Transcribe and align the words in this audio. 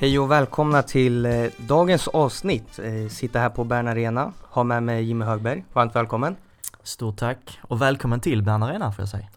Hej 0.00 0.18
och 0.18 0.30
välkomna 0.30 0.82
till 0.82 1.26
eh, 1.26 1.44
dagens 1.56 2.08
avsnitt. 2.08 2.78
Eh, 2.78 3.08
sitter 3.08 3.40
här 3.40 3.50
på 3.50 3.64
Bern 3.64 3.88
Arena, 3.88 4.32
har 4.42 4.64
med 4.64 4.82
mig 4.82 5.04
Jimmy 5.04 5.24
Högberg. 5.24 5.64
Varmt 5.72 5.96
välkommen. 5.96 6.36
Stort 6.82 7.16
tack 7.16 7.58
och 7.62 7.82
välkommen 7.82 8.20
till 8.20 8.42
Bern 8.42 8.62
Arena 8.62 8.92
får 8.92 9.02
jag 9.02 9.08
säga. 9.08 9.28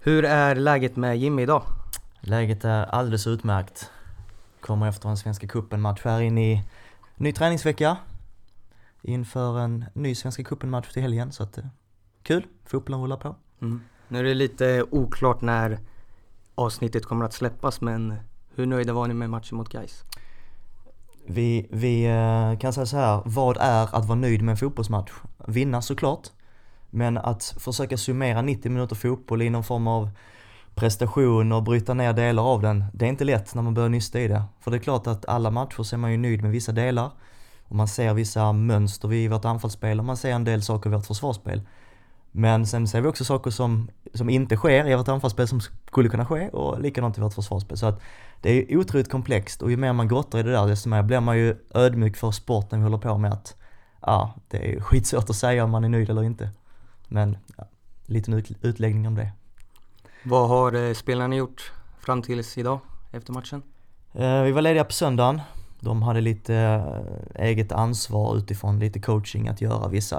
Hur 0.00 0.24
är 0.24 0.54
läget 0.54 0.96
med 0.96 1.18
Jimmy 1.18 1.42
idag? 1.42 1.62
Läget 2.20 2.64
är 2.64 2.84
alldeles 2.84 3.26
utmärkt. 3.26 3.90
Kommer 4.60 4.88
efter 4.88 5.08
en 5.08 5.16
Svenska 5.16 5.46
cupen-match 5.46 6.00
här 6.04 6.20
in 6.20 6.38
i 6.38 6.64
ny 7.16 7.32
träningsvecka. 7.32 7.96
Inför 9.02 9.58
en 9.58 9.84
ny 9.92 10.14
Svenska 10.14 10.44
cupen-match 10.44 10.92
till 10.92 11.02
helgen 11.02 11.32
så 11.32 11.42
att 11.42 11.58
eh, 11.58 11.64
kul, 12.22 12.46
fotbollen 12.64 13.02
rullar 13.02 13.16
på. 13.16 13.36
Mm. 13.62 13.80
Nu 14.08 14.18
är 14.18 14.24
det 14.24 14.34
lite 14.34 14.84
oklart 14.90 15.40
när 15.40 15.78
avsnittet 16.54 17.06
kommer 17.06 17.24
att 17.24 17.32
släppas 17.32 17.80
men 17.80 18.14
hur 18.58 18.66
nöjda 18.66 18.92
var 18.92 19.08
ni 19.08 19.14
med 19.14 19.30
matchen 19.30 19.58
mot 19.58 19.68
Gais? 19.68 20.04
Vi, 21.26 21.68
vi 21.70 22.04
eh, 22.04 22.58
kan 22.58 22.72
säga 22.72 22.86
så 22.86 22.96
här, 22.96 23.22
vad 23.24 23.56
är 23.56 23.96
att 23.96 24.04
vara 24.04 24.18
nöjd 24.18 24.42
med 24.42 24.52
en 24.52 24.56
fotbollsmatch? 24.56 25.12
Vinna 25.46 25.82
såklart, 25.82 26.28
men 26.90 27.18
att 27.18 27.54
försöka 27.58 27.96
summera 27.96 28.42
90 28.42 28.72
minuter 28.72 28.96
fotboll 28.96 29.42
i 29.42 29.50
någon 29.50 29.64
form 29.64 29.86
av 29.86 30.10
prestation 30.74 31.52
och 31.52 31.62
bryta 31.62 31.94
ner 31.94 32.12
delar 32.12 32.42
av 32.52 32.62
den, 32.62 32.84
det 32.92 33.04
är 33.04 33.08
inte 33.08 33.24
lätt 33.24 33.54
när 33.54 33.62
man 33.62 33.74
börjar 33.74 33.88
nysta 33.88 34.20
i 34.20 34.28
det. 34.28 34.42
För 34.60 34.70
det 34.70 34.76
är 34.76 34.78
klart 34.80 35.06
att 35.06 35.26
alla 35.26 35.50
matcher 35.50 35.82
så 35.82 35.96
är 35.96 35.98
man 35.98 36.12
ju 36.12 36.16
nöjd 36.16 36.42
med 36.42 36.50
vissa 36.50 36.72
delar 36.72 37.10
och 37.68 37.76
man 37.76 37.88
ser 37.88 38.14
vissa 38.14 38.52
mönster 38.52 39.12
i 39.12 39.28
vårt 39.28 39.44
anfallsspel 39.44 39.98
och 39.98 40.04
man 40.04 40.16
ser 40.16 40.30
en 40.30 40.44
del 40.44 40.62
saker 40.62 40.90
i 40.90 40.92
vårt 40.92 41.06
försvarsspel. 41.06 41.62
Men 42.32 42.66
sen 42.66 42.88
ser 42.88 43.00
vi 43.00 43.08
också 43.08 43.24
saker 43.24 43.50
som, 43.50 43.90
som 44.14 44.30
inte 44.30 44.56
sker 44.56 44.88
i 44.88 44.96
vårt 44.96 45.08
anfallsspel 45.08 45.48
som 45.48 45.60
skulle 45.60 46.08
kunna 46.08 46.26
ske 46.26 46.48
och 46.48 46.80
likadant 46.80 47.18
i 47.18 47.20
vårt 47.20 47.34
försvarsspel. 47.34 47.78
Så 47.78 47.86
att 47.86 48.00
det 48.40 48.50
är 48.50 48.76
otroligt 48.76 49.10
komplext 49.10 49.62
och 49.62 49.70
ju 49.70 49.76
mer 49.76 49.92
man 49.92 50.08
grottar 50.08 50.38
i 50.38 50.42
det 50.42 50.50
där 50.50 50.66
desto 50.66 50.88
mer 50.88 51.02
blir 51.02 51.20
man 51.20 51.38
ju 51.38 51.56
ödmjuk 51.74 52.16
för 52.16 52.30
sporten 52.30 52.78
vi 52.78 52.84
håller 52.84 52.98
på 52.98 53.18
med 53.18 53.32
att 53.32 53.56
ja, 54.02 54.34
det 54.48 54.72
är 54.74 54.80
skitsvårt 54.80 55.30
att 55.30 55.36
säga 55.36 55.64
om 55.64 55.70
man 55.70 55.84
är 55.84 55.88
nöjd 55.88 56.10
eller 56.10 56.22
inte. 56.22 56.50
Men 57.08 57.36
ja, 57.56 57.64
liten 58.06 58.34
ut, 58.34 58.50
utläggning 58.62 59.06
om 59.06 59.14
det. 59.14 59.32
Vad 60.22 60.48
har 60.48 60.72
eh, 60.72 60.94
spelarna 60.94 61.36
gjort 61.36 61.72
fram 62.00 62.22
tills 62.22 62.58
idag 62.58 62.80
efter 63.10 63.32
matchen? 63.32 63.62
Eh, 64.12 64.42
vi 64.42 64.52
var 64.52 64.62
lediga 64.62 64.84
på 64.84 64.92
söndagen. 64.92 65.40
De 65.80 66.02
hade 66.02 66.20
lite 66.20 66.54
eh, 67.34 67.46
eget 67.46 67.72
ansvar 67.72 68.36
utifrån 68.36 68.78
lite 68.78 69.00
coaching 69.00 69.48
att 69.48 69.60
göra 69.60 69.88
vissa 69.88 70.18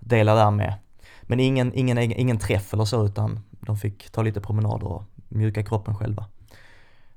återhämtningsdelar 0.00 0.36
där 0.36 0.50
med. 0.50 0.74
Men 1.22 1.40
ingen, 1.40 1.74
ingen, 1.74 1.98
ingen 1.98 2.38
träff 2.38 2.74
eller 2.74 2.84
så 2.84 3.04
utan 3.04 3.40
de 3.66 3.76
fick 3.76 4.10
ta 4.10 4.22
lite 4.22 4.40
promenader 4.40 4.86
och 4.86 5.04
mjuka 5.28 5.62
kroppen 5.62 5.94
själva. 5.94 6.26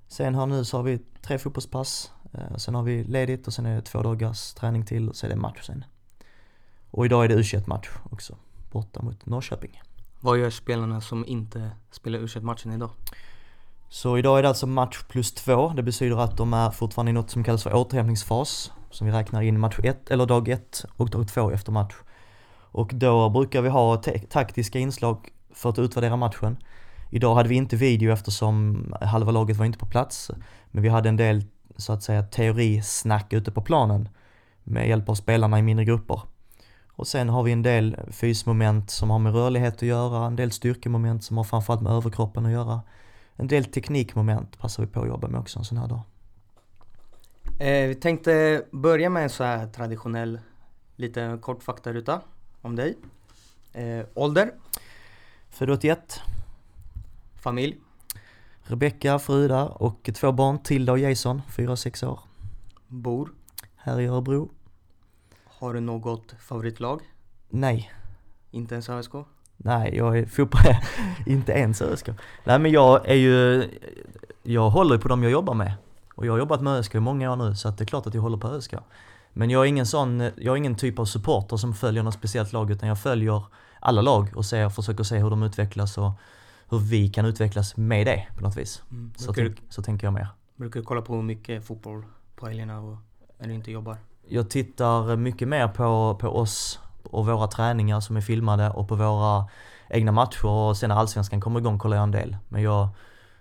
Sen 0.07 0.35
här 0.35 0.45
nu 0.45 0.65
så 0.65 0.77
har 0.77 0.83
vi 0.83 0.99
tre 1.21 1.37
fotbollspass, 1.37 2.11
eh, 2.33 2.57
sen 2.57 2.75
har 2.75 2.83
vi 2.83 3.03
ledigt 3.03 3.47
och 3.47 3.53
sen 3.53 3.65
är 3.65 3.75
det 3.75 3.81
två 3.81 4.01
dagars 4.01 4.53
träning 4.53 4.85
till 4.85 5.09
och 5.09 5.15
så 5.15 5.25
är 5.25 5.29
det 5.29 5.35
match 5.35 5.61
sen. 5.61 5.85
Och 6.91 7.05
idag 7.05 7.23
är 7.23 7.29
det 7.29 7.35
u 7.35 7.63
match 7.67 7.89
också, 8.11 8.37
borta 8.71 9.01
mot 9.01 9.25
Norrköping. 9.25 9.81
Vad 10.21 10.37
gör 10.37 10.49
spelarna 10.49 11.01
som 11.01 11.25
inte 11.25 11.71
spelar 11.91 12.19
u 12.19 12.41
matchen 12.41 12.73
idag? 12.73 12.89
Så 13.89 14.17
idag 14.17 14.37
är 14.37 14.43
det 14.43 14.49
alltså 14.49 14.67
match 14.67 15.03
plus 15.09 15.33
två. 15.33 15.73
Det 15.75 15.83
betyder 15.83 16.17
att 16.17 16.37
de 16.37 16.53
är 16.53 16.71
fortfarande 16.71 17.09
i 17.09 17.13
något 17.13 17.29
som 17.29 17.43
kallas 17.43 17.63
för 17.63 17.73
återhämtningsfas. 17.73 18.71
Som 18.91 19.07
vi 19.07 19.13
räknar 19.13 19.41
in 19.41 19.59
match 19.59 19.79
ett, 19.83 20.11
eller 20.11 20.25
dag 20.25 20.49
ett 20.49 20.85
och 20.97 21.09
dag 21.09 21.27
två 21.27 21.51
efter 21.51 21.71
match. 21.71 21.93
Och 22.73 22.91
då 22.93 23.29
brukar 23.29 23.61
vi 23.61 23.69
ha 23.69 24.01
taktiska 24.29 24.79
inslag 24.79 25.29
för 25.53 25.69
att 25.69 25.79
utvärdera 25.79 26.15
matchen. 26.15 26.57
Idag 27.09 27.35
hade 27.35 27.49
vi 27.49 27.55
inte 27.55 27.75
video 27.75 28.13
eftersom 28.13 28.85
halva 29.01 29.31
laget 29.31 29.57
var 29.57 29.65
inte 29.65 29.77
på 29.77 29.85
plats. 29.85 30.31
Men 30.71 30.83
vi 30.83 30.89
hade 30.89 31.09
en 31.09 31.17
del, 31.17 31.45
så 31.77 31.93
att 31.93 32.03
säga, 32.03 32.23
teorisnack 32.23 33.33
ute 33.33 33.51
på 33.51 33.61
planen 33.61 34.09
med 34.63 34.87
hjälp 34.87 35.09
av 35.09 35.15
spelarna 35.15 35.59
i 35.59 35.61
mindre 35.61 35.85
grupper. 35.85 36.21
Och 36.87 37.07
sen 37.07 37.29
har 37.29 37.43
vi 37.43 37.51
en 37.51 37.61
del 37.61 37.97
fysmoment 38.11 38.91
som 38.91 39.09
har 39.09 39.19
med 39.19 39.33
rörlighet 39.33 39.75
att 39.75 39.81
göra, 39.81 40.25
en 40.25 40.35
del 40.35 40.51
styrkemoment 40.51 41.23
som 41.23 41.37
har 41.37 41.43
framförallt 41.43 41.81
med 41.81 41.91
överkroppen 41.91 42.45
att 42.45 42.51
göra. 42.51 42.81
En 43.35 43.47
del 43.47 43.65
teknikmoment 43.65 44.59
passar 44.59 44.83
vi 44.83 44.89
på 44.89 45.01
att 45.01 45.07
jobba 45.07 45.27
med 45.27 45.39
också 45.39 45.59
en 45.59 45.65
sån 45.65 45.77
här 45.77 45.87
dag. 45.87 46.01
Eh, 47.59 47.87
vi 47.87 47.95
tänkte 47.95 48.63
börja 48.71 49.09
med 49.09 49.23
en 49.23 49.29
så 49.29 49.43
här 49.43 49.67
traditionell, 49.67 50.39
liten 50.95 51.39
kort 51.39 51.63
faktaruta 51.63 52.21
om 52.63 52.75
dig. 52.75 52.97
Eh, 53.73 54.05
ålder? 54.13 54.51
Född 55.49 55.69
81. 55.69 56.21
Familj? 57.41 57.77
Rebecka, 58.63 59.19
Fruda 59.19 59.65
och 59.65 60.09
två 60.13 60.31
barn, 60.31 60.59
Tilda 60.59 60.91
och 60.91 60.99
Jason, 60.99 61.41
4 61.49 61.71
och 61.71 61.79
6 61.79 62.03
år. 62.03 62.19
Bor? 62.87 63.29
Här 63.75 63.99
i 63.99 64.05
Örebro. 64.05 64.51
Har 65.43 65.73
du 65.73 65.79
något 65.79 66.35
favoritlag? 66.39 67.01
Nej. 67.49 67.91
Inte 68.51 68.75
ens 68.75 68.89
ÖSK? 68.89 69.11
Nej, 69.57 69.95
jag 69.95 70.17
är 70.17 70.25
fotboll, 70.25 70.61
inte 71.25 71.51
ens 71.51 71.81
ÖSK. 71.81 72.09
Nej 72.43 72.59
men 72.59 72.71
jag 72.71 73.09
är 73.09 73.15
ju, 73.15 73.69
jag 74.43 74.69
håller 74.69 74.97
på 74.97 75.07
dem 75.07 75.23
jag 75.23 75.31
jobbar 75.31 75.53
med. 75.53 75.73
Och 76.15 76.25
jag 76.25 76.33
har 76.33 76.39
jobbat 76.39 76.61
med 76.61 76.73
ÖSK 76.73 76.95
i 76.95 76.99
många 76.99 77.31
år 77.31 77.35
nu 77.35 77.55
så 77.55 77.67
att 77.67 77.77
det 77.77 77.83
är 77.83 77.85
klart 77.85 78.07
att 78.07 78.13
jag 78.13 78.21
håller 78.21 78.37
på 78.37 78.47
ÖSK. 78.47 78.73
Men 79.33 79.49
jag 79.49 79.63
är 79.63 79.65
ingen 79.65 79.85
sån, 79.85 80.19
jag 80.19 80.53
är 80.53 80.55
ingen 80.55 80.75
typ 80.75 80.99
av 80.99 81.05
supporter 81.05 81.57
som 81.57 81.73
följer 81.73 82.03
något 82.03 82.13
speciellt 82.13 82.53
lag 82.53 82.71
utan 82.71 82.89
jag 82.89 82.99
följer 82.99 83.43
alla 83.79 84.01
lag 84.01 84.29
och 84.35 84.45
ser, 84.45 84.69
försöker 84.69 85.03
se 85.03 85.17
hur 85.17 85.29
de 85.29 85.43
utvecklas 85.43 85.97
och 85.97 86.11
hur 86.69 86.79
vi 86.79 87.09
kan 87.09 87.25
utvecklas 87.25 87.77
med 87.77 88.07
det 88.07 88.27
på 88.35 88.41
något 88.41 88.57
vis. 88.57 88.83
Mm. 88.91 89.13
Så, 89.17 89.33
tänk, 89.33 89.61
så 89.69 89.81
tänker 89.81 90.07
jag 90.07 90.13
mer. 90.13 90.27
Brukar 90.55 90.79
du 90.79 90.85
kolla 90.85 91.01
på 91.01 91.21
mycket 91.21 91.65
fotboll 91.65 92.05
på 92.35 92.47
helgerna 92.47 92.79
och 92.79 92.97
när 93.39 93.47
du 93.47 93.53
inte 93.53 93.71
jobbar? 93.71 93.97
Jag 94.27 94.49
tittar 94.49 95.15
mycket 95.15 95.47
mer 95.47 95.67
på, 95.67 96.17
på 96.21 96.27
oss 96.27 96.79
och 97.03 97.25
våra 97.25 97.47
träningar 97.47 97.99
som 97.99 98.17
är 98.17 98.21
filmade 98.21 98.69
och 98.69 98.87
på 98.87 98.95
våra 98.95 99.47
egna 99.89 100.11
matcher 100.11 100.45
och 100.45 100.77
sen 100.77 100.89
när 100.89 100.95
allsvenskan 100.95 101.41
kommer 101.41 101.59
igång 101.59 101.79
kollar 101.79 101.97
jag 101.97 102.03
en 102.03 102.11
del. 102.11 102.37
Men 102.49 102.61
jag 102.61 102.87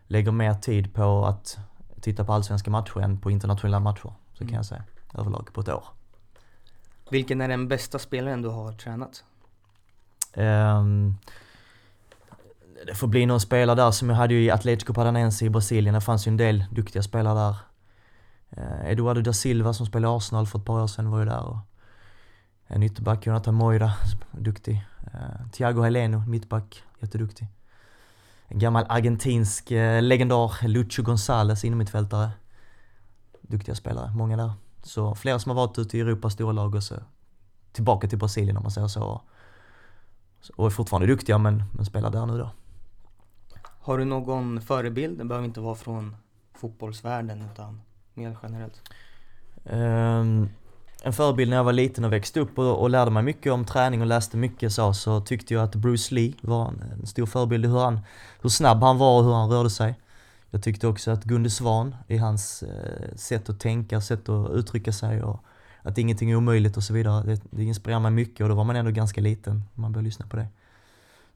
lägger 0.06 0.32
mer 0.32 0.54
tid 0.54 0.94
på 0.94 1.24
att 1.24 1.58
titta 2.00 2.24
på 2.24 2.32
allsvenska 2.32 2.70
matcher 2.70 3.00
än 3.00 3.18
på 3.18 3.30
internationella 3.30 3.80
matcher. 3.80 4.12
Så 4.32 4.42
mm. 4.42 4.48
kan 4.48 4.56
jag 4.56 4.66
säga, 4.66 4.84
överlag 5.14 5.48
på 5.52 5.60
ett 5.60 5.68
år. 5.68 5.84
Vilken 7.10 7.40
är 7.40 7.48
den 7.48 7.68
bästa 7.68 7.98
spelaren 7.98 8.42
du 8.42 8.48
har 8.48 8.72
tränat? 8.72 9.24
Um, 10.34 11.18
det 12.86 12.94
får 12.94 13.06
bli 13.08 13.26
någon 13.26 13.40
spelare 13.40 13.76
där 13.76 13.90
som 13.90 14.08
jag 14.08 14.16
hade 14.16 14.34
ju 14.34 14.44
i 14.44 14.50
Atletico 14.50 14.94
Paranense 14.94 15.44
i 15.44 15.50
Brasilien. 15.50 15.94
Det 15.94 16.00
fanns 16.00 16.26
ju 16.26 16.30
en 16.30 16.36
del 16.36 16.64
duktiga 16.70 17.02
spelare 17.02 17.34
där. 17.34 17.56
Eh, 18.50 18.90
Eduardo 18.90 19.20
da 19.20 19.32
Silva 19.32 19.72
som 19.72 19.86
spelade 19.86 20.14
i 20.14 20.16
Arsenal 20.16 20.46
för 20.46 20.58
ett 20.58 20.64
par 20.64 20.82
år 20.82 20.86
sedan 20.86 21.10
var 21.10 21.18
ju 21.18 21.24
där. 21.24 21.44
Och 21.44 21.56
en 22.66 22.82
ytterback, 22.82 23.26
Jonathan 23.26 23.54
Moira, 23.54 23.92
duktig. 24.30 24.84
Eh, 25.14 25.48
Thiago 25.52 25.82
Heleno, 25.82 26.24
mittback, 26.26 26.82
jätteduktig. 27.00 27.46
En 28.48 28.58
gammal 28.58 28.86
argentinsk 28.88 29.70
eh, 29.70 30.02
legendar, 30.02 30.68
Lucho 30.68 31.02
Gonzales, 31.02 31.64
innermittfältare. 31.64 32.30
Duktiga 33.40 33.74
spelare, 33.74 34.12
många 34.14 34.36
där. 34.36 34.52
Så 34.82 35.14
flera 35.14 35.38
som 35.38 35.50
har 35.50 35.66
varit 35.66 35.78
ute 35.78 35.98
i 35.98 36.00
Europas 36.00 36.32
stora 36.32 36.52
lag 36.52 36.74
och 36.74 36.82
så 36.82 36.94
tillbaka 37.72 38.08
till 38.08 38.18
Brasilien 38.18 38.56
om 38.56 38.62
man 38.62 38.72
säger 38.72 38.88
så. 38.88 39.22
Och 40.56 40.66
är 40.66 40.70
fortfarande 40.70 41.06
duktiga 41.06 41.38
men, 41.38 41.64
men 41.72 41.84
spelar 41.84 42.10
där 42.10 42.26
nu 42.26 42.38
då. 42.38 42.50
Har 43.80 43.98
du 43.98 44.04
någon 44.04 44.60
förebild? 44.60 45.18
Det 45.18 45.24
behöver 45.24 45.46
inte 45.46 45.60
vara 45.60 45.74
från 45.74 46.16
fotbollsvärlden 46.54 47.48
utan 47.52 47.80
mer 48.14 48.36
generellt. 48.42 48.90
Um, 49.64 50.48
en 51.04 51.12
förebild 51.12 51.50
när 51.50 51.56
jag 51.56 51.64
var 51.64 51.72
liten 51.72 52.04
och 52.04 52.12
växte 52.12 52.40
upp 52.40 52.58
och, 52.58 52.80
och, 52.80 52.90
lärde 52.90 53.10
mig 53.10 53.22
mycket 53.22 53.52
om 53.52 53.64
träning 53.64 54.00
och 54.00 54.06
läste 54.06 54.36
mycket 54.36 54.72
så, 54.72 54.94
så 54.94 55.20
tyckte 55.20 55.54
jag 55.54 55.62
att 55.62 55.74
Bruce 55.74 56.14
Lee 56.14 56.34
var 56.40 56.68
en, 56.68 56.82
en 57.00 57.06
stor 57.06 57.26
förebild 57.26 57.64
i 57.64 57.68
hur, 57.68 57.78
han, 57.78 58.00
hur 58.40 58.50
snabb 58.50 58.82
han 58.82 58.98
var 58.98 59.18
och 59.18 59.24
hur 59.24 59.32
han 59.32 59.50
rörde 59.50 59.70
sig. 59.70 59.94
Jag 60.54 60.62
tyckte 60.62 60.86
också 60.86 61.10
att 61.10 61.24
Gunde 61.24 61.50
Svan 61.50 61.94
i 62.08 62.16
hans 62.16 62.62
eh, 62.62 63.14
sätt 63.16 63.48
att 63.48 63.60
tänka, 63.60 64.00
sätt 64.00 64.28
att 64.28 64.50
uttrycka 64.50 64.92
sig 64.92 65.22
och 65.22 65.44
att 65.82 65.98
ingenting 65.98 66.30
är 66.30 66.36
omöjligt 66.36 66.76
och 66.76 66.82
så 66.82 66.94
vidare. 66.94 67.22
Det, 67.22 67.40
det 67.50 67.64
inspirerar 67.64 68.00
mig 68.00 68.10
mycket 68.10 68.40
och 68.40 68.48
då 68.48 68.54
var 68.54 68.64
man 68.64 68.76
ändå 68.76 68.90
ganska 68.90 69.20
liten 69.20 69.52
om 69.74 69.82
man 69.82 69.92
började 69.92 70.04
lyssna 70.04 70.26
på 70.26 70.36
det. 70.36 70.46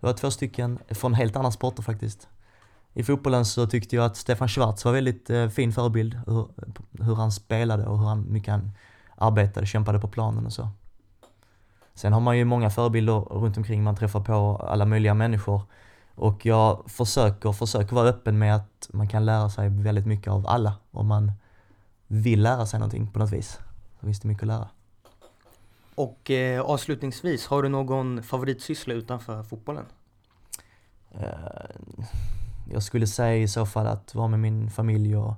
Det 0.00 0.06
var 0.06 0.12
två 0.12 0.30
stycken 0.30 0.78
från 0.88 1.14
helt 1.14 1.36
andra 1.36 1.50
sporter 1.50 1.82
faktiskt. 1.82 2.28
I 2.94 3.02
fotbollen 3.02 3.44
så 3.44 3.66
tyckte 3.66 3.96
jag 3.96 4.04
att 4.04 4.16
Stefan 4.16 4.48
Schwarz 4.48 4.84
var 4.84 4.92
väldigt 4.92 5.30
eh, 5.30 5.48
fin 5.48 5.72
förebild. 5.72 6.20
Hur, 6.26 6.48
hur 7.04 7.14
han 7.14 7.32
spelade 7.32 7.86
och 7.86 7.98
hur 7.98 8.06
han, 8.06 8.32
mycket 8.32 8.50
han 8.50 8.70
arbetade, 9.14 9.66
kämpade 9.66 9.98
på 9.98 10.08
planen 10.08 10.46
och 10.46 10.52
så. 10.52 10.68
Sen 11.94 12.12
har 12.12 12.20
man 12.20 12.38
ju 12.38 12.44
många 12.44 12.70
förebilder 12.70 13.20
runt 13.20 13.56
omkring, 13.56 13.82
man 13.82 13.96
träffar 13.96 14.20
på 14.20 14.56
alla 14.56 14.84
möjliga 14.84 15.14
människor. 15.14 15.62
Och 16.16 16.46
jag 16.46 16.90
försöker, 16.90 17.52
försöker 17.52 17.94
vara 17.94 18.08
öppen 18.08 18.38
med 18.38 18.56
att 18.56 18.88
man 18.92 19.08
kan 19.08 19.24
lära 19.24 19.50
sig 19.50 19.68
väldigt 19.68 20.06
mycket 20.06 20.32
av 20.32 20.46
alla 20.46 20.74
om 20.90 21.06
man 21.06 21.32
vill 22.06 22.42
lära 22.42 22.66
sig 22.66 22.80
någonting 22.80 23.12
på 23.12 23.18
något 23.18 23.32
vis. 23.32 23.58
Så 24.00 24.06
finns 24.06 24.20
det 24.20 24.28
mycket 24.28 24.42
att 24.42 24.48
lära. 24.48 24.68
Och 25.94 26.30
eh, 26.30 26.60
avslutningsvis, 26.60 27.46
har 27.46 27.62
du 27.62 27.68
någon 27.68 28.22
favoritsyssla 28.22 28.94
utanför 28.94 29.42
fotbollen? 29.42 29.84
Eh, 31.10 31.30
jag 32.72 32.82
skulle 32.82 33.06
säga 33.06 33.36
i 33.36 33.48
så 33.48 33.66
fall 33.66 33.86
att 33.86 34.14
vara 34.14 34.28
med 34.28 34.40
min 34.40 34.70
familj 34.70 35.16
och, 35.16 35.34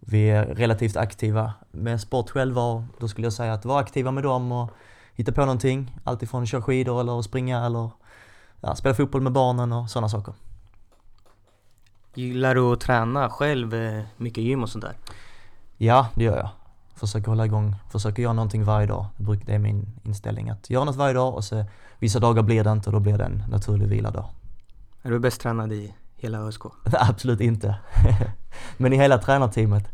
Vi 0.00 0.30
är 0.30 0.44
relativt 0.44 0.96
aktiva 0.96 1.54
med 1.70 2.00
sport 2.00 2.30
själva 2.30 2.86
då 2.98 3.08
skulle 3.08 3.26
jag 3.26 3.32
säga 3.32 3.52
att 3.52 3.64
vara 3.64 3.80
aktiva 3.80 4.10
med 4.10 4.22
dem 4.22 4.52
och 4.52 4.70
hitta 5.14 5.32
på 5.32 5.40
någonting. 5.40 5.98
Alltifrån 6.04 6.46
köra 6.46 6.62
skidor 6.62 7.00
eller 7.00 7.22
springa 7.22 7.66
eller 7.66 7.90
ja, 8.66 8.74
spela 8.74 8.94
fotboll 8.94 9.22
med 9.22 9.32
barnen 9.32 9.72
och 9.72 9.90
sådana 9.90 10.08
saker. 10.08 10.34
Gillar 12.14 12.54
du 12.54 12.72
att 12.72 12.80
träna 12.80 13.30
själv, 13.30 13.74
eh, 13.74 14.04
mycket 14.16 14.44
gym 14.44 14.62
och 14.62 14.68
sånt 14.68 14.84
där? 14.84 14.94
Ja, 15.76 16.08
det 16.14 16.24
gör 16.24 16.36
jag. 16.36 16.48
Försöker 16.94 17.28
hålla 17.28 17.46
igång, 17.46 17.76
försöker 17.90 18.22
göra 18.22 18.32
någonting 18.32 18.64
varje 18.64 18.86
dag. 18.86 19.06
Det 19.16 19.54
är 19.54 19.58
min 19.58 19.86
inställning 20.02 20.50
att 20.50 20.70
göra 20.70 20.84
något 20.84 20.96
varje 20.96 21.14
dag 21.14 21.34
och 21.34 21.44
så 21.44 21.64
vissa 21.98 22.18
dagar 22.18 22.42
blir 22.42 22.64
det 22.64 22.72
inte 22.72 22.88
och 22.88 22.92
då 22.92 23.00
blir 23.00 23.18
det 23.18 23.24
en 23.24 23.44
naturlig 23.48 23.88
viladag. 23.88 24.24
Är 25.02 25.10
du 25.10 25.18
bäst 25.18 25.40
tränad 25.40 25.72
i 25.72 25.94
hela 26.16 26.38
ÖSK? 26.38 26.62
Absolut 26.92 27.40
inte. 27.40 27.76
Men 28.76 28.92
i 28.92 28.96
hela 28.96 29.18
tränarteamet 29.18 29.88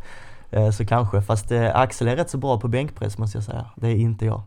eh, 0.50 0.70
så 0.70 0.86
kanske. 0.86 1.22
Fast 1.22 1.52
eh, 1.52 1.76
Axel 1.76 2.08
är 2.08 2.16
rätt 2.16 2.30
så 2.30 2.38
bra 2.38 2.60
på 2.60 2.68
bänkpress 2.68 3.18
måste 3.18 3.36
jag 3.36 3.44
säga. 3.44 3.70
Det 3.76 3.88
är 3.88 3.96
inte 3.96 4.26
jag. 4.26 4.42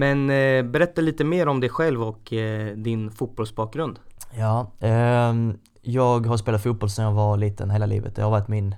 Men 0.00 0.30
eh, 0.30 0.62
berätta 0.62 1.00
lite 1.00 1.24
mer 1.24 1.48
om 1.48 1.60
dig 1.60 1.70
själv 1.70 2.02
och 2.02 2.32
eh, 2.32 2.76
din 2.76 3.10
fotbollsbakgrund. 3.10 3.98
Ja, 4.30 4.66
eh, 4.80 5.34
jag 5.82 6.26
har 6.26 6.36
spelat 6.36 6.62
fotboll 6.62 6.90
sedan 6.90 7.04
jag 7.04 7.12
var 7.12 7.36
liten 7.36 7.70
hela 7.70 7.86
livet. 7.86 8.16
Det 8.16 8.22
har 8.22 8.30
varit 8.30 8.48
min, 8.48 8.74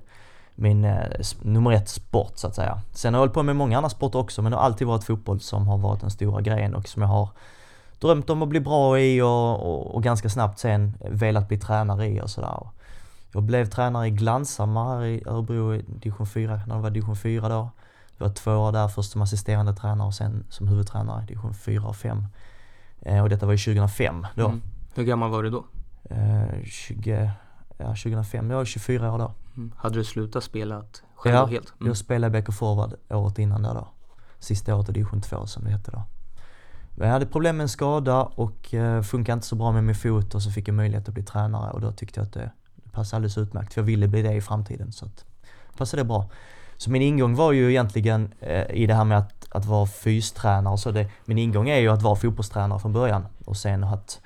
min 0.54 0.84
eh, 0.84 1.20
nummer 1.42 1.72
ett 1.72 1.88
sport 1.88 2.32
så 2.34 2.46
att 2.46 2.54
säga. 2.54 2.80
Sen 2.92 3.14
har 3.14 3.18
jag 3.18 3.22
hållit 3.22 3.34
på 3.34 3.42
med 3.42 3.56
många 3.56 3.76
andra 3.76 3.90
sporter 3.90 4.18
också 4.18 4.42
men 4.42 4.52
det 4.52 4.58
har 4.58 4.64
alltid 4.64 4.86
varit 4.86 5.04
fotboll 5.04 5.40
som 5.40 5.68
har 5.68 5.78
varit 5.78 6.00
den 6.00 6.10
stora 6.10 6.40
grejen 6.40 6.74
och 6.74 6.88
som 6.88 7.02
jag 7.02 7.08
har 7.08 7.28
drömt 8.00 8.30
om 8.30 8.42
att 8.42 8.48
bli 8.48 8.60
bra 8.60 9.00
i 9.00 9.20
och, 9.20 9.60
och, 9.60 9.94
och 9.94 10.02
ganska 10.02 10.28
snabbt 10.28 10.58
sen 10.58 10.94
velat 11.10 11.48
bli 11.48 11.58
tränare 11.58 12.06
i 12.06 12.20
och 12.20 12.30
sådär. 12.30 12.66
Jag 13.32 13.42
blev 13.42 13.66
tränare 13.66 14.06
i 14.06 14.10
Glanshammar 14.10 15.04
i 15.04 15.22
Örebro 15.26 15.74
i 15.74 15.84
division 15.86 16.26
4, 16.26 16.60
när 16.66 16.76
det 16.76 16.82
var 16.82 16.90
division 16.90 17.16
4 17.16 17.48
då. 17.48 17.70
Jag 18.22 18.28
var 18.28 18.34
två 18.34 18.52
år 18.52 18.72
där, 18.72 18.88
först 18.88 19.10
som 19.10 19.22
assisterande 19.22 19.74
tränare 19.74 20.06
och 20.06 20.14
sen 20.14 20.44
som 20.48 20.68
huvudtränare 20.68 21.22
i 21.22 21.26
division 21.26 21.54
4 21.54 21.82
och 21.82 21.96
5. 21.96 22.26
Eh, 23.00 23.22
och 23.22 23.28
detta 23.28 23.46
var 23.46 23.52
ju 23.52 23.58
2005 23.58 24.26
då. 24.34 24.46
Mm. 24.46 24.62
Hur 24.94 25.04
gammal 25.04 25.30
var 25.30 25.42
du 25.42 25.50
då? 25.50 25.64
Eh, 26.10 26.64
20, 26.64 27.30
ja 27.78 27.86
2005, 27.86 28.50
jag 28.50 28.56
var 28.56 28.64
24 28.64 29.12
år 29.12 29.18
då. 29.18 29.32
Mm. 29.56 29.72
Hade 29.76 29.94
du 29.94 30.04
slutat 30.04 30.44
spela 30.44 30.84
själv 31.14 31.36
ja, 31.36 31.46
helt? 31.46 31.72
Mm. 31.80 31.86
jag 31.86 31.96
spelade 31.96 32.40
BK 32.40 32.52
Forward 32.52 32.94
året 33.10 33.38
innan 33.38 33.62
där 33.62 33.74
då. 33.74 33.88
Sista 34.38 34.74
året 34.74 34.88
i 34.88 34.92
division 34.92 35.20
2 35.20 35.46
som 35.46 35.64
det 35.64 35.70
hette 35.70 35.90
då. 35.90 36.02
Men 36.90 37.06
jag 37.06 37.12
hade 37.12 37.26
problem 37.26 37.56
med 37.56 37.64
en 37.64 37.68
skada 37.68 38.22
och 38.22 38.74
eh, 38.74 39.02
funkade 39.02 39.34
inte 39.34 39.46
så 39.46 39.56
bra 39.56 39.72
med 39.72 39.84
min 39.84 39.94
fot 39.94 40.34
och 40.34 40.42
så 40.42 40.50
fick 40.50 40.68
jag 40.68 40.74
möjlighet 40.74 41.08
att 41.08 41.14
bli 41.14 41.22
tränare 41.22 41.70
och 41.70 41.80
då 41.80 41.92
tyckte 41.92 42.20
jag 42.20 42.26
att 42.26 42.32
det 42.32 42.50
passade 42.92 43.16
alldeles 43.16 43.38
utmärkt 43.38 43.74
för 43.74 43.80
jag 43.80 43.86
ville 43.86 44.08
bli 44.08 44.22
det 44.22 44.34
i 44.34 44.40
framtiden 44.40 44.92
så 44.92 45.06
att 45.06 45.24
passade 45.76 46.02
det 46.02 46.06
bra. 46.06 46.30
Så 46.82 46.90
min 46.90 47.02
ingång 47.02 47.34
var 47.34 47.52
ju 47.52 47.70
egentligen 47.70 48.34
eh, 48.40 48.70
i 48.70 48.86
det 48.86 48.94
här 48.94 49.04
med 49.04 49.18
att, 49.18 49.46
att 49.50 49.64
vara 49.64 49.86
fystränare. 49.86 50.78
Så 50.78 50.90
det, 50.90 51.08
min 51.24 51.38
ingång 51.38 51.68
är 51.68 51.78
ju 51.78 51.88
att 51.88 52.02
vara 52.02 52.16
fotbollstränare 52.16 52.78
från 52.78 52.92
början 52.92 53.26
och 53.44 53.56
sen 53.56 53.84
att 53.84 54.20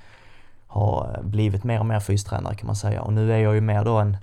ha 0.66 1.16
blivit 1.22 1.64
mer 1.64 1.78
och 1.78 1.86
mer 1.86 2.00
fystränare 2.00 2.54
kan 2.54 2.66
man 2.66 2.76
säga. 2.76 3.02
Och 3.02 3.12
nu 3.12 3.32
är 3.32 3.38
jag 3.38 3.54
ju 3.54 3.60
mer 3.60 3.84
då 3.84 3.96
en, 3.96 4.16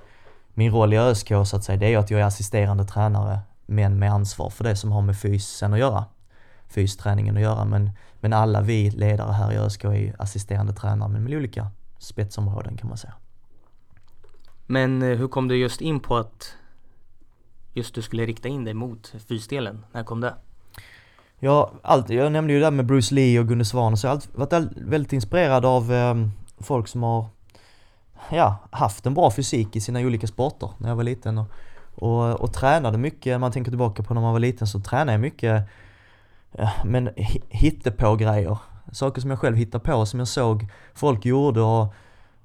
min 0.53 0.71
roll 0.71 0.93
i 0.93 0.97
ÖSK 0.97 1.27
så 1.27 1.55
att 1.55 1.63
säga, 1.63 1.77
det 1.77 1.85
är 1.85 1.89
ju 1.89 1.95
att 1.95 2.11
jag 2.11 2.19
är 2.19 2.25
assisterande 2.25 2.85
tränare 2.85 3.39
men 3.65 3.99
med 3.99 4.11
ansvar 4.11 4.49
för 4.49 4.63
det 4.63 4.75
som 4.75 4.91
har 4.91 5.01
med 5.01 5.19
fysen 5.19 5.73
att 5.73 5.79
göra. 5.79 6.05
Fysträningen 6.67 7.35
att 7.35 7.43
göra 7.43 7.65
men, 7.65 7.91
men 8.19 8.33
alla 8.33 8.61
vi 8.61 8.91
ledare 8.91 9.31
här 9.31 9.51
i 9.51 9.57
ÖSK 9.57 9.83
är 9.83 9.93
ju 9.93 10.13
assisterande 10.19 10.73
tränare 10.73 11.09
men 11.09 11.23
med 11.23 11.37
olika 11.37 11.67
spetsområden 11.97 12.77
kan 12.77 12.89
man 12.89 12.97
säga. 12.97 13.13
Men 14.65 15.01
eh, 15.01 15.17
hur 15.17 15.27
kom 15.27 15.47
du 15.47 15.55
just 15.55 15.81
in 15.81 15.99
på 15.99 16.17
att 16.17 16.55
just 17.73 17.95
du 17.95 18.01
skulle 18.01 18.25
rikta 18.25 18.47
in 18.47 18.65
dig 18.65 18.73
mot 18.73 19.13
fysdelen? 19.27 19.85
När 19.91 20.03
kom 20.03 20.21
det? 20.21 20.33
Ja, 21.39 21.71
allt, 21.81 22.09
jag 22.09 22.31
nämnde 22.31 22.53
ju 22.53 22.59
det 22.59 22.65
där 22.65 22.71
med 22.71 22.85
Bruce 22.85 23.15
Lee 23.15 23.39
och 23.39 23.47
Gunde 23.47 23.65
Svan 23.65 23.97
så 23.97 24.07
jag 24.07 24.11
har 24.11 24.21
varit 24.31 24.53
väldigt 24.75 25.13
inspirerad 25.13 25.65
av 25.65 25.93
eh, 25.93 26.15
folk 26.59 26.87
som 26.87 27.03
har 27.03 27.25
ja, 28.29 28.57
haft 28.71 29.05
en 29.05 29.13
bra 29.13 29.31
fysik 29.31 29.75
i 29.75 29.81
sina 29.81 29.99
olika 29.99 30.27
sporter 30.27 30.69
när 30.77 30.89
jag 30.89 30.95
var 30.95 31.03
liten 31.03 31.37
och, 31.37 31.47
och, 31.95 32.41
och 32.41 32.53
tränade 32.53 32.97
mycket, 32.97 33.39
man 33.39 33.51
tänker 33.51 33.71
tillbaka 33.71 34.03
på 34.03 34.13
när 34.13 34.21
man 34.21 34.33
var 34.33 34.39
liten 34.39 34.67
så 34.67 34.79
tränade 34.79 35.11
jag 35.11 35.21
mycket 35.21 35.63
ja, 36.51 36.71
men 36.85 37.09
hitte 37.49 37.91
på 37.91 38.15
grejer 38.15 38.57
Saker 38.91 39.21
som 39.21 39.29
jag 39.29 39.39
själv 39.39 39.57
hittade 39.57 39.83
på, 39.83 40.05
som 40.05 40.19
jag 40.19 40.27
såg 40.27 40.67
folk 40.93 41.25
gjorde 41.25 41.61
och 41.61 41.93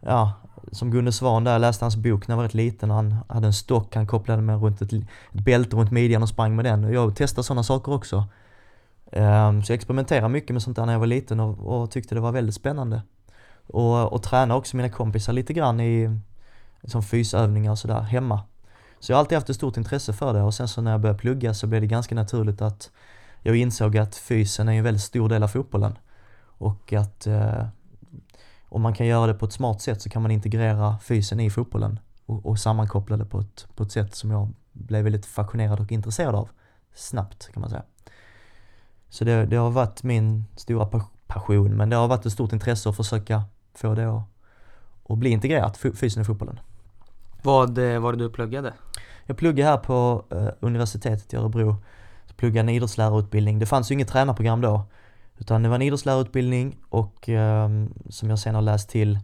ja, 0.00 0.32
som 0.73 0.91
Gunde 0.91 1.12
Svan 1.12 1.44
där, 1.44 1.53
jag 1.53 1.61
läste 1.61 1.85
hans 1.85 1.97
bok 1.97 2.29
när 2.29 2.32
jag 2.32 2.37
var 2.37 2.44
rätt 2.44 2.55
liten. 2.55 2.91
Han 2.91 3.17
hade 3.29 3.47
en 3.47 3.53
stock 3.53 3.94
han 3.94 4.06
kopplade 4.06 4.43
med 4.43 4.62
runt 4.62 4.82
ett, 4.82 4.93
ett 4.93 5.05
bälte 5.32 5.76
runt 5.76 5.91
midjan 5.91 6.23
och 6.23 6.29
sprang 6.29 6.56
med 6.56 6.65
den. 6.65 6.85
Och 6.85 6.93
jag 6.93 7.17
testade 7.17 7.44
sådana 7.44 7.62
saker 7.62 7.93
också. 7.93 8.17
Um, 9.12 9.62
så 9.62 9.73
jag 9.73 9.76
experimenterade 9.76 10.29
mycket 10.29 10.50
med 10.50 10.62
sånt 10.62 10.76
där 10.76 10.87
när 10.87 10.93
jag 10.93 11.00
var 11.00 11.06
liten 11.06 11.41
och, 11.41 11.82
och 11.82 11.91
tyckte 11.91 12.15
det 12.15 12.20
var 12.20 12.32
väldigt 12.32 12.55
spännande. 12.55 13.03
Och, 13.67 14.12
och 14.12 14.23
tränade 14.23 14.59
också 14.59 14.76
mina 14.76 14.88
kompisar 14.88 15.32
lite 15.32 15.53
grann 15.53 15.81
i 15.81 16.20
liksom 16.81 17.03
fysövningar 17.03 17.71
och 17.71 17.79
sådär 17.79 18.00
hemma. 18.00 18.41
Så 19.00 19.12
jag 19.12 19.17
har 19.17 19.21
alltid 19.21 19.38
haft 19.38 19.50
ett 19.50 19.56
stort 19.56 19.76
intresse 19.76 20.12
för 20.12 20.32
det 20.32 20.43
och 20.43 20.55
sen 20.55 20.69
så 20.69 20.81
när 20.81 20.91
jag 20.91 21.00
började 21.00 21.19
plugga 21.19 21.55
så 21.55 21.67
blev 21.67 21.81
det 21.81 21.87
ganska 21.87 22.14
naturligt 22.14 22.62
att 22.62 22.91
jag 23.43 23.56
insåg 23.56 23.99
att 23.99 24.17
fysen 24.17 24.69
är 24.69 24.73
en 24.73 24.85
väldigt 24.85 25.03
stor 25.03 25.29
del 25.29 25.43
av 25.43 25.49
fotbollen. 25.49 25.99
Och 26.59 26.93
att 26.93 27.26
eh, 27.26 27.67
om 28.69 28.82
man 28.82 28.94
kan 28.94 29.06
göra 29.06 29.26
det 29.26 29.35
på 29.35 29.47
ett 29.47 29.53
smart 29.53 29.81
sätt 29.81 30.03
så 30.03 30.11
kan 30.11 30.23
man 30.23 30.31
integrera 30.31 30.99
fysen 30.99 31.41
i 31.41 31.50
fotbollen 31.50 31.99
och, 32.26 32.47
och 32.47 32.59
sammankoppla 32.59 33.17
det 33.17 33.25
på 33.25 33.38
ett, 33.41 33.67
på 33.76 33.82
ett 33.82 33.93
sätt 33.93 34.15
som 34.15 34.31
jag 34.31 34.49
blev 34.73 35.05
väldigt 35.05 35.26
fascinerad 35.26 35.81
och 35.81 35.93
intresserad 35.93 36.35
av 36.35 36.49
snabbt 36.94 37.53
kan 37.53 37.61
man 37.61 37.70
säga. 37.70 37.82
Så 39.09 39.25
det, 39.25 39.47
det 39.47 39.56
har 39.56 39.70
varit 39.70 40.03
min 40.03 40.44
stora 40.56 41.03
passion 41.26 41.76
men 41.76 41.91
det 41.91 41.97
har 41.97 42.09
varit 42.09 42.26
ett 42.26 42.32
stort 42.32 42.53
intresse 42.53 42.88
att 42.88 42.97
försöka 42.97 43.43
få 43.75 43.94
det 43.94 44.11
att, 44.11 44.23
att 45.09 45.19
bli 45.19 45.31
integrerat, 45.31 45.76
fysen 45.76 46.23
i 46.23 46.25
fotbollen. 46.25 46.61
Vad 47.42 47.78
eh, 47.78 48.00
var 48.00 48.12
det 48.12 48.19
du 48.19 48.31
pluggade? 48.31 48.73
Jag 49.26 49.37
pluggade 49.37 49.71
här 49.71 49.76
på 49.76 50.25
eh, 50.31 50.49
universitetet 50.61 51.35
i 51.35 51.37
Örebro. 51.37 51.76
Så 52.26 52.35
pluggade 52.35 52.61
en 52.61 52.69
idrottslärarutbildning. 52.69 53.59
Det 53.59 53.66
fanns 53.66 53.90
ju 53.90 53.95
inget 53.95 54.09
tränarprogram 54.09 54.61
då 54.61 54.83
utan 55.38 55.62
det 55.62 55.68
var 55.68 55.76
en 55.76 55.83
idrottslärarutbildning 55.83 56.76
och 56.88 57.28
eh, 57.28 57.68
som 58.09 58.30
jag 58.30 58.38
sen 58.38 58.54
har 58.54 58.62
läst 58.62 58.88
till 58.88 59.18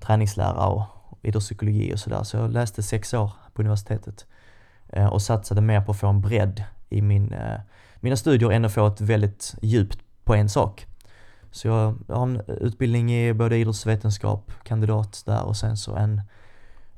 träningslära 0.00 0.66
och 0.66 0.86
idrottspsykologi 1.22 1.94
och 1.94 1.98
sådär. 1.98 2.22
Så 2.22 2.36
jag 2.36 2.52
läste 2.52 2.82
sex 2.82 3.14
år 3.14 3.32
på 3.52 3.62
universitetet 3.62 4.26
eh, 4.88 5.06
och 5.06 5.22
satsade 5.22 5.60
mer 5.60 5.80
på 5.80 5.92
att 5.92 5.98
få 5.98 6.06
en 6.06 6.20
bredd 6.20 6.64
i 6.88 7.02
min, 7.02 7.32
eh, 7.32 7.60
mina 8.00 8.16
studier 8.16 8.50
än 8.50 8.64
att 8.64 8.72
få 8.72 8.86
ett 8.86 9.00
väldigt 9.00 9.54
djupt 9.62 9.98
på 10.24 10.34
en 10.34 10.48
sak. 10.48 10.86
Så 11.50 11.68
jag, 11.68 11.98
jag 12.08 12.16
har 12.16 12.22
en 12.22 12.42
utbildning 12.46 13.12
i 13.12 13.32
både 13.32 13.56
idrottsvetenskap, 13.56 14.52
kandidat 14.62 15.22
där 15.26 15.42
och 15.42 15.56
sen 15.56 15.76
så 15.76 15.96
en 15.96 16.22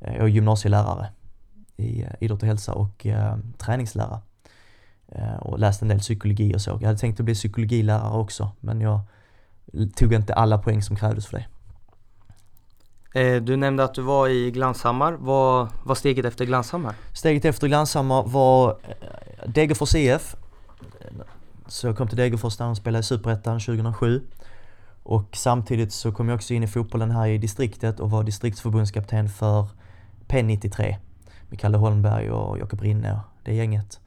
eh, 0.00 0.16
jag 0.16 0.22
är 0.22 0.28
gymnasielärare 0.28 1.08
i 1.76 2.02
eh, 2.02 2.08
idrott 2.20 2.42
och 2.42 2.48
hälsa 2.48 2.72
och 2.72 3.06
eh, 3.06 3.36
träningslära. 3.58 4.20
Eh, 5.08 5.36
och 5.36 5.58
läst 5.58 5.82
en 5.82 5.88
del 5.88 5.98
psykologi 5.98 6.54
och 6.54 6.60
så. 6.60 6.70
Jag 6.70 6.86
hade 6.86 6.98
tänkt 6.98 7.20
att 7.20 7.24
bli 7.24 7.34
psykologilärare 7.34 8.18
också 8.18 8.50
men 8.60 8.80
jag 8.80 9.00
tog 9.96 10.12
inte 10.12 10.34
alla 10.34 10.58
poäng 10.58 10.82
som 10.82 10.96
krävdes 10.96 11.26
för 11.26 11.36
det. 11.38 11.46
Eh, 13.14 13.42
du 13.42 13.56
nämnde 13.56 13.84
att 13.84 13.94
du 13.94 14.02
var 14.02 14.28
i 14.28 14.50
Glanshammar. 14.50 15.12
Vad 15.12 15.68
var 15.84 15.94
steget 15.94 16.24
efter 16.24 16.44
Glanshammar? 16.44 16.94
Steget 17.12 17.44
efter 17.44 17.68
Glanshammar 17.68 18.22
var 18.22 18.70
eh, 18.70 19.50
Degerfors 19.50 19.94
IF. 19.94 20.36
Så 21.66 21.86
jag 21.86 21.96
kom 21.96 22.08
till 22.08 22.16
Degerfors 22.16 22.56
där 22.56 22.64
de 22.64 22.76
spelade 22.76 23.00
i 23.00 23.02
Superettan 23.02 23.60
2007. 23.60 24.22
Och 25.02 25.36
samtidigt 25.36 25.92
så 25.92 26.12
kom 26.12 26.28
jag 26.28 26.36
också 26.36 26.54
in 26.54 26.62
i 26.62 26.66
fotbollen 26.66 27.10
här 27.10 27.26
i 27.26 27.38
distriktet 27.38 28.00
och 28.00 28.10
var 28.10 28.22
distriktsförbundskapten 28.22 29.28
för 29.28 29.68
P93 30.28 30.96
med 31.48 31.60
Kalle 31.60 31.76
Holmberg 31.76 32.30
och 32.30 32.58
Jakob 32.58 32.80
Rinne 32.80 33.12
och 33.12 33.40
det 33.42 33.54
gänget. 33.54 34.00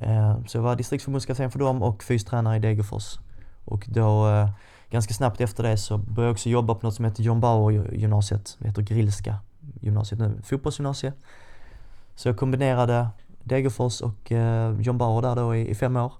Eh, 0.00 0.44
så 0.46 0.58
jag 0.58 0.62
var 0.62 0.76
distriktsförbundskapten 0.76 1.50
för 1.50 1.58
dem 1.58 1.82
och 1.82 2.02
fystränare 2.02 2.56
i 2.56 2.58
Degerfors. 2.58 3.18
Och 3.64 3.86
då 3.88 4.28
eh, 4.28 4.48
ganska 4.90 5.14
snabbt 5.14 5.40
efter 5.40 5.62
det 5.62 5.76
så 5.76 5.98
började 5.98 6.22
jag 6.22 6.32
också 6.32 6.48
jobba 6.48 6.74
på 6.74 6.86
något 6.86 6.94
som 6.94 7.04
heter 7.04 7.22
John 7.22 7.40
Bauer 7.40 7.94
gymnasiet. 7.94 8.56
Det 8.58 8.68
heter 8.68 8.82
Grillska 8.82 9.38
gymnasiet 9.80 10.20
nu, 10.20 10.40
fotbollsgymnasiet. 10.44 11.14
Så 12.14 12.28
jag 12.28 12.36
kombinerade 12.36 13.08
Degerfors 13.44 14.00
och 14.00 14.32
eh, 14.32 14.80
John 14.80 14.98
Bauer 14.98 15.22
där 15.22 15.36
då 15.36 15.56
i, 15.56 15.74
fem 15.74 15.96
år. 15.96 16.12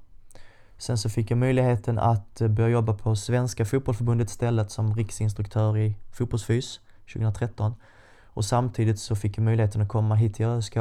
Sen 0.79 0.99
så 0.99 1.09
fick 1.11 1.31
jag 1.31 1.39
möjligheten 1.39 1.99
att 1.99 2.41
börja 2.41 2.69
jobba 2.69 2.95
på 2.95 3.17
Svenska 3.17 3.65
fotbollförbundet 3.65 4.31
istället 4.31 4.71
som 4.71 4.95
riksinstruktör 4.95 5.79
i 5.79 5.97
fotbollsfys 6.13 6.81
2013. 7.13 7.75
Och 8.25 8.45
samtidigt 8.45 8.99
så 8.99 9.17
fick 9.17 9.39
jag 9.39 9.45
möjligheten 9.45 9.81
att 9.81 9.89
komma 9.89 10.15
hit 10.15 10.35
till 10.35 10.47
ÖSK 10.47 10.77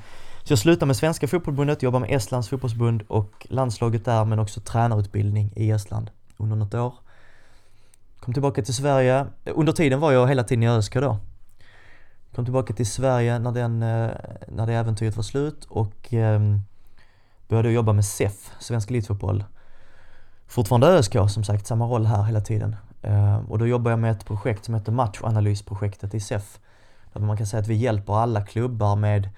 så 0.44 0.52
jag 0.52 0.58
slutade 0.58 0.86
med 0.86 0.96
Svenska 0.96 1.28
fotbollförbundet, 1.28 1.82
jobbade 1.82 2.06
med 2.06 2.16
Estlands 2.16 2.48
fotbollsbund 2.48 3.02
och 3.08 3.46
landslaget 3.50 4.04
där 4.04 4.24
men 4.24 4.38
också 4.38 4.60
tränarutbildning 4.60 5.52
i 5.56 5.70
Estland 5.70 6.10
under 6.36 6.56
något 6.56 6.74
år. 6.74 6.94
Kom 8.20 8.34
tillbaka 8.34 8.62
till 8.62 8.74
Sverige. 8.74 9.26
Under 9.44 9.72
tiden 9.72 10.00
var 10.00 10.12
jag 10.12 10.28
hela 10.28 10.44
tiden 10.44 10.62
i 10.62 10.68
ÖSK 10.68 10.94
då. 10.94 11.16
Kom 12.34 12.44
tillbaka 12.44 12.74
till 12.74 12.86
Sverige 12.86 13.38
när, 13.38 13.52
den, 13.52 13.82
eh, 13.82 14.10
när 14.48 14.66
det 14.66 14.72
äventyret 14.72 15.16
var 15.16 15.22
slut 15.22 15.64
och 15.64 16.12
ehm, 16.12 16.62
började 17.48 17.70
jobba 17.70 17.92
med 17.92 18.04
SEF, 18.04 18.50
Svensk 18.60 18.90
Elitfotboll. 18.90 19.44
Fortfarande 20.46 20.86
ÖSK 20.86 21.16
som 21.28 21.44
sagt, 21.44 21.66
samma 21.66 21.86
roll 21.86 22.06
här 22.06 22.22
hela 22.22 22.40
tiden. 22.40 22.76
Ehm, 23.02 23.44
och 23.44 23.58
då 23.58 23.66
jobbar 23.66 23.90
jag 23.90 24.00
med 24.00 24.10
ett 24.10 24.26
projekt 24.26 24.64
som 24.64 24.74
heter 24.74 24.92
Matchanalysprojektet 24.92 26.14
i 26.14 26.20
SEF. 26.20 26.58
Där 27.12 27.20
man 27.20 27.36
kan 27.36 27.46
säga 27.46 27.60
att 27.60 27.68
vi 27.68 27.74
hjälper 27.74 28.12
alla 28.12 28.46
klubbar 28.46 28.96
med 28.96 29.28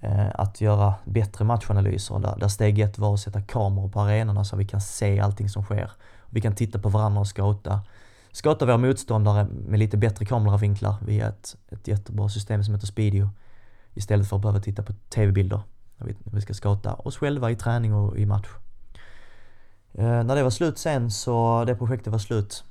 eh, 0.00 0.28
att 0.34 0.60
göra 0.60 0.94
bättre 1.04 1.44
matchanalyser. 1.44 2.18
Där, 2.18 2.36
där 2.36 2.48
steg 2.48 2.78
ett 2.78 2.98
var 2.98 3.14
att 3.14 3.20
sätta 3.20 3.42
kameror 3.42 3.88
på 3.88 4.00
arenorna 4.00 4.44
så 4.44 4.56
vi 4.56 4.64
kan 4.64 4.80
se 4.80 5.20
allting 5.20 5.48
som 5.48 5.64
sker. 5.64 5.90
Vi 6.30 6.40
kan 6.40 6.54
titta 6.54 6.78
på 6.78 6.88
varandra 6.88 7.20
och 7.20 7.28
scouta 7.28 7.80
scouta 8.36 8.66
våra 8.66 8.78
motståndare 8.78 9.46
med 9.50 9.78
lite 9.78 9.96
bättre 9.96 10.24
kameravinklar 10.24 10.96
via 11.06 11.28
ett, 11.28 11.56
ett 11.68 11.88
jättebra 11.88 12.28
system 12.28 12.64
som 12.64 12.74
heter 12.74 12.86
Speedio. 12.86 13.30
Istället 13.94 14.28
för 14.28 14.36
att 14.36 14.42
behöva 14.42 14.60
titta 14.60 14.82
på 14.82 14.92
tv-bilder 15.08 15.60
när 15.96 16.06
vi, 16.06 16.16
när 16.24 16.34
vi 16.34 16.40
ska 16.40 16.54
skata 16.54 16.94
oss 16.94 17.16
själva 17.16 17.50
i 17.50 17.56
träning 17.56 17.94
och 17.94 18.18
i 18.18 18.26
match. 18.26 18.48
Eh, 19.92 20.24
när 20.24 20.36
det 20.36 20.42
var 20.42 20.50
slut 20.50 20.78
sen, 20.78 21.10
så 21.10 21.64
det 21.64 21.74
projektet 21.74 22.12
var 22.12 22.18
slut, 22.18 22.64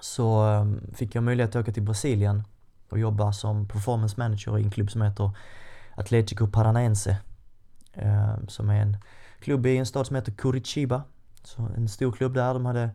så 0.00 0.48
eh, 0.48 0.94
fick 0.94 1.14
jag 1.14 1.24
möjlighet 1.24 1.56
att 1.56 1.62
åka 1.62 1.72
till 1.72 1.82
Brasilien 1.82 2.42
och 2.88 2.98
jobba 2.98 3.32
som 3.32 3.68
performance 3.68 4.14
manager 4.18 4.58
i 4.58 4.62
en 4.62 4.70
klubb 4.70 4.90
som 4.90 5.02
heter 5.02 5.30
Atletico 5.94 6.46
Paranaense. 6.46 7.16
Eh, 7.92 8.34
som 8.48 8.70
är 8.70 8.82
en 8.82 8.96
klubb 9.40 9.66
i 9.66 9.76
en 9.76 9.86
stad 9.86 10.06
som 10.06 10.16
heter 10.16 10.32
Curitiba. 10.32 11.02
Så 11.44 11.68
en 11.76 11.88
stor 11.88 12.12
klubb 12.12 12.34
där. 12.34 12.54
De 12.54 12.66
hade 12.66 12.90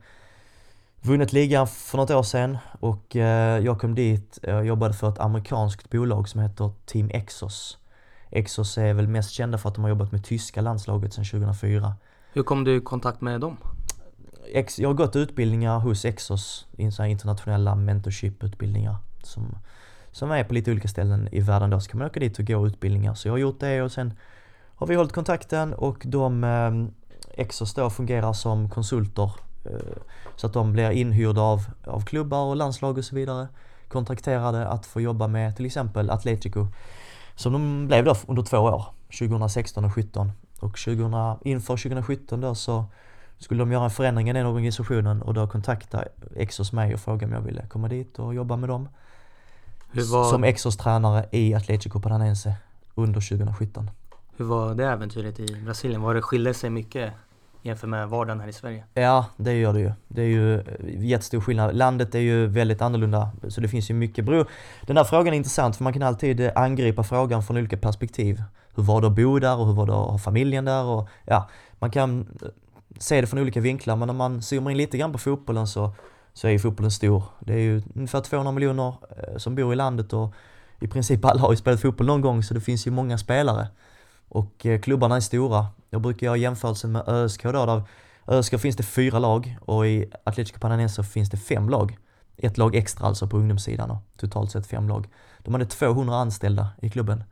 vunnit 1.01 1.33
ligan 1.33 1.67
för 1.67 1.97
något 1.97 2.11
år 2.11 2.23
sedan 2.23 2.57
och 2.79 3.15
eh, 3.15 3.59
jag 3.59 3.79
kom 3.79 3.95
dit 3.95 4.37
och 4.37 4.65
jobbade 4.65 4.93
för 4.93 5.09
ett 5.09 5.19
amerikanskt 5.19 5.89
bolag 5.89 6.29
som 6.29 6.41
heter 6.41 6.71
Team 6.85 7.09
Exos. 7.13 7.77
Exos 8.29 8.77
är 8.77 8.93
väl 8.93 9.07
mest 9.07 9.31
kända 9.31 9.57
för 9.57 9.69
att 9.69 9.75
de 9.75 9.83
har 9.83 9.89
jobbat 9.89 10.11
med 10.11 10.23
tyska 10.23 10.61
landslaget 10.61 11.13
sedan 11.13 11.25
2004. 11.25 11.95
Hur 12.33 12.43
kom 12.43 12.63
du 12.63 12.75
i 12.75 12.81
kontakt 12.81 13.21
med 13.21 13.41
dem? 13.41 13.57
Jag 14.77 14.89
har 14.89 14.93
gått 14.93 15.15
utbildningar 15.15 15.79
hos 15.79 16.05
Exos, 16.05 16.67
internationella 16.77 17.75
mentorship-utbildningar 17.75 18.95
som, 19.23 19.57
som 20.11 20.31
är 20.31 20.43
på 20.43 20.53
lite 20.53 20.71
olika 20.71 20.87
ställen 20.87 21.29
i 21.31 21.39
världen 21.39 21.69
då. 21.69 21.79
Så 21.79 21.89
kan 21.89 21.97
man 21.97 22.07
åka 22.07 22.19
dit 22.19 22.39
och 22.39 22.47
gå 22.47 22.67
utbildningar. 22.67 23.13
Så 23.13 23.27
jag 23.27 23.33
har 23.33 23.37
gjort 23.37 23.59
det 23.59 23.81
och 23.81 23.91
sen 23.91 24.13
har 24.75 24.87
vi 24.87 24.95
hållit 24.95 25.13
kontakten 25.13 25.73
och 25.73 26.03
de 26.05 26.43
eh, 26.43 27.41
Exos 27.43 27.73
då 27.73 27.89
fungerar 27.89 28.33
som 28.33 28.69
konsulter 28.69 29.31
Eh, 29.31 29.46
så 30.35 30.47
att 30.47 30.53
de 30.53 30.73
blir 30.73 30.91
inhyrda 30.91 31.41
av, 31.41 31.65
av 31.85 32.01
klubbar 32.01 32.43
och 32.43 32.55
landslag 32.55 32.97
och 32.97 33.05
så 33.05 33.15
vidare. 33.15 33.47
Kontrakterade 33.87 34.67
att 34.67 34.85
få 34.85 35.01
jobba 35.01 35.27
med 35.27 35.55
till 35.55 35.65
exempel 35.65 36.09
Atletico. 36.09 36.67
Som 37.35 37.53
de 37.53 37.87
blev 37.87 38.05
då 38.05 38.15
under 38.27 38.43
två 38.43 38.57
år, 38.57 38.85
2016 39.19 39.85
och 39.85 39.91
2017. 39.91 40.31
Och 40.59 40.77
2000, 40.77 41.13
inför 41.41 41.77
2017 41.77 42.41
då 42.41 42.55
så 42.55 42.85
skulle 43.37 43.61
de 43.61 43.71
göra 43.71 43.83
en 43.83 43.89
förändring 43.89 44.29
i 44.29 44.33
den 44.33 44.45
organisationen 44.45 45.21
och 45.21 45.33
då 45.33 45.47
kontaktade 45.47 46.07
Exos 46.35 46.71
mig 46.71 46.93
och 46.93 46.99
frågade 46.99 47.25
om 47.25 47.31
jag 47.31 47.41
ville 47.41 47.67
komma 47.67 47.87
dit 47.87 48.19
och 48.19 48.35
jobba 48.35 48.55
med 48.55 48.69
dem. 48.69 48.89
Var... 49.91 50.23
Som 50.23 50.43
Exos 50.43 50.77
tränare 50.77 51.25
i 51.31 51.53
Atletico 51.53 52.01
Paranense 52.01 52.53
under 52.95 53.21
2017. 53.29 53.89
Hur 54.37 54.45
var 54.45 54.75
det 54.75 54.85
äventyret 54.85 55.39
i 55.39 55.61
Brasilien? 55.65 56.01
Var 56.01 56.13
det 56.13 56.21
skilde 56.21 56.53
sig 56.53 56.69
mycket 56.69 57.13
jämfört 57.67 57.89
med 57.89 58.09
vardagen 58.09 58.39
här 58.39 58.47
i 58.47 58.53
Sverige? 58.53 58.83
Ja, 58.93 59.25
det 59.37 59.53
gör 59.53 59.73
det 59.73 59.79
ju. 59.79 59.91
Det 60.07 60.21
är 60.21 60.25
ju 60.25 60.59
eh, 60.59 60.63
jättestor 61.05 61.41
skillnad. 61.41 61.75
Landet 61.75 62.15
är 62.15 62.19
ju 62.19 62.47
väldigt 62.47 62.81
annorlunda, 62.81 63.29
så 63.47 63.61
det 63.61 63.67
finns 63.67 63.89
ju 63.89 63.93
mycket 63.93 64.25
bero. 64.25 64.45
Den 64.81 64.97
här 64.97 65.03
frågan 65.03 65.33
är 65.33 65.37
intressant 65.37 65.75
för 65.75 65.83
man 65.83 65.93
kan 65.93 66.03
alltid 66.03 66.39
eh, 66.39 66.51
angripa 66.55 67.03
frågan 67.03 67.43
från 67.43 67.57
olika 67.57 67.77
perspektiv. 67.77 68.43
Hur 68.75 68.83
var 68.83 69.01
det 69.01 69.07
att 69.07 69.15
bo 69.15 69.39
där 69.39 69.57
och 69.57 69.67
hur 69.67 69.73
var 69.73 69.85
det 69.85 69.93
att 69.93 70.09
ha 70.09 70.17
familjen 70.17 70.65
där 70.65 70.83
och 70.83 71.09
ja, 71.25 71.49
man 71.79 71.91
kan 71.91 72.21
eh, 72.41 72.47
se 72.99 73.21
det 73.21 73.27
från 73.27 73.39
olika 73.39 73.59
vinklar 73.59 73.95
men 73.95 74.09
om 74.09 74.17
man 74.17 74.41
zoomar 74.41 74.71
in 74.71 74.77
lite 74.77 74.97
grann 74.97 75.11
på 75.11 75.17
fotbollen 75.17 75.67
så, 75.67 75.91
så 76.33 76.47
är 76.47 76.51
ju 76.51 76.59
fotbollen 76.59 76.91
stor. 76.91 77.23
Det 77.39 77.53
är 77.53 77.59
ju 77.59 77.81
ungefär 77.95 78.21
200 78.21 78.51
miljoner 78.51 78.93
som 79.37 79.55
bor 79.55 79.73
i 79.73 79.75
landet 79.75 80.13
och 80.13 80.33
i 80.79 80.87
princip 80.87 81.25
alla 81.25 81.41
har 81.41 81.51
ju 81.51 81.57
spelat 81.57 81.81
fotboll 81.81 82.07
någon 82.07 82.21
gång 82.21 82.43
så 82.43 82.53
det 82.53 82.61
finns 82.61 82.87
ju 82.87 82.91
många 82.91 83.17
spelare. 83.17 83.67
Och 84.29 84.65
klubbarna 84.81 85.15
är 85.15 85.19
stora. 85.19 85.67
Jag 85.89 86.01
brukar 86.01 86.25
göra 86.25 86.37
jämförelsen 86.37 86.91
med 86.91 87.03
ÖSK 87.07 87.43
då, 87.43 87.65
där 87.65 87.83
ÖSK 88.27 88.59
finns 88.59 88.75
det 88.75 88.83
fyra 88.83 89.19
lag 89.19 89.57
och 89.61 89.87
i 89.87 90.11
Atletico 90.23 90.59
Paranaense 90.59 91.03
finns 91.03 91.29
det 91.29 91.37
fem 91.37 91.69
lag. 91.69 91.97
Ett 92.37 92.57
lag 92.57 92.75
extra 92.75 93.07
alltså 93.07 93.27
på 93.27 93.37
ungdomssidan 93.37 93.91
och 93.91 94.03
totalt 94.17 94.51
sett 94.51 94.67
fem 94.67 94.89
lag. 94.89 95.07
De 95.39 95.53
hade 95.53 95.65
200 95.65 96.15
anställda 96.15 96.67
i 96.81 96.89
klubben. 96.89 97.23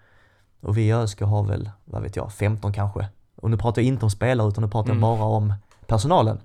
Och 0.62 0.78
vi 0.78 0.88
i 0.88 0.94
ÖSK 0.94 1.22
har 1.22 1.44
väl, 1.44 1.70
vad 1.86 2.02
vet 2.02 2.16
jag, 2.16 2.34
15 2.34 2.74
kanske. 2.74 3.08
Och 3.36 3.50
nu 3.50 3.58
pratar 3.58 3.82
jag 3.82 3.88
inte 3.88 4.06
om 4.06 4.12
spelare 4.12 4.48
utan 4.48 4.64
nu 4.64 4.70
pratar 4.70 4.90
jag 4.90 4.98
mm. 4.98 5.02
bara 5.02 5.24
om 5.24 5.54
personalen. 5.88 6.40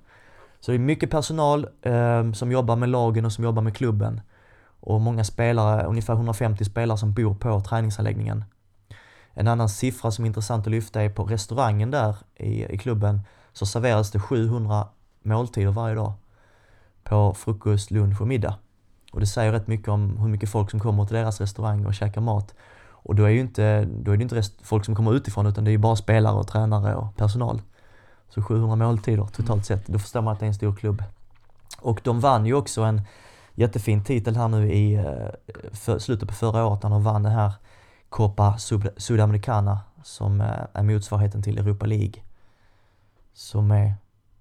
Så 0.59 0.71
det 0.71 0.77
är 0.77 0.79
mycket 0.79 1.11
personal 1.11 1.67
eh, 1.81 2.31
som 2.31 2.51
jobbar 2.51 2.75
med 2.75 2.89
lagen 2.89 3.25
och 3.25 3.33
som 3.33 3.43
jobbar 3.43 3.61
med 3.61 3.75
klubben. 3.75 4.21
Och 4.79 5.01
många 5.01 5.23
spelare, 5.23 5.83
ungefär 5.83 6.13
150 6.13 6.65
spelare 6.65 6.97
som 6.97 7.13
bor 7.13 7.35
på 7.35 7.61
träningsanläggningen. 7.61 8.43
En 9.33 9.47
annan 9.47 9.69
siffra 9.69 10.11
som 10.11 10.25
är 10.25 10.27
intressant 10.27 10.67
att 10.67 10.71
lyfta 10.71 11.01
är 11.01 11.09
på 11.09 11.23
restaurangen 11.23 11.91
där 11.91 12.15
i, 12.35 12.73
i 12.73 12.77
klubben 12.77 13.21
så 13.53 13.65
serveras 13.65 14.11
det 14.11 14.19
700 14.19 14.87
måltider 15.23 15.71
varje 15.71 15.95
dag 15.95 16.13
på 17.03 17.33
frukost, 17.33 17.91
lunch 17.91 18.21
och 18.21 18.27
middag. 18.27 18.55
Och 19.11 19.19
det 19.19 19.27
säger 19.27 19.51
rätt 19.51 19.67
mycket 19.67 19.87
om 19.87 20.17
hur 20.17 20.27
mycket 20.27 20.49
folk 20.49 20.71
som 20.71 20.79
kommer 20.79 21.05
till 21.05 21.15
deras 21.15 21.41
restaurang 21.41 21.85
och 21.85 21.93
käkar 21.93 22.21
mat. 22.21 22.55
Och 23.03 23.15
då 23.15 23.23
är, 23.23 23.29
ju 23.29 23.39
inte, 23.39 23.85
då 23.85 24.11
är 24.11 24.17
det 24.17 24.23
inte 24.23 24.43
folk 24.63 24.85
som 24.85 24.95
kommer 24.95 25.13
utifrån 25.13 25.45
utan 25.45 25.63
det 25.63 25.69
är 25.69 25.73
ju 25.73 25.77
bara 25.77 25.95
spelare 25.95 26.35
och 26.35 26.47
tränare 26.47 26.95
och 26.95 27.15
personal. 27.15 27.61
Så 28.29 28.41
700 28.41 28.75
måltider 28.75 29.25
totalt 29.25 29.65
sett, 29.65 29.87
då 29.87 29.99
förstår 29.99 30.21
man 30.21 30.33
att 30.33 30.39
det 30.39 30.45
är 30.45 30.47
en 30.47 30.53
stor 30.53 30.75
klubb. 30.75 31.03
Och 31.79 32.01
de 32.03 32.19
vann 32.19 32.45
ju 32.45 32.53
också 32.53 32.81
en 32.81 33.01
jättefin 33.55 34.03
titel 34.03 34.35
här 34.35 34.47
nu 34.47 34.71
i 34.71 34.95
eh, 34.95 35.03
för, 35.71 35.99
slutet 35.99 36.29
på 36.29 36.35
förra 36.35 36.65
året 36.65 36.83
när 36.83 36.89
de 36.89 37.03
vann 37.03 37.23
det 37.23 37.29
här 37.29 37.53
Copa 38.11 38.57
Sudamericana 38.97 39.79
som 40.03 40.41
är 40.73 40.83
motsvarigheten 40.83 41.41
till 41.41 41.57
Europa 41.57 41.85
League. 41.85 42.13
Som 43.33 43.71
är, 43.71 43.93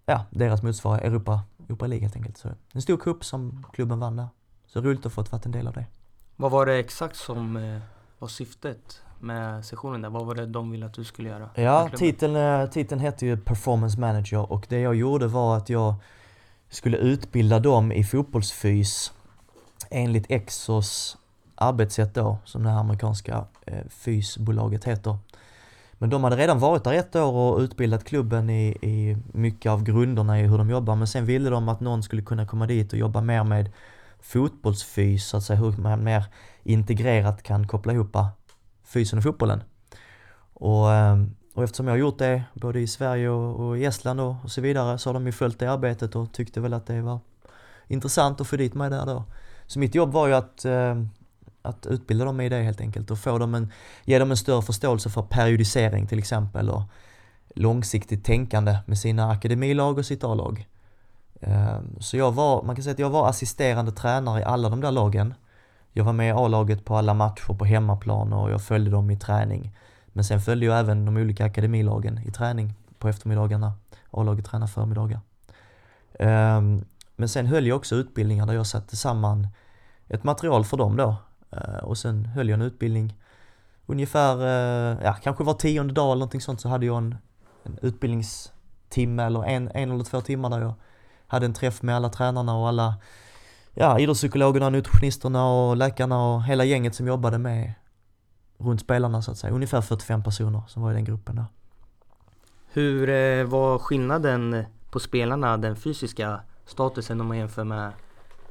ja, 0.07 0.25
deras 0.31 0.63
motsvarighet, 0.63 1.07
Europa, 1.07 1.41
Europa 1.67 1.87
League 1.87 2.03
helt 2.03 2.17
enkelt. 2.17 2.39
Så 2.39 2.49
en 2.73 2.83
stor 2.83 2.97
cup 2.97 3.25
som 3.25 3.67
klubben 3.73 3.99
vann 3.99 4.17
där. 4.17 4.29
Så 4.67 4.81
roligt 4.81 5.07
att 5.07 5.13
få 5.13 5.23
vara 5.23 5.43
en 5.45 5.53
del 5.53 5.67
av 5.67 5.75
det. 5.75 5.87
Vad 6.37 6.51
var 6.51 6.67
det 6.67 6.75
exakt 6.75 7.17
som 7.17 7.57
eh, 7.57 7.81
var 8.19 8.29
syftet 8.29 9.03
med 9.21 9.65
sessionen 9.65 10.03
där? 10.03 10.11
Vad 10.11 10.27
var 10.27 10.35
det 10.35 10.47
de 10.47 10.71
ville 10.71 10.87
att 10.87 10.95
du 10.95 11.05
skulle 11.05 11.29
göra? 11.29 11.51
Ja, 11.55 11.91
titeln, 11.97 12.37
eh, 12.37 12.67
titeln 12.67 13.01
hette 13.01 13.27
ju 13.27 13.37
Performance 13.37 14.01
Manager 14.01 14.53
och 14.53 14.67
det 14.69 14.81
jag 14.81 14.95
gjorde 14.95 15.27
var 15.27 15.57
att 15.57 15.69
jag 15.69 15.95
skulle 16.69 16.97
utbilda 16.97 17.59
dem 17.59 17.93
i 17.93 18.05
fotbollsfys 18.05 19.13
enligt 19.91 20.31
Exos 20.31 21.17
arbetssätt 21.61 22.15
då, 22.15 22.39
som 22.45 22.63
det 22.63 22.71
här 22.71 22.81
amerikanska 22.81 23.45
eh, 23.67 23.85
fysbolaget 23.89 24.85
heter. 24.85 25.19
Men 25.93 26.11
de 26.11 26.25
hade 26.25 26.37
redan 26.37 26.59
varit 26.59 26.85
där 26.85 26.93
ett 26.93 27.17
år 27.17 27.33
och 27.33 27.59
utbildat 27.59 28.05
klubben 28.05 28.51
i, 28.51 28.69
i 28.69 29.17
mycket 29.33 29.73
av 29.73 29.83
grunderna 29.83 30.41
i 30.41 30.43
hur 30.43 30.59
de 30.59 30.71
jobbar, 30.71 30.97
men 30.97 31.07
sen 31.07 31.27
ville 31.27 31.51
de 31.51 31.69
att 31.69 31.81
någon 31.81 32.03
skulle 32.03 32.23
kunna 32.23 32.47
komma 32.47 32.67
dit 32.67 32.93
och 32.93 32.99
jobba 32.99 33.21
mer 33.21 33.45
med 33.45 33.73
fotbollsfys, 34.21 35.27
så 35.27 35.37
att 35.37 35.43
säga, 35.43 35.59
hur 35.61 35.73
man 35.73 36.05
mer 36.05 36.25
integrerat 36.63 37.43
kan 37.43 37.67
koppla 37.67 37.93
ihop 37.93 38.17
fysen 38.85 39.19
och 39.19 39.23
fotbollen. 39.23 39.63
Och, 40.55 40.93
eh, 40.93 41.25
och 41.55 41.65
eftersom 41.65 41.87
jag 41.87 41.93
har 41.93 41.99
gjort 41.99 42.19
det 42.19 42.43
både 42.55 42.81
i 42.81 42.87
Sverige 42.87 43.29
och, 43.29 43.67
och 43.67 43.79
i 43.79 43.85
Estland 43.85 44.21
och, 44.21 44.35
och 44.45 44.51
så 44.51 44.61
vidare 44.61 44.99
så 44.99 45.09
har 45.09 45.15
de 45.15 45.27
ju 45.27 45.33
följt 45.33 45.59
det 45.59 45.73
arbetet 45.73 46.17
och 46.17 46.33
tyckte 46.33 46.61
väl 46.61 46.75
att 46.75 46.87
det 46.87 47.03
var 47.03 47.19
intressant 47.87 48.41
att 48.41 48.47
få 48.47 48.57
dit 48.57 48.75
mig 48.75 48.91
där 48.91 49.07
då. 49.07 49.25
Så 49.67 49.79
mitt 49.79 49.95
jobb 49.95 50.13
var 50.13 50.27
ju 50.27 50.35
att 50.35 50.65
eh, 50.65 50.95
att 51.63 51.87
utbilda 51.87 52.25
dem 52.25 52.41
i 52.41 52.49
det 52.49 52.63
helt 52.63 52.81
enkelt 52.81 53.11
och 53.11 53.19
få 53.19 53.39
dem 53.39 53.55
en, 53.55 53.73
ge 54.05 54.19
dem 54.19 54.31
en 54.31 54.37
större 54.37 54.63
förståelse 54.63 55.11
för 55.11 55.23
periodisering 55.23 56.07
till 56.07 56.19
exempel 56.19 56.71
och 56.71 56.83
långsiktigt 57.55 58.25
tänkande 58.25 58.79
med 58.87 58.99
sina 58.99 59.31
akademilag 59.31 59.99
och 59.99 60.07
sitt 60.07 60.25
A-lag. 60.25 60.67
Ehm, 61.41 61.97
så 62.01 62.17
jag 62.17 62.33
var, 62.33 62.63
man 62.63 62.77
kan 62.77 62.83
säga 62.83 62.93
att 62.93 62.99
jag 62.99 63.11
var 63.11 63.29
assisterande 63.29 63.93
tränare 63.93 64.41
i 64.41 64.45
alla 64.45 64.69
de 64.69 64.81
där 64.81 64.91
lagen. 64.91 65.35
Jag 65.93 66.05
var 66.05 66.13
med 66.13 66.29
i 66.29 66.31
A-laget 66.31 66.85
på 66.85 66.97
alla 66.97 67.15
matcher 67.15 67.55
på 67.55 67.65
hemmaplan 67.65 68.33
och 68.33 68.51
jag 68.51 68.63
följde 68.63 68.91
dem 68.91 69.11
i 69.11 69.19
träning. 69.19 69.77
Men 70.13 70.25
sen 70.25 70.41
följde 70.41 70.67
jag 70.67 70.79
även 70.79 71.05
de 71.05 71.17
olika 71.17 71.45
akademilagen 71.45 72.19
i 72.19 72.31
träning 72.31 72.75
på 72.99 73.09
eftermiddagarna. 73.09 73.73
A-laget 74.11 74.45
tränar 74.45 74.67
förmiddagar. 74.67 75.21
Ehm, 76.19 76.85
men 77.17 77.29
sen 77.29 77.47
höll 77.47 77.67
jag 77.67 77.77
också 77.77 77.95
utbildningar 77.95 78.47
där 78.47 78.55
jag 78.55 78.67
satte 78.67 78.97
samman 78.97 79.49
ett 80.09 80.25
material 80.25 80.65
för 80.65 80.77
dem 80.77 80.97
då. 80.97 81.17
Eh, 81.51 81.85
och 81.85 81.99
sen 81.99 82.25
höll 82.25 82.49
jag 82.49 82.57
en 82.57 82.67
utbildning 82.67 83.17
ungefär, 83.87 84.37
eh, 84.41 84.99
ja 85.05 85.17
kanske 85.23 85.45
var 85.45 85.55
tionde 85.55 85.95
dag 85.95 86.05
eller 86.05 86.15
någonting 86.15 86.41
sånt 86.41 86.61
så 86.61 86.69
hade 86.69 86.87
jag 86.87 86.99
en, 86.99 87.17
en 87.63 87.79
utbildningstimme 87.83 89.23
eller 89.23 89.45
en, 89.45 89.71
en 89.75 89.91
eller 89.91 90.05
två 90.05 90.21
timmar 90.21 90.51
där 90.51 90.61
jag 90.61 90.75
hade 91.27 91.47
en 91.47 91.55
träff 91.55 91.83
med 91.83 91.97
alla 91.97 92.09
tränarna 92.09 92.57
och 92.57 92.69
alla 92.69 92.95
ja, 93.75 93.99
idrottspsykologerna, 93.99 94.71
nutritionisterna 94.71 95.51
och 95.51 95.77
läkarna 95.77 96.25
och 96.25 96.45
hela 96.45 96.65
gänget 96.65 96.95
som 96.95 97.07
jobbade 97.07 97.39
med 97.39 97.73
runt 98.59 98.81
spelarna 98.81 99.23
så 99.23 99.31
att 99.31 99.39
säga. 99.39 99.53
Ungefär 99.53 99.81
45 99.81 100.23
personer 100.23 100.63
som 100.69 100.83
var 100.83 100.91
i 100.91 100.95
den 100.95 101.05
gruppen 101.05 101.37
där. 101.37 101.45
Hur 102.73 103.09
eh, 103.09 103.45
var 103.45 103.79
skillnaden 103.79 104.65
på 104.91 105.01
spelarna, 105.01 105.57
den 105.57 105.77
fysiska 105.77 106.41
statusen 106.67 107.21
om 107.21 107.27
man 107.27 107.39
jämför 107.39 107.65
med 107.65 107.93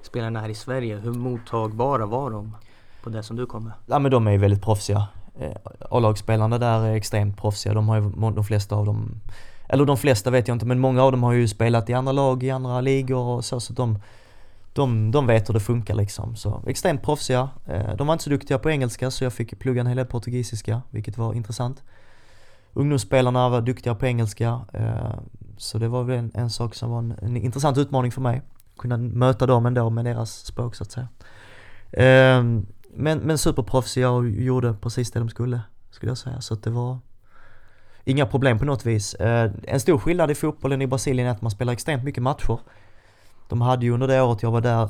spelarna 0.01 0.41
här 0.41 0.49
i 0.49 0.55
Sverige? 0.55 0.97
Hur 0.97 1.13
mottagbara 1.13 2.05
var 2.05 2.31
de 2.31 2.55
på 3.03 3.09
det 3.09 3.23
som 3.23 3.35
du 3.35 3.45
kommer? 3.45 3.71
Ja 3.85 3.99
men 3.99 4.11
de 4.11 4.27
är 4.27 4.31
ju 4.31 4.37
väldigt 4.37 4.61
proffsiga. 4.61 5.07
Eh, 5.39 5.55
A-lagsspelarna 5.89 6.57
där 6.57 6.85
är 6.85 6.95
extremt 6.95 7.37
proffsiga. 7.37 7.73
De 7.73 7.89
har 7.89 7.95
ju 7.95 8.31
de 8.35 8.43
flesta 8.43 8.75
av 8.75 8.85
dem, 8.85 9.21
eller 9.69 9.85
de 9.85 9.97
flesta 9.97 10.29
vet 10.29 10.47
jag 10.47 10.55
inte, 10.55 10.65
men 10.65 10.79
många 10.79 11.03
av 11.03 11.11
dem 11.11 11.23
har 11.23 11.33
ju 11.33 11.47
spelat 11.47 11.89
i 11.89 11.93
andra 11.93 12.11
lag, 12.11 12.43
i 12.43 12.49
andra 12.49 12.81
ligor 12.81 13.25
och 13.25 13.45
så, 13.45 13.59
så 13.59 13.73
de 13.73 13.99
de, 14.73 15.11
de 15.11 15.27
vet 15.27 15.49
hur 15.49 15.53
det 15.53 15.59
funkar 15.59 15.95
liksom. 15.95 16.35
Så 16.35 16.63
extremt 16.67 17.01
proffsiga. 17.01 17.49
Eh, 17.65 17.95
de 17.95 18.07
var 18.07 18.13
inte 18.13 18.23
så 18.23 18.29
duktiga 18.29 18.59
på 18.59 18.69
engelska 18.69 19.11
så 19.11 19.23
jag 19.23 19.33
fick 19.33 19.59
plugga 19.59 19.81
en 19.81 19.87
hel 19.87 19.97
del 19.97 20.05
portugisiska, 20.05 20.81
vilket 20.89 21.17
var 21.17 21.33
intressant. 21.33 21.83
Ungdomsspelarna 22.73 23.49
var 23.49 23.61
duktiga 23.61 23.95
på 23.95 24.05
engelska, 24.05 24.61
eh, 24.73 25.19
så 25.57 25.77
det 25.77 25.87
var 25.87 26.03
väl 26.03 26.17
en, 26.17 26.31
en 26.33 26.49
sak 26.49 26.75
som 26.75 26.91
var 26.91 26.99
en, 26.99 27.15
en, 27.21 27.37
intressant 27.37 27.77
utmaning 27.77 28.11
för 28.11 28.21
mig. 28.21 28.41
Kunna 28.77 28.97
möta 28.97 29.45
dem 29.45 29.65
ändå 29.65 29.89
med 29.89 30.05
deras 30.05 30.45
språk 30.45 30.75
så 30.75 30.83
att 30.83 30.91
säga. 30.91 31.07
Ehm, 31.91 32.65
men, 32.99 33.19
men 33.19 33.37
superproffsiga 33.37 34.09
och 34.09 34.29
gjorde 34.29 34.73
precis 34.73 35.11
det 35.11 35.19
de 35.19 35.29
skulle, 35.29 35.61
skulle 35.91 36.09
jag 36.09 36.17
säga. 36.17 36.41
Så 36.41 36.53
att 36.53 36.63
det 36.63 36.69
var 36.69 36.97
inga 38.03 38.25
problem 38.25 38.59
på 38.59 38.65
något 38.65 38.85
vis. 38.85 39.13
Eh, 39.13 39.51
en 39.63 39.79
stor 39.79 39.97
skillnad 39.97 40.31
i 40.31 40.35
fotbollen 40.35 40.81
i 40.81 40.87
Brasilien 40.87 41.27
är 41.27 41.31
att 41.31 41.41
man 41.41 41.51
spelar 41.51 41.73
extremt 41.73 42.03
mycket 42.03 42.23
matcher. 42.23 42.59
De 43.49 43.61
hade 43.61 43.85
ju 43.85 43.91
under 43.91 44.07
det 44.07 44.21
året 44.21 44.43
jag 44.43 44.51
var 44.51 44.61
där 44.61 44.89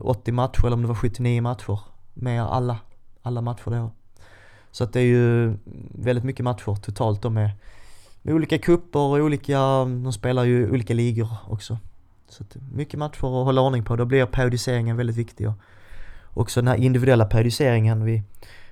80 0.00 0.32
matcher 0.32 0.66
eller 0.66 0.74
om 0.76 0.82
det 0.82 0.88
var 0.88 0.94
79 0.94 1.42
matcher 1.42 1.80
med 2.14 2.42
alla, 2.42 2.78
alla 3.22 3.40
matcher 3.40 3.70
då. 3.70 3.90
Så 4.70 4.84
att 4.84 4.92
det 4.92 5.00
är 5.00 5.04
ju 5.04 5.56
väldigt 5.94 6.24
mycket 6.24 6.44
matcher 6.44 6.74
totalt 6.74 7.22
då 7.22 7.30
med, 7.30 7.50
med 8.22 8.34
olika 8.34 8.58
kupper 8.58 8.98
och 8.98 9.18
olika, 9.18 9.58
de 9.84 10.12
spelar 10.12 10.44
ju 10.44 10.70
olika 10.70 10.94
ligor 10.94 11.28
också. 11.48 11.78
Så 12.28 12.42
att 12.42 12.56
mycket 12.72 12.98
matcher 12.98 13.16
att 13.16 13.44
hålla 13.46 13.60
ordning 13.60 13.84
på, 13.84 13.96
då 13.96 14.04
blir 14.04 14.26
periodiseringen 14.26 14.96
väldigt 14.96 15.16
viktig. 15.16 15.48
Och 15.48 15.54
också 16.34 16.60
den 16.60 16.68
här 16.68 16.76
individuella 16.76 17.24
periodiseringen, 17.24 18.04
vi 18.04 18.22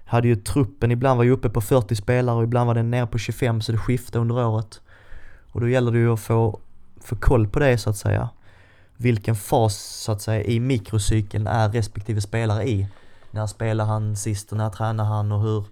hade 0.04 0.28
ju 0.28 0.36
truppen, 0.36 0.90
ibland 0.90 1.16
var 1.16 1.24
ju 1.24 1.30
uppe 1.30 1.50
på 1.50 1.60
40 1.60 1.96
spelare 1.96 2.36
och 2.36 2.42
ibland 2.42 2.66
var 2.66 2.74
den 2.74 2.90
nere 2.90 3.06
på 3.06 3.18
25 3.18 3.60
så 3.60 3.72
det 3.72 3.78
skiftade 3.78 4.18
under 4.18 4.46
året. 4.46 4.80
Och 5.52 5.60
då 5.60 5.68
gäller 5.68 5.92
det 5.92 5.98
ju 5.98 6.12
att 6.12 6.20
få, 6.20 6.60
få 7.00 7.16
koll 7.16 7.48
på 7.48 7.58
det 7.58 7.78
så 7.78 7.90
att 7.90 7.96
säga 7.96 8.28
vilken 8.96 9.34
fas 9.36 9.76
så 9.76 10.12
att 10.12 10.22
säga 10.22 10.44
i 10.44 10.60
mikrocykeln 10.60 11.46
är 11.46 11.68
respektive 11.68 12.20
spelare 12.20 12.68
i. 12.68 12.86
När 13.30 13.46
spelar 13.46 13.84
han 13.84 14.16
sist 14.16 14.52
och 14.52 14.58
när 14.58 14.70
tränar 14.70 15.04
han 15.04 15.32
och 15.32 15.40
hur 15.40 15.64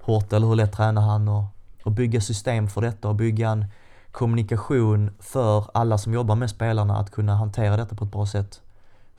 hårt 0.00 0.32
eller 0.32 0.46
hur 0.46 0.54
lätt 0.54 0.72
tränar 0.72 1.02
han 1.02 1.28
och, 1.28 1.44
och 1.84 1.92
bygga 1.92 2.20
system 2.20 2.68
för 2.68 2.80
detta 2.80 3.08
och 3.08 3.14
bygga 3.14 3.48
en 3.48 3.64
kommunikation 4.10 5.10
för 5.18 5.70
alla 5.74 5.98
som 5.98 6.14
jobbar 6.14 6.34
med 6.34 6.50
spelarna 6.50 6.96
att 6.98 7.10
kunna 7.10 7.36
hantera 7.36 7.76
detta 7.76 7.94
på 7.94 8.04
ett 8.04 8.12
bra 8.12 8.26
sätt 8.26 8.60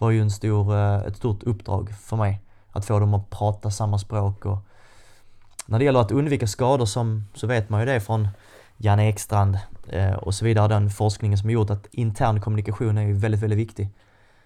var 0.02 0.12
ju 0.12 0.22
en 0.22 0.32
stor, 0.32 0.76
eh, 0.76 0.96
ett 0.96 1.18
stort 1.18 1.44
uppdrag 1.44 1.90
för 2.02 2.18
mig. 2.18 2.42
Att 2.72 2.86
få 2.86 3.00
dem 3.00 3.14
att 3.14 3.30
prata 3.30 3.72
samma 3.72 3.98
språk 3.98 4.46
och 4.46 4.58
när 5.66 5.80
det 5.80 5.86
gäller 5.86 6.00
att 6.00 6.12
undvika 6.12 6.48
skador 6.48 6.86
som, 6.86 7.24
så 7.34 7.48
vet 7.48 7.70
man 7.70 7.80
ju 7.80 7.86
det 7.86 8.00
från 8.00 8.28
Janne 8.78 9.10
Ekstrand 9.10 9.58
eh, 9.90 10.14
och 10.14 10.34
så 10.34 10.46
vidare, 10.46 10.68
den 10.68 10.90
forskningen 10.90 11.38
som 11.38 11.50
har 11.50 11.54
gjort 11.54 11.70
att 11.70 11.88
intern 11.92 12.42
kommunikation 12.42 12.98
är 12.98 13.02
ju 13.02 13.14
väldigt, 13.14 13.42
väldigt 13.42 13.60
viktig. 13.60 13.90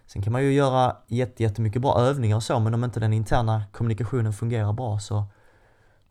Sen 0.05 0.21
kan 0.21 0.33
man 0.33 0.43
ju 0.43 0.53
göra 0.53 0.95
jättemycket 1.07 1.81
bra 1.81 1.99
övningar 1.99 2.35
och 2.35 2.43
så, 2.43 2.59
men 2.59 2.73
om 2.73 2.83
inte 2.83 2.99
den 2.99 3.13
interna 3.13 3.63
kommunikationen 3.71 4.33
fungerar 4.33 4.73
bra 4.73 4.99
så, 4.99 5.23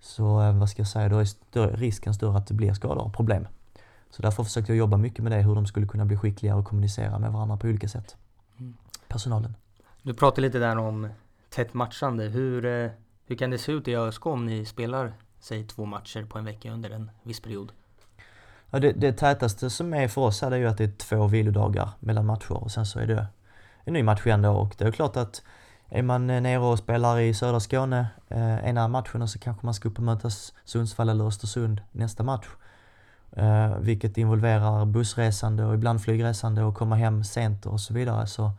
så 0.00 0.42
eh, 0.42 0.58
vad 0.58 0.68
ska 0.68 0.80
jag 0.80 0.88
säga, 0.88 1.08
då 1.08 1.18
är 1.18 1.24
större, 1.24 1.76
risken 1.76 2.14
större 2.14 2.38
att 2.38 2.46
det 2.46 2.54
blir 2.54 2.74
skador 2.74 3.04
och 3.04 3.14
problem. 3.14 3.46
Så 4.10 4.22
därför 4.22 4.44
försökte 4.44 4.72
jag 4.72 4.78
jobba 4.78 4.96
mycket 4.96 5.22
med 5.24 5.32
det, 5.32 5.42
hur 5.42 5.54
de 5.54 5.66
skulle 5.66 5.86
kunna 5.86 6.04
bli 6.04 6.16
skickligare 6.16 6.58
och 6.58 6.64
kommunicera 6.64 7.18
med 7.18 7.32
varandra 7.32 7.56
på 7.56 7.66
olika 7.66 7.88
sätt. 7.88 8.16
Personalen. 9.14 9.56
Du 10.02 10.14
pratade 10.14 10.40
lite 10.40 10.58
där 10.58 10.78
om 10.78 11.08
tätt 11.50 11.74
matchande. 11.74 12.24
Hur, 12.24 12.64
eh, 12.64 12.90
hur 13.26 13.36
kan 13.36 13.50
det 13.50 13.58
se 13.58 13.72
ut 13.72 13.88
i 13.88 13.96
ÖSK 13.96 14.26
om 14.26 14.46
ni 14.46 14.64
spelar, 14.64 15.12
säg 15.40 15.66
två 15.66 15.84
matcher 15.84 16.24
på 16.24 16.38
en 16.38 16.44
vecka 16.44 16.72
under 16.72 16.90
en 16.90 17.10
viss 17.22 17.40
period? 17.40 17.72
Ja, 18.70 18.78
det, 18.78 18.92
det 18.92 19.12
tätaste 19.12 19.70
som 19.70 19.94
är 19.94 20.08
för 20.08 20.20
oss 20.20 20.42
är 20.42 20.56
ju 20.56 20.66
att 20.66 20.78
det 20.78 20.84
är 20.84 20.92
två 20.98 21.26
vilodagar 21.26 21.90
mellan 22.00 22.26
matcher 22.26 22.52
och 22.52 22.70
sen 22.70 22.86
så 22.86 22.98
är 22.98 23.06
det 23.06 23.26
en 23.84 23.92
ny 23.92 24.02
match 24.02 24.26
igen 24.26 24.42
då 24.42 24.50
och 24.50 24.74
det 24.78 24.84
är 24.84 24.92
klart 24.92 25.16
att 25.16 25.42
är 25.88 26.02
man 26.02 26.26
nere 26.26 26.58
och 26.58 26.78
spelar 26.78 27.18
i 27.18 27.34
södra 27.34 27.60
Skåne 27.60 28.06
eh, 28.28 28.68
ena 28.68 28.88
matchen 28.88 29.28
så 29.28 29.38
kanske 29.38 29.66
man 29.66 29.74
ska 29.74 29.88
upp 29.88 29.98
och 29.98 30.04
möta 30.04 30.30
Sundsvall 30.64 31.08
eller 31.08 31.24
Östersund 31.24 31.80
nästa 31.92 32.22
match. 32.22 32.46
Eh, 33.32 33.78
vilket 33.78 34.18
involverar 34.18 34.84
bussresande 34.84 35.64
och 35.64 35.74
ibland 35.74 36.02
flygresande 36.02 36.62
och 36.62 36.74
komma 36.74 36.96
hem 36.96 37.24
sent 37.24 37.66
och 37.66 37.80
så 37.80 37.94
vidare. 37.94 38.26
Så, 38.26 38.50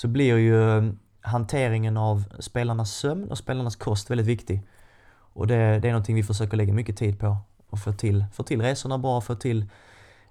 så 0.00 0.08
blir 0.08 0.36
ju 0.36 0.92
hanteringen 1.20 1.96
av 1.96 2.24
spelarnas 2.38 2.94
sömn 2.94 3.30
och 3.30 3.38
spelarnas 3.38 3.76
kost 3.76 4.10
väldigt 4.10 4.26
viktig. 4.26 4.62
Och 5.10 5.46
det, 5.46 5.54
det 5.54 5.88
är 5.88 5.92
någonting 5.92 6.14
vi 6.14 6.22
försöker 6.22 6.56
lägga 6.56 6.72
mycket 6.72 6.96
tid 6.96 7.18
på 7.18 7.36
och 7.66 7.78
få 7.78 7.92
till, 7.92 8.24
få 8.32 8.42
till 8.42 8.62
resorna 8.62 8.98
bra, 8.98 9.20
få 9.20 9.34
till 9.34 9.66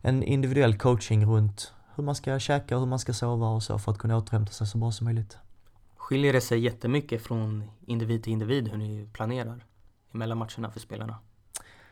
en 0.02 0.24
individuell 0.24 0.78
coaching 0.78 1.26
runt 1.26 1.74
hur 1.96 2.04
man 2.04 2.16
ska 2.16 2.40
käka 2.40 2.76
och 2.76 2.82
hur 2.82 2.88
man 2.88 3.00
ska 3.00 3.14
sova 3.14 3.50
och 3.50 3.64
så 3.64 3.80
för 3.80 3.92
att 3.92 3.98
kunna 3.98 4.18
återhämta 4.18 4.52
sig 4.52 4.68
så 4.68 4.78
bra 4.78 4.92
som 4.92 5.06
möjligt. 5.06 5.38
Skiljer 5.96 6.34
det 6.34 6.42
sig 6.42 6.60
jättemycket 6.60 7.22
från 7.22 7.64
individ 7.86 8.24
till 8.24 8.34
individ 8.34 8.68
hur 8.68 8.78
ni 8.78 9.10
planerar 9.14 9.66
mellan 10.12 10.38
matcherna 10.38 10.72
för 10.72 10.80
spelarna? 10.80 11.20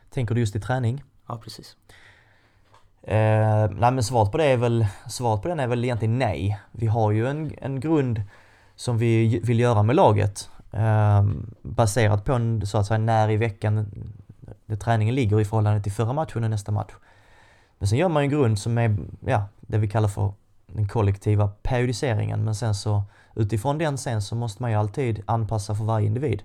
Tänker 0.09 0.35
du 0.35 0.41
just 0.41 0.55
i 0.55 0.59
träning? 0.59 1.03
Ja, 1.27 1.37
precis. 1.37 1.77
Eh, 3.07 3.69
nej 3.69 3.91
men 3.91 4.03
svaret 4.03 4.31
på 4.31 4.37
det 4.37 4.45
är 4.45 4.57
väl, 4.57 4.87
svaret 5.09 5.41
på 5.41 5.47
den 5.47 5.59
är 5.59 5.67
väl 5.67 5.83
egentligen 5.83 6.19
nej. 6.19 6.59
Vi 6.71 6.87
har 6.87 7.11
ju 7.11 7.27
en, 7.27 7.51
en 7.61 7.79
grund 7.79 8.21
som 8.75 8.97
vi 8.97 9.39
vill 9.39 9.59
göra 9.59 9.83
med 9.83 9.95
laget. 9.95 10.49
Eh, 10.71 11.25
baserat 11.61 12.25
på 12.25 12.33
en, 12.33 12.65
så 12.65 12.77
att 12.77 12.85
säga, 12.85 12.97
när 12.97 13.29
i 13.29 13.37
veckan 13.37 13.91
det 14.65 14.77
träningen 14.77 15.15
ligger 15.15 15.41
i 15.41 15.45
förhållande 15.45 15.81
till 15.81 15.91
förra 15.91 16.13
matchen 16.13 16.43
och 16.43 16.49
nästa 16.49 16.71
match. 16.71 16.91
Men 17.79 17.87
sen 17.87 17.97
gör 17.97 18.09
man 18.09 18.23
en 18.23 18.29
grund 18.29 18.59
som 18.59 18.77
är, 18.77 18.97
ja, 19.25 19.45
det 19.61 19.77
vi 19.77 19.87
kallar 19.87 20.09
för 20.09 20.33
den 20.67 20.87
kollektiva 20.87 21.47
periodiseringen. 21.47 22.43
Men 22.43 22.55
sen 22.55 22.75
så 22.75 23.03
utifrån 23.35 23.77
den 23.77 23.97
sen 23.97 24.21
så 24.21 24.35
måste 24.35 24.61
man 24.61 24.71
ju 24.71 24.77
alltid 24.77 25.21
anpassa 25.25 25.75
för 25.75 25.83
varje 25.83 26.07
individ. 26.07 26.43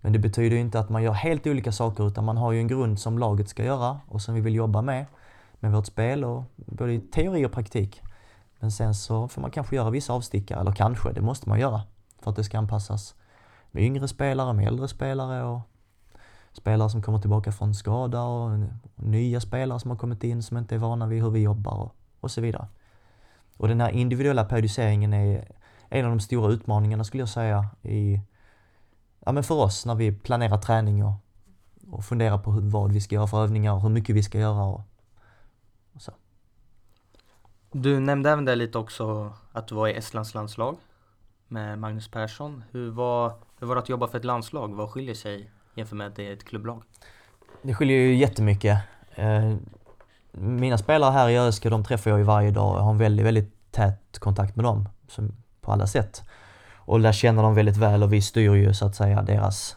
Men 0.00 0.12
det 0.12 0.18
betyder 0.18 0.56
ju 0.56 0.60
inte 0.60 0.78
att 0.78 0.88
man 0.88 1.02
gör 1.02 1.12
helt 1.12 1.46
olika 1.46 1.72
saker 1.72 2.08
utan 2.08 2.24
man 2.24 2.36
har 2.36 2.52
ju 2.52 2.58
en 2.58 2.68
grund 2.68 3.00
som 3.00 3.18
laget 3.18 3.48
ska 3.48 3.64
göra 3.64 4.00
och 4.08 4.22
som 4.22 4.34
vi 4.34 4.40
vill 4.40 4.54
jobba 4.54 4.82
med, 4.82 5.06
med 5.64 5.72
vårt 5.72 5.86
spel 5.86 6.24
och 6.24 6.44
både 6.56 6.92
i 6.92 7.00
teori 7.00 7.46
och 7.46 7.52
praktik. 7.52 8.02
Men 8.58 8.70
sen 8.70 8.94
så 8.94 9.28
får 9.28 9.40
man 9.40 9.50
kanske 9.50 9.76
göra 9.76 9.90
vissa 9.90 10.12
avstickare, 10.12 10.60
eller 10.60 10.72
kanske, 10.72 11.12
det 11.12 11.20
måste 11.20 11.48
man 11.48 11.60
göra 11.60 11.82
för 12.22 12.30
att 12.30 12.36
det 12.36 12.44
ska 12.44 12.58
anpassas 12.58 13.14
med 13.70 13.82
yngre 13.82 14.08
spelare, 14.08 14.52
med 14.52 14.66
äldre 14.66 14.88
spelare 14.88 15.44
och 15.44 15.60
spelare 16.52 16.90
som 16.90 17.02
kommer 17.02 17.18
tillbaka 17.18 17.52
från 17.52 17.74
skada 17.74 18.22
och 18.22 18.58
nya 18.94 19.40
spelare 19.40 19.80
som 19.80 19.90
har 19.90 19.98
kommit 19.98 20.24
in 20.24 20.42
som 20.42 20.56
inte 20.56 20.74
är 20.74 20.78
vana 20.78 21.06
vid 21.06 21.22
hur 21.22 21.30
vi 21.30 21.42
jobbar 21.42 21.74
och, 21.74 21.94
och 22.20 22.30
så 22.30 22.40
vidare. 22.40 22.68
Och 23.56 23.68
den 23.68 23.80
här 23.80 23.90
individuella 23.90 24.44
periodiseringen 24.44 25.12
är 25.12 25.48
en 25.88 26.04
av 26.04 26.10
de 26.10 26.20
stora 26.20 26.52
utmaningarna 26.52 27.04
skulle 27.04 27.22
jag 27.22 27.28
säga 27.28 27.66
i, 27.82 28.20
ja 29.20 29.32
men 29.32 29.44
för 29.44 29.54
oss 29.54 29.86
när 29.86 29.94
vi 29.94 30.12
planerar 30.12 30.58
träning 30.58 31.04
och, 31.04 31.14
och 31.90 32.04
funderar 32.04 32.38
på 32.38 32.52
hur, 32.52 32.60
vad 32.60 32.92
vi 32.92 33.00
ska 33.00 33.14
göra 33.14 33.26
för 33.26 33.42
övningar 33.42 33.72
och 33.72 33.82
hur 33.82 33.88
mycket 33.88 34.16
vi 34.16 34.22
ska 34.22 34.38
göra 34.38 34.64
och. 34.64 34.80
Du 37.76 38.00
nämnde 38.00 38.30
även 38.30 38.44
det 38.44 38.54
lite 38.54 38.78
också 38.78 39.32
att 39.52 39.68
du 39.68 39.74
var 39.74 39.88
i 39.88 39.94
Estlands 39.94 40.34
landslag 40.34 40.76
med 41.48 41.78
Magnus 41.78 42.08
Persson. 42.08 42.64
Hur 42.70 42.90
var, 42.90 43.32
hur 43.58 43.66
var 43.66 43.74
det 43.74 43.80
att 43.80 43.88
jobba 43.88 44.08
för 44.08 44.18
ett 44.18 44.24
landslag? 44.24 44.74
Vad 44.74 44.90
skiljer 44.90 45.14
sig 45.14 45.50
jämfört 45.74 45.96
med 45.96 46.06
att 46.06 46.16
det 46.16 46.28
är 46.28 46.32
ett 46.32 46.44
klubblag? 46.44 46.82
Det 47.62 47.74
skiljer 47.74 47.98
ju 47.98 48.14
jättemycket. 48.14 48.78
Eh, 49.14 49.54
mina 50.32 50.78
spelare 50.78 51.10
här 51.10 51.28
i 51.28 51.38
ÖSK, 51.38 51.62
de 51.62 51.84
träffar 51.84 52.10
jag 52.10 52.18
ju 52.18 52.24
varje 52.24 52.50
dag. 52.50 52.78
Jag 52.78 52.82
har 52.82 52.90
en 52.90 52.98
väldigt, 52.98 53.26
väldigt 53.26 53.72
tät 53.72 54.18
kontakt 54.18 54.56
med 54.56 54.64
dem 54.64 54.88
på 55.60 55.72
alla 55.72 55.86
sätt. 55.86 56.22
Och 56.74 57.00
lär 57.00 57.12
känna 57.12 57.42
dem 57.42 57.54
väldigt 57.54 57.76
väl 57.76 58.02
och 58.02 58.12
vi 58.12 58.22
styr 58.22 58.54
ju 58.54 58.74
så 58.74 58.86
att 58.86 58.96
säga 58.96 59.22
deras 59.22 59.76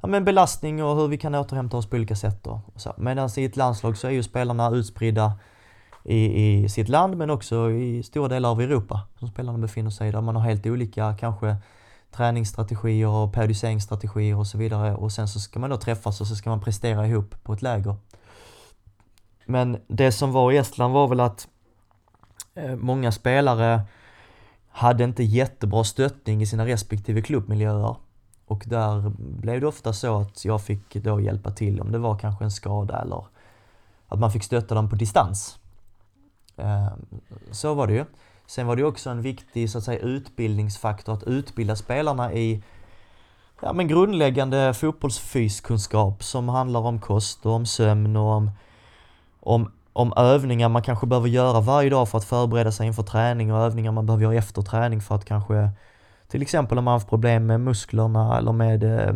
ja, 0.00 0.08
men 0.08 0.24
belastning 0.24 0.84
och 0.84 0.96
hur 0.96 1.08
vi 1.08 1.18
kan 1.18 1.34
återhämta 1.34 1.76
oss 1.76 1.90
på 1.90 1.96
olika 1.96 2.16
sätt. 2.16 2.44
Då, 2.44 2.60
och 2.74 2.80
så. 2.80 2.94
Medan 2.96 3.30
i 3.36 3.44
ett 3.44 3.56
landslag 3.56 3.96
så 3.96 4.06
är 4.06 4.10
ju 4.10 4.22
spelarna 4.22 4.70
utspridda 4.70 5.32
i, 6.04 6.42
i 6.64 6.68
sitt 6.68 6.88
land 6.88 7.16
men 7.16 7.30
också 7.30 7.70
i 7.70 8.02
stora 8.02 8.28
delar 8.28 8.50
av 8.50 8.60
Europa 8.60 9.00
som 9.18 9.28
spelarna 9.28 9.58
befinner 9.58 9.90
sig 9.90 10.08
i, 10.08 10.12
där 10.12 10.20
man 10.20 10.36
har 10.36 10.42
helt 10.42 10.66
olika 10.66 11.16
kanske 11.20 11.56
träningsstrategier 12.10 13.08
och 13.08 13.32
periodiseringsstrategier 13.32 14.38
och 14.38 14.46
så 14.46 14.58
vidare 14.58 14.94
och 14.94 15.12
sen 15.12 15.28
så 15.28 15.40
ska 15.40 15.60
man 15.60 15.70
då 15.70 15.76
träffas 15.76 16.20
och 16.20 16.26
så 16.26 16.36
ska 16.36 16.50
man 16.50 16.60
prestera 16.60 17.06
ihop 17.06 17.34
på 17.42 17.52
ett 17.52 17.62
läger. 17.62 17.96
Men 19.44 19.78
det 19.86 20.12
som 20.12 20.32
var 20.32 20.52
i 20.52 20.56
Estland 20.56 20.94
var 20.94 21.08
väl 21.08 21.20
att 21.20 21.48
eh, 22.54 22.76
många 22.76 23.12
spelare 23.12 23.82
hade 24.68 25.04
inte 25.04 25.22
jättebra 25.22 25.84
stöttning 25.84 26.42
i 26.42 26.46
sina 26.46 26.66
respektive 26.66 27.22
klubbmiljöer. 27.22 27.96
Och 28.46 28.64
där 28.66 29.12
blev 29.18 29.60
det 29.60 29.66
ofta 29.66 29.92
så 29.92 30.20
att 30.20 30.44
jag 30.44 30.62
fick 30.62 30.94
då 30.94 31.20
hjälpa 31.20 31.50
till 31.50 31.80
om 31.80 31.92
det 31.92 31.98
var 31.98 32.18
kanske 32.18 32.44
en 32.44 32.50
skada 32.50 33.02
eller 33.02 33.24
att 34.08 34.18
man 34.18 34.32
fick 34.32 34.44
stötta 34.44 34.74
dem 34.74 34.90
på 34.90 34.96
distans. 34.96 35.57
Ehm, 36.58 37.20
så 37.50 37.74
var 37.74 37.86
det 37.86 37.92
ju. 37.92 38.04
Sen 38.46 38.66
var 38.66 38.76
det 38.76 38.84
också 38.84 39.10
en 39.10 39.22
viktig 39.22 39.70
så 39.70 39.78
att 39.78 39.84
säga 39.84 39.98
utbildningsfaktor 39.98 41.14
att 41.14 41.22
utbilda 41.22 41.76
spelarna 41.76 42.32
i 42.32 42.62
ja, 43.62 43.72
men 43.72 43.88
grundläggande 43.88 44.74
fotbollsfyskunskap 44.74 46.22
som 46.22 46.48
handlar 46.48 46.80
om 46.80 47.00
kost 47.00 47.46
och 47.46 47.52
om 47.52 47.66
sömn 47.66 48.16
och 48.16 48.32
om, 48.32 48.50
om, 49.40 49.72
om 49.92 50.12
övningar 50.16 50.68
man 50.68 50.82
kanske 50.82 51.06
behöver 51.06 51.28
göra 51.28 51.60
varje 51.60 51.90
dag 51.90 52.08
för 52.08 52.18
att 52.18 52.24
förbereda 52.24 52.72
sig 52.72 52.86
inför 52.86 53.02
träning 53.02 53.52
och 53.52 53.58
övningar 53.58 53.92
man 53.92 54.06
behöver 54.06 54.24
göra 54.24 54.34
efter 54.34 54.62
träning 54.62 55.00
för 55.00 55.14
att 55.14 55.24
kanske 55.24 55.70
till 56.28 56.42
exempel 56.42 56.78
om 56.78 56.84
man 56.84 56.92
har 56.92 56.98
haft 56.98 57.08
problem 57.08 57.46
med 57.46 57.60
musklerna 57.60 58.38
eller 58.38 58.52
med 58.52 58.84
eh, 58.84 59.14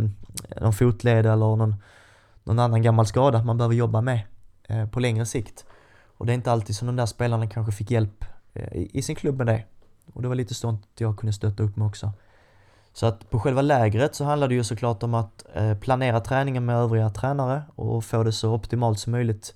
någon 0.61 0.72
fotled 0.72 1.26
eller 1.26 1.37
någon, 1.37 1.74
någon 2.44 2.59
annan 2.59 2.83
gammal 2.83 3.07
skada 3.07 3.42
man 3.42 3.59
behöver 3.59 3.74
jobba 3.74 4.00
med 4.00 4.20
eh, 4.68 4.87
på 4.87 5.00
längre 5.00 5.26
sikt. 5.26 5.64
Och 6.23 6.27
det 6.27 6.33
är 6.33 6.35
inte 6.35 6.53
alltid 6.53 6.77
som 6.77 6.87
de 6.87 6.97
där 6.97 7.07
spelarna 7.07 7.47
kanske 7.47 7.73
fick 7.73 7.91
hjälp 7.91 8.25
eh, 8.55 8.69
i 8.73 9.03
sin 9.03 9.17
klubb 9.17 9.39
med 9.39 9.47
det. 9.47 9.65
Och 10.13 10.23
det 10.23 10.29
var 10.29 10.35
lite 10.35 10.55
sånt 10.55 10.87
jag 10.99 11.19
kunde 11.19 11.33
stötta 11.33 11.63
upp 11.63 11.77
med 11.77 11.87
också. 11.87 12.13
Så 12.93 13.07
att 13.07 13.31
på 13.31 13.41
själva 13.41 13.63
lägret 13.63 14.15
så 14.15 14.25
handlar 14.25 14.49
det 14.49 14.55
ju 14.55 14.65
såklart 14.65 15.03
om 15.03 15.15
att 15.15 15.45
eh, 15.55 15.75
planera 15.75 16.21
träningen 16.21 16.65
med 16.65 16.77
övriga 16.77 17.11
tränare 17.11 17.63
och 17.75 18.05
få 18.05 18.23
det 18.23 18.33
så 18.33 18.55
optimalt 18.55 18.99
som 18.99 19.13
möjligt 19.13 19.55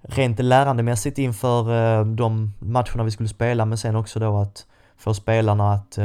rent 0.00 0.38
lärandemässigt 0.38 1.18
inför 1.18 1.60
eh, 2.00 2.06
de 2.06 2.52
matcherna 2.58 3.04
vi 3.04 3.10
skulle 3.10 3.28
spela 3.28 3.64
men 3.64 3.78
sen 3.78 3.96
också 3.96 4.18
då 4.18 4.38
att 4.38 4.66
få 4.96 5.14
spelarna 5.14 5.72
att, 5.72 5.98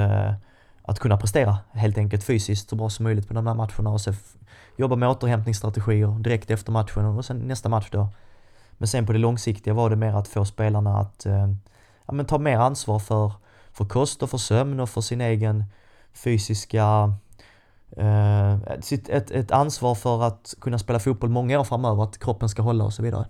att 0.82 1.00
kunna 1.00 1.18
prestera 1.18 1.58
helt 1.72 1.98
enkelt 1.98 2.24
fysiskt 2.24 2.70
så 2.70 2.76
bra 2.76 2.90
som 2.90 3.04
möjligt 3.04 3.28
på 3.28 3.34
de 3.34 3.48
här 3.48 3.54
matcherna 3.54 3.90
och 3.90 4.02
sen 4.02 4.14
jobba 4.78 4.96
med 4.96 5.10
återhämtningsstrategier 5.10 6.20
direkt 6.20 6.52
efter 6.52 6.72
matchen 6.72 7.06
och 7.06 7.26
sen 7.26 7.40
nästa 7.40 7.70
match 7.70 7.88
då 7.92 8.10
men 8.78 8.88
sen 8.88 9.06
på 9.06 9.14
det 9.14 9.20
långsiktiga 9.20 9.74
var 9.74 9.90
det 9.90 9.96
mer 9.96 10.14
att 10.14 10.28
få 10.28 10.46
spelarna 10.46 10.98
att 11.00 11.26
eh, 11.26 11.48
ja, 12.06 12.14
men 12.14 12.26
ta 12.26 12.38
mer 12.38 12.58
ansvar 12.58 13.00
för, 13.00 13.32
för 13.72 13.86
kost 13.86 14.24
och 14.24 14.30
för 14.30 14.38
sömn 14.38 14.80
och 14.80 14.90
för 14.90 15.02
sin 15.02 15.22
egen 15.22 15.64
fysiska 16.14 17.14
eh, 17.98 18.54
ett, 18.54 19.10
ett, 19.10 19.32
ett 19.32 19.52
ansvar 19.52 19.96
för 19.96 20.24
att 20.24 20.56
kunna 20.62 20.80
spela 20.80 21.00
fotboll 21.00 21.30
många 21.30 21.60
år 21.60 21.64
framöver, 21.64 22.04
att 22.04 22.20
kroppen 22.20 22.50
ska 22.50 22.62
hålla 22.62 22.84
och 22.84 22.94
så 22.94 23.04
vidare. 23.04 23.26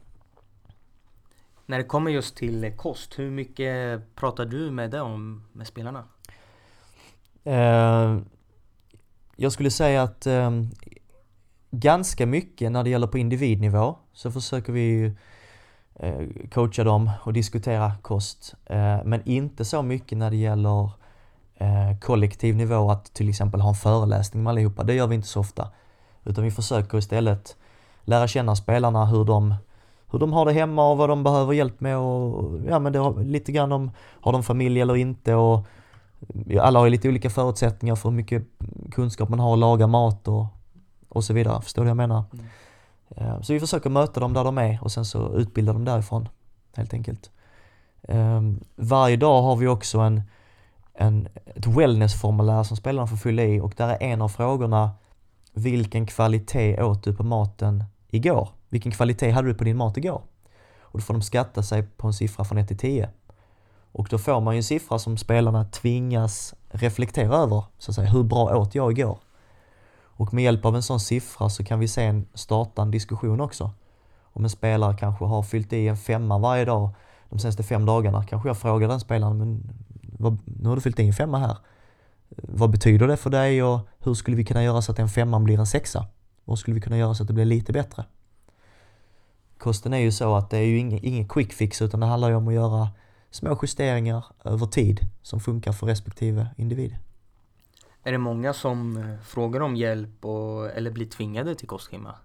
När 1.65 1.77
det 1.77 1.83
kommer 1.83 2.11
just 2.11 2.35
till 2.35 2.73
kost, 2.77 3.19
hur 3.19 3.31
mycket 3.31 4.01
pratar 4.15 4.45
du 4.45 4.71
med 4.71 4.91
det 4.91 5.01
om 5.01 5.43
med 5.53 5.67
spelarna? 5.67 6.03
Eh, 7.43 8.17
jag 9.35 9.51
skulle 9.51 9.71
säga 9.71 10.03
att 10.03 10.27
eh, 10.27 10.51
ganska 11.71 12.25
mycket 12.25 12.71
när 12.71 12.83
det 12.83 12.89
gäller 12.89 13.07
på 13.07 13.17
individnivå 13.17 13.97
så 14.13 14.31
försöker 14.31 14.73
vi 14.73 15.15
Eh, 15.99 16.27
coacha 16.51 16.83
dem 16.83 17.11
och 17.23 17.33
diskutera 17.33 17.91
kost. 18.01 18.55
Eh, 18.65 18.97
men 19.05 19.21
inte 19.25 19.65
så 19.65 19.81
mycket 19.81 20.17
när 20.17 20.29
det 20.29 20.37
gäller 20.37 20.89
eh, 21.55 21.97
kollektiv 22.01 22.55
nivå 22.55 22.91
att 22.91 23.13
till 23.13 23.29
exempel 23.29 23.61
ha 23.61 23.69
en 23.69 23.75
föreläsning 23.75 24.43
med 24.43 24.51
allihopa. 24.51 24.83
Det 24.83 24.93
gör 24.93 25.07
vi 25.07 25.15
inte 25.15 25.27
så 25.27 25.39
ofta. 25.39 25.67
Utan 26.23 26.43
vi 26.43 26.51
försöker 26.51 26.97
istället 26.97 27.55
lära 28.03 28.27
känna 28.27 28.55
spelarna 28.55 29.05
hur 29.05 29.25
de, 29.25 29.55
hur 30.11 30.19
de 30.19 30.33
har 30.33 30.45
det 30.45 30.51
hemma 30.51 30.91
och 30.91 30.97
vad 30.97 31.09
de 31.09 31.23
behöver 31.23 31.53
hjälp 31.53 31.79
med 31.79 31.97
och 31.97 32.59
ja 32.67 32.79
men 32.79 32.93
det 32.93 32.99
har 32.99 33.23
lite 33.23 33.51
grann 33.51 33.71
om, 33.71 33.91
har 34.21 34.31
de 34.31 34.43
familj 34.43 34.81
eller 34.81 34.95
inte 34.95 35.35
och 35.35 35.65
alla 36.61 36.79
har 36.79 36.85
ju 36.85 36.91
lite 36.91 37.09
olika 37.09 37.29
förutsättningar 37.29 37.95
för 37.95 38.09
hur 38.09 38.15
mycket 38.15 38.43
kunskap 38.91 39.29
man 39.29 39.39
har 39.39 39.53
att 39.53 39.59
laga 39.59 39.87
mat 39.87 40.27
och, 40.27 40.45
och 41.09 41.23
så 41.23 41.33
vidare. 41.33 41.61
Förstår 41.61 41.81
du 41.81 41.85
vad 41.85 41.89
jag 41.89 41.97
menar? 41.97 42.23
Mm. 42.33 42.45
Ehm, 43.15 43.43
så 43.43 43.53
vi 43.53 43.59
försöker 43.59 43.89
möta 43.89 44.19
dem 44.19 44.33
där 44.33 44.43
de 44.43 44.57
är 44.57 44.83
och 44.83 44.91
sen 44.91 45.05
så 45.05 45.35
utbilda 45.35 45.73
dem 45.73 45.85
därifrån 45.85 46.29
helt 46.75 46.93
enkelt. 46.93 47.31
Ehm, 48.03 48.59
varje 48.75 49.17
dag 49.17 49.41
har 49.41 49.55
vi 49.55 49.67
också 49.67 49.99
en, 49.99 50.21
en, 50.93 51.27
ett 51.45 51.67
wellnessformulär 51.67 52.63
som 52.63 52.77
spelarna 52.77 53.07
får 53.07 53.17
fylla 53.17 53.43
i 53.43 53.59
och 53.59 53.73
där 53.77 53.89
är 53.89 54.01
en 54.01 54.21
av 54.21 54.29
frågorna 54.29 54.91
vilken 55.53 56.05
kvalitet 56.05 56.81
åt 56.83 57.03
du 57.03 57.13
på 57.13 57.23
maten 57.23 57.83
igår? 58.09 58.49
Vilken 58.69 58.91
kvalitet 58.91 59.31
hade 59.31 59.47
du 59.47 59.53
på 59.53 59.63
din 59.63 59.77
mat 59.77 59.97
igår? 59.97 60.21
Och 60.81 60.99
då 60.99 61.05
får 61.05 61.13
de 61.13 61.21
skatta 61.21 61.63
sig 61.63 61.83
på 61.83 62.07
en 62.07 62.13
siffra 62.13 62.45
från 62.45 62.57
1 62.57 62.67
till 62.67 62.77
10. 62.77 63.09
Och 63.91 64.07
då 64.09 64.17
får 64.17 64.41
man 64.41 64.53
ju 64.53 64.57
en 64.57 64.63
siffra 64.63 64.99
som 64.99 65.17
spelarna 65.17 65.65
tvingas 65.65 66.55
reflektera 66.69 67.35
över, 67.35 67.63
så 67.77 67.91
att 67.91 67.95
säga, 67.95 68.09
hur 68.09 68.23
bra 68.23 68.57
åt 68.57 68.75
jag 68.75 68.91
igår? 68.99 69.17
Och 70.17 70.33
med 70.33 70.43
hjälp 70.43 70.65
av 70.65 70.75
en 70.75 70.83
sån 70.83 70.99
siffra 70.99 71.49
så 71.49 71.63
kan 71.63 71.79
vi 71.79 71.87
sen 71.87 72.25
starta 72.33 72.81
en 72.81 72.91
diskussion 72.91 73.41
också. 73.41 73.71
Om 74.23 74.43
en 74.43 74.49
spelare 74.49 74.97
kanske 74.97 75.25
har 75.25 75.43
fyllt 75.43 75.73
i 75.73 75.87
en 75.87 75.97
femma 75.97 76.37
varje 76.37 76.65
dag 76.65 76.89
de 77.29 77.39
senaste 77.39 77.63
fem 77.63 77.85
dagarna, 77.85 78.23
kanske 78.23 78.49
jag 78.49 78.57
frågar 78.57 78.87
den 78.87 78.99
spelaren, 78.99 79.37
men 79.37 79.63
vad, 80.19 80.37
nu 80.45 80.69
har 80.69 80.75
du 80.75 80.81
fyllt 80.81 80.99
i 80.99 81.07
en 81.07 81.13
femma 81.13 81.37
här. 81.37 81.57
Vad 82.29 82.69
betyder 82.69 83.07
det 83.07 83.17
för 83.17 83.29
dig 83.29 83.63
och 83.63 83.79
hur 83.99 84.13
skulle 84.13 84.37
vi 84.37 84.45
kunna 84.45 84.63
göra 84.63 84.81
så 84.81 84.91
att 84.91 84.97
den 84.97 85.09
femman 85.09 85.43
blir 85.43 85.59
en 85.59 85.67
sexa? 85.67 86.07
Vad 86.45 86.59
skulle 86.59 86.75
vi 86.75 86.81
kunna 86.81 86.97
göra 86.97 87.13
så 87.13 87.23
att 87.23 87.27
det 87.27 87.33
blir 87.33 87.45
lite 87.45 87.73
bättre? 87.73 88.05
Kosten 89.57 89.93
är 89.93 89.97
ju 89.97 90.11
så 90.11 90.35
att 90.35 90.49
det 90.49 90.57
är 90.57 90.63
ju 90.63 90.77
ingen, 90.77 91.05
ingen 91.05 91.27
quick 91.27 91.53
fix 91.53 91.81
utan 91.81 91.99
det 91.99 92.05
handlar 92.05 92.29
ju 92.29 92.35
om 92.35 92.47
att 92.47 92.53
göra 92.53 92.89
små 93.31 93.59
justeringar 93.61 94.25
över 94.43 94.65
tid 94.65 94.99
som 95.21 95.39
funkar 95.39 95.71
för 95.71 95.87
respektive 95.87 96.47
individ. 96.57 96.95
Är 98.07 98.11
det 98.11 98.17
många 98.17 98.53
som 98.53 98.97
eh, 98.97 99.03
frågar 99.23 99.59
om 99.59 99.75
hjälp 99.75 100.25
och, 100.25 100.69
eller 100.69 100.91
blir 100.91 101.05
tvingade 101.05 101.55
till 101.55 101.67
kostschema? 101.67 102.15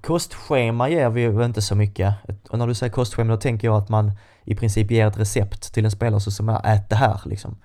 Kostschema 0.00 0.88
ger 0.88 1.10
vi 1.10 1.20
ju 1.20 1.44
inte 1.44 1.62
så 1.62 1.74
mycket. 1.74 2.14
Och 2.50 2.58
när 2.58 2.66
du 2.66 2.74
säger 2.74 2.92
kostschema 2.92 3.32
då 3.32 3.40
tänker 3.40 3.68
jag 3.68 3.76
att 3.76 3.88
man 3.88 4.12
i 4.44 4.54
princip 4.54 4.90
ger 4.90 5.06
ett 5.06 5.18
recept 5.18 5.74
till 5.74 5.84
en 5.84 5.90
spelare 5.90 6.20
som 6.20 6.48
är 6.48 6.74
ät 6.74 6.88
det 6.88 6.96
här 6.96 7.20
liksom. 7.24 7.56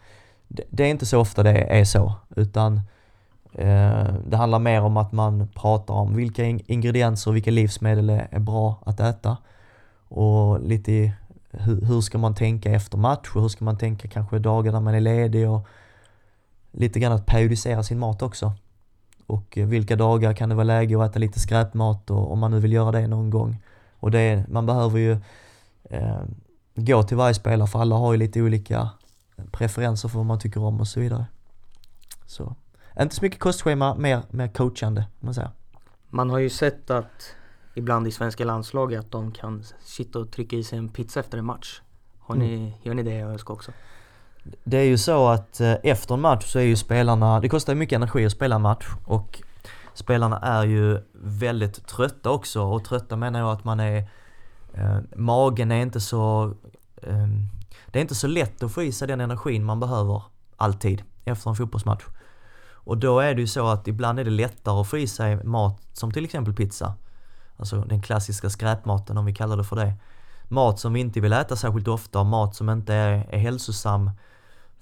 Det, 0.47 0.83
är 0.83 0.87
inte 0.87 1.05
så 1.05 1.19
ofta 1.19 1.43
det 1.43 1.79
är 1.79 1.85
så 1.85 2.13
utan 2.35 2.81
eh, 3.53 4.13
det 4.27 4.37
handlar 4.37 4.59
mer 4.59 4.81
om 4.81 4.97
att 4.97 5.11
man 5.11 5.47
pratar 5.47 5.93
om 5.93 6.15
vilka 6.15 6.45
ingredienser 6.45 7.31
och 7.31 7.35
vilka 7.35 7.51
livsmedel 7.51 8.09
är 8.09 8.39
bra 8.39 8.83
att 8.85 8.99
äta. 8.99 9.37
Och 10.07 10.61
lite 10.61 11.11
hur, 11.51 11.81
hur 11.81 12.01
ska 12.01 12.17
man 12.17 12.35
tänka 12.35 12.71
efter 12.71 12.97
match 12.97 13.31
och 13.35 13.41
hur 13.41 13.49
ska 13.49 13.65
man 13.65 13.77
tänka 13.77 14.07
kanske 14.07 14.39
dagar 14.39 14.71
när 14.71 14.79
man 14.79 14.95
är 14.95 15.01
ledig 15.01 15.49
och 15.49 15.67
lite 16.71 16.99
grann 16.99 17.11
att 17.11 17.25
periodisera 17.25 17.83
sin 17.83 17.99
mat 17.99 18.21
också. 18.21 18.53
Och 19.27 19.57
eh, 19.57 19.67
vilka 19.67 19.95
dagar 19.95 20.33
kan 20.33 20.49
det 20.49 20.55
vara 20.55 20.63
läge 20.63 21.01
att 21.01 21.09
äta 21.09 21.19
lite 21.19 21.39
skräpmat 21.39 22.09
och 22.09 22.31
om 22.31 22.39
man 22.39 22.51
nu 22.51 22.59
vill 22.59 22.73
göra 22.73 22.91
det 22.91 23.07
någon 23.07 23.29
gång. 23.29 23.57
Och 23.99 24.11
det 24.11 24.45
man 24.49 24.65
behöver 24.65 24.99
ju 24.99 25.11
eh, 25.83 26.21
gå 26.75 27.03
till 27.03 27.17
varje 27.17 27.33
spelare 27.33 27.67
för 27.67 27.79
alla 27.79 27.95
har 27.95 28.13
ju 28.13 28.19
lite 28.19 28.41
olika 28.41 28.89
preferenser 29.51 30.09
för 30.09 30.17
vad 30.17 30.25
man 30.25 30.39
tycker 30.39 30.63
om 30.63 30.79
och 30.79 30.87
så 30.87 30.99
vidare. 30.99 31.25
Så 32.25 32.55
inte 32.99 33.15
så 33.15 33.25
mycket 33.25 33.39
kostschema, 33.39 33.95
mer, 33.95 34.21
mer 34.29 34.47
coachande 34.47 35.01
om 35.01 35.25
man 35.25 35.33
säger. 35.33 35.51
Man 36.09 36.29
har 36.29 36.39
ju 36.39 36.49
sett 36.49 36.89
att 36.89 37.35
ibland 37.75 38.07
i 38.07 38.11
svenska 38.11 38.45
landslaget 38.45 38.99
att 38.99 39.11
de 39.11 39.31
kan 39.31 39.63
sitta 39.81 40.19
och 40.19 40.31
trycka 40.31 40.55
i 40.55 40.63
sig 40.63 40.77
en 40.77 40.89
pizza 40.89 41.19
efter 41.19 41.37
en 41.37 41.45
match. 41.45 41.81
Har 42.19 42.35
ni, 42.35 42.53
mm. 42.53 42.71
Gör 42.83 42.93
ni 42.93 43.03
det 43.03 43.13
i 43.13 43.23
ÖSK 43.23 43.49
också? 43.49 43.71
Det 44.63 44.77
är 44.77 44.83
ju 44.83 44.97
så 44.97 45.27
att 45.27 45.61
eh, 45.61 45.75
efter 45.83 46.13
en 46.13 46.21
match 46.21 46.45
så 46.45 46.59
är 46.59 46.63
ju 46.63 46.75
spelarna, 46.75 47.39
det 47.39 47.49
kostar 47.49 47.73
ju 47.73 47.79
mycket 47.79 47.95
energi 47.95 48.25
att 48.25 48.31
spela 48.31 48.55
en 48.55 48.61
match 48.61 48.87
och 49.05 49.41
spelarna 49.93 50.39
är 50.39 50.63
ju 50.63 51.01
väldigt 51.13 51.87
trötta 51.87 52.29
också 52.29 52.61
och 52.61 52.85
trötta 52.85 53.15
menar 53.15 53.39
jag 53.39 53.51
att 53.51 53.63
man 53.63 53.79
är, 53.79 54.09
eh, 54.73 54.97
magen 55.15 55.71
är 55.71 55.81
inte 55.81 56.01
så, 56.01 56.53
eh, 57.01 57.27
det 57.87 57.99
är 57.99 58.01
inte 58.01 58.15
så 58.15 58.27
lätt 58.27 58.63
att 58.63 58.71
få 58.71 58.83
i 58.83 58.91
sig 58.91 59.07
den 59.07 59.21
energin 59.21 59.63
man 59.63 59.79
behöver 59.79 60.23
alltid 60.57 61.03
efter 61.25 61.49
en 61.49 61.55
fotbollsmatch. 61.55 62.03
Och 62.87 62.97
då 62.97 63.19
är 63.19 63.35
det 63.35 63.41
ju 63.41 63.47
så 63.47 63.67
att 63.67 63.87
ibland 63.87 64.19
är 64.19 64.23
det 64.23 64.31
lättare 64.31 64.81
att 64.81 64.87
få 64.87 64.97
i 64.97 65.07
sig 65.07 65.43
mat 65.43 65.81
som 65.93 66.11
till 66.11 66.25
exempel 66.25 66.53
pizza. 66.53 66.93
Alltså 67.57 67.81
den 67.81 68.01
klassiska 68.01 68.49
skräpmaten 68.49 69.17
om 69.17 69.25
vi 69.25 69.35
kallar 69.35 69.57
det 69.57 69.63
för 69.63 69.75
det. 69.75 69.93
Mat 70.47 70.79
som 70.79 70.93
vi 70.93 70.99
inte 70.99 71.19
vill 71.19 71.33
äta 71.33 71.55
särskilt 71.55 71.87
ofta, 71.87 72.23
mat 72.23 72.55
som 72.55 72.69
inte 72.69 72.93
är, 72.93 73.27
är 73.29 73.37
hälsosam 73.37 74.11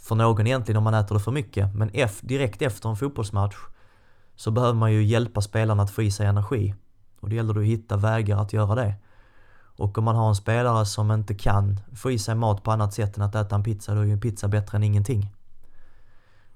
för 0.06 0.16
någon 0.16 0.48
egentligen 0.48 0.78
om 0.78 0.84
man 0.84 0.94
äter 0.94 1.16
det 1.16 1.22
för 1.22 1.32
mycket. 1.32 1.76
Men 1.76 1.92
direkt 2.22 2.62
efter 2.62 2.90
en 2.90 2.96
fotbollsmatch 2.96 3.56
så 4.36 4.52
behöver 4.52 4.74
man 4.74 4.94
ju 4.94 5.04
hjälpa 5.04 5.42
spelarna 5.42 5.84
att 5.84 5.92
få 5.92 6.02
i 6.02 6.12
sig 6.12 6.28
energi. 6.28 6.76
Och 7.20 7.30
det 7.30 7.36
gäller 7.36 7.54
då 7.54 7.60
att 7.60 7.66
hitta 7.66 7.98
vägar 7.98 8.38
att 8.38 8.54
göra 8.54 8.76
det. 8.76 8.96
Och 9.78 9.98
om 9.98 10.04
man 10.04 10.16
har 10.16 10.30
en 10.30 10.36
spelare 10.36 10.86
som 10.86 11.12
inte 11.12 11.36
kan 11.36 11.80
få 11.96 12.12
i 12.12 12.20
sig 12.20 12.36
mat 12.36 12.64
på 12.64 12.72
annat 12.72 12.94
sätt 12.94 13.18
än 13.18 13.24
att 13.24 13.36
äta 13.36 13.56
en 13.56 13.64
pizza, 13.64 13.96
då 13.96 14.02
är 14.02 14.06
ju 14.06 14.12
en 14.12 14.20
pizza 14.20 14.48
bättre 14.48 14.78
än 14.78 14.84
ingenting. 14.84 15.30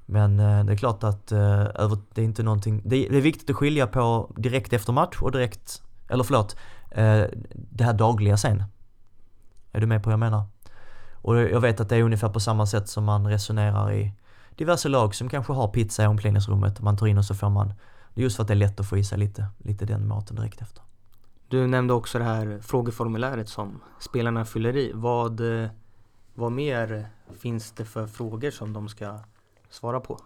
Men 0.06 0.40
eh, 0.40 0.66
det 0.66 0.74
är 0.74 0.78
klart 0.78 1.04
att 1.04 1.32
eh, 1.32 1.98
det 2.14 2.22
är 2.22 2.26
inte 2.26 2.44
någonting, 2.44 2.82
det 2.86 3.08
är 3.08 3.22
viktigt 3.22 3.50
att 3.50 3.56
skilja 3.56 3.88
på 3.88 4.32
direkt 4.38 4.74
efter 4.74 4.94
match 4.94 5.22
och 5.22 5.32
direkt, 5.32 5.82
eller 6.10 6.24
förlåt, 6.24 6.56
eh, 6.92 7.24
det 7.54 7.84
här 7.84 7.94
dagliga 7.94 8.38
sen. 8.38 8.64
Är 9.72 9.82
du 9.82 9.88
med 9.88 10.04
på 10.04 10.10
vad 10.10 10.14
jag 10.14 10.20
menar? 10.20 10.44
Och 11.22 11.38
jag 11.38 11.62
vet 11.62 11.80
att 11.80 11.90
det 11.90 11.96
är 11.96 12.04
ungefär 12.04 12.30
på 12.30 12.40
samma 12.40 12.66
sätt 12.66 12.90
som 12.90 13.04
man 13.04 13.28
resonerar 13.28 13.94
i 13.94 14.14
diverse 14.56 14.90
lag 14.90 15.16
som 15.16 15.30
kanske 15.30 15.54
har 15.54 15.68
pizza 15.68 16.04
i 16.04 16.08
omklädningsrummet. 16.08 16.82
Man 16.82 16.98
tar 16.98 17.08
in 17.08 17.18
och 17.18 17.26
så 17.26 17.36
får 17.36 17.50
man, 17.50 17.74
just 18.14 18.36
för 18.36 18.44
att 18.44 18.48
det 18.48 18.54
är 18.54 18.56
lätt 18.56 18.80
att 18.80 18.90
få 18.90 18.98
i 18.98 19.04
sig 19.04 19.18
lite, 19.18 19.48
lite 19.58 19.86
den 19.86 20.08
maten 20.08 20.36
direkt 20.36 20.62
efter. 20.62 20.84
Du 21.48 21.68
nämnde 21.68 21.94
också 21.94 22.20
det 22.20 22.24
här 22.24 22.60
frågeformuläret 22.62 23.50
som 23.50 23.82
spelarna 24.00 24.46
fyller 24.46 24.78
i. 24.78 24.92
Vad, 24.96 25.42
vad 26.36 26.52
mer 26.52 27.10
finns 27.40 27.72
det 27.72 27.86
för 27.86 28.08
frågor 28.08 28.52
som 28.52 28.74
de 28.74 28.90
ska 28.90 29.20
svara 29.70 30.00
på? 30.00 30.20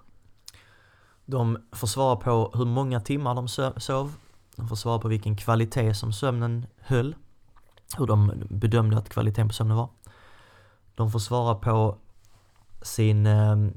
De 1.26 1.58
får 1.72 1.88
svara 1.88 2.16
på 2.16 2.52
hur 2.54 2.66
många 2.66 3.00
timmar 3.00 3.36
de 3.36 3.48
sov. 3.80 4.14
De 4.56 4.68
får 4.68 4.76
svara 4.76 5.00
på 5.00 5.08
vilken 5.08 5.38
kvalitet 5.38 5.94
som 5.94 6.14
sömnen 6.14 6.66
höll. 6.80 7.16
Hur 7.98 8.08
de 8.08 8.32
bedömde 8.50 8.98
att 8.98 9.10
kvaliteten 9.10 9.48
på 9.48 9.54
sömnen 9.54 9.78
var. 9.78 9.90
De 10.96 11.12
får 11.12 11.20
svara 11.20 11.56
på 11.56 11.98
sin, 12.82 13.26
ehm, 13.26 13.74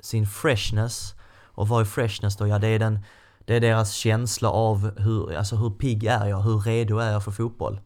sin 0.00 0.26
freshness. 0.26 1.14
Och 1.42 1.68
vad 1.68 1.80
är 1.80 1.84
freshness 1.84 2.36
då? 2.36 2.46
Ja, 2.46 2.58
det 2.58 2.66
är, 2.66 2.78
den, 2.78 2.98
det 3.44 3.56
är 3.56 3.60
deras 3.60 3.92
känsla 3.92 4.50
av 4.50 5.00
hur, 5.00 5.34
alltså 5.34 5.56
hur 5.56 5.70
pigg 5.70 6.04
är 6.04 6.26
jag? 6.26 6.40
Hur 6.40 6.60
redo 6.60 6.98
är 6.98 7.12
jag 7.12 7.24
för 7.24 7.30
fotboll? 7.30 7.80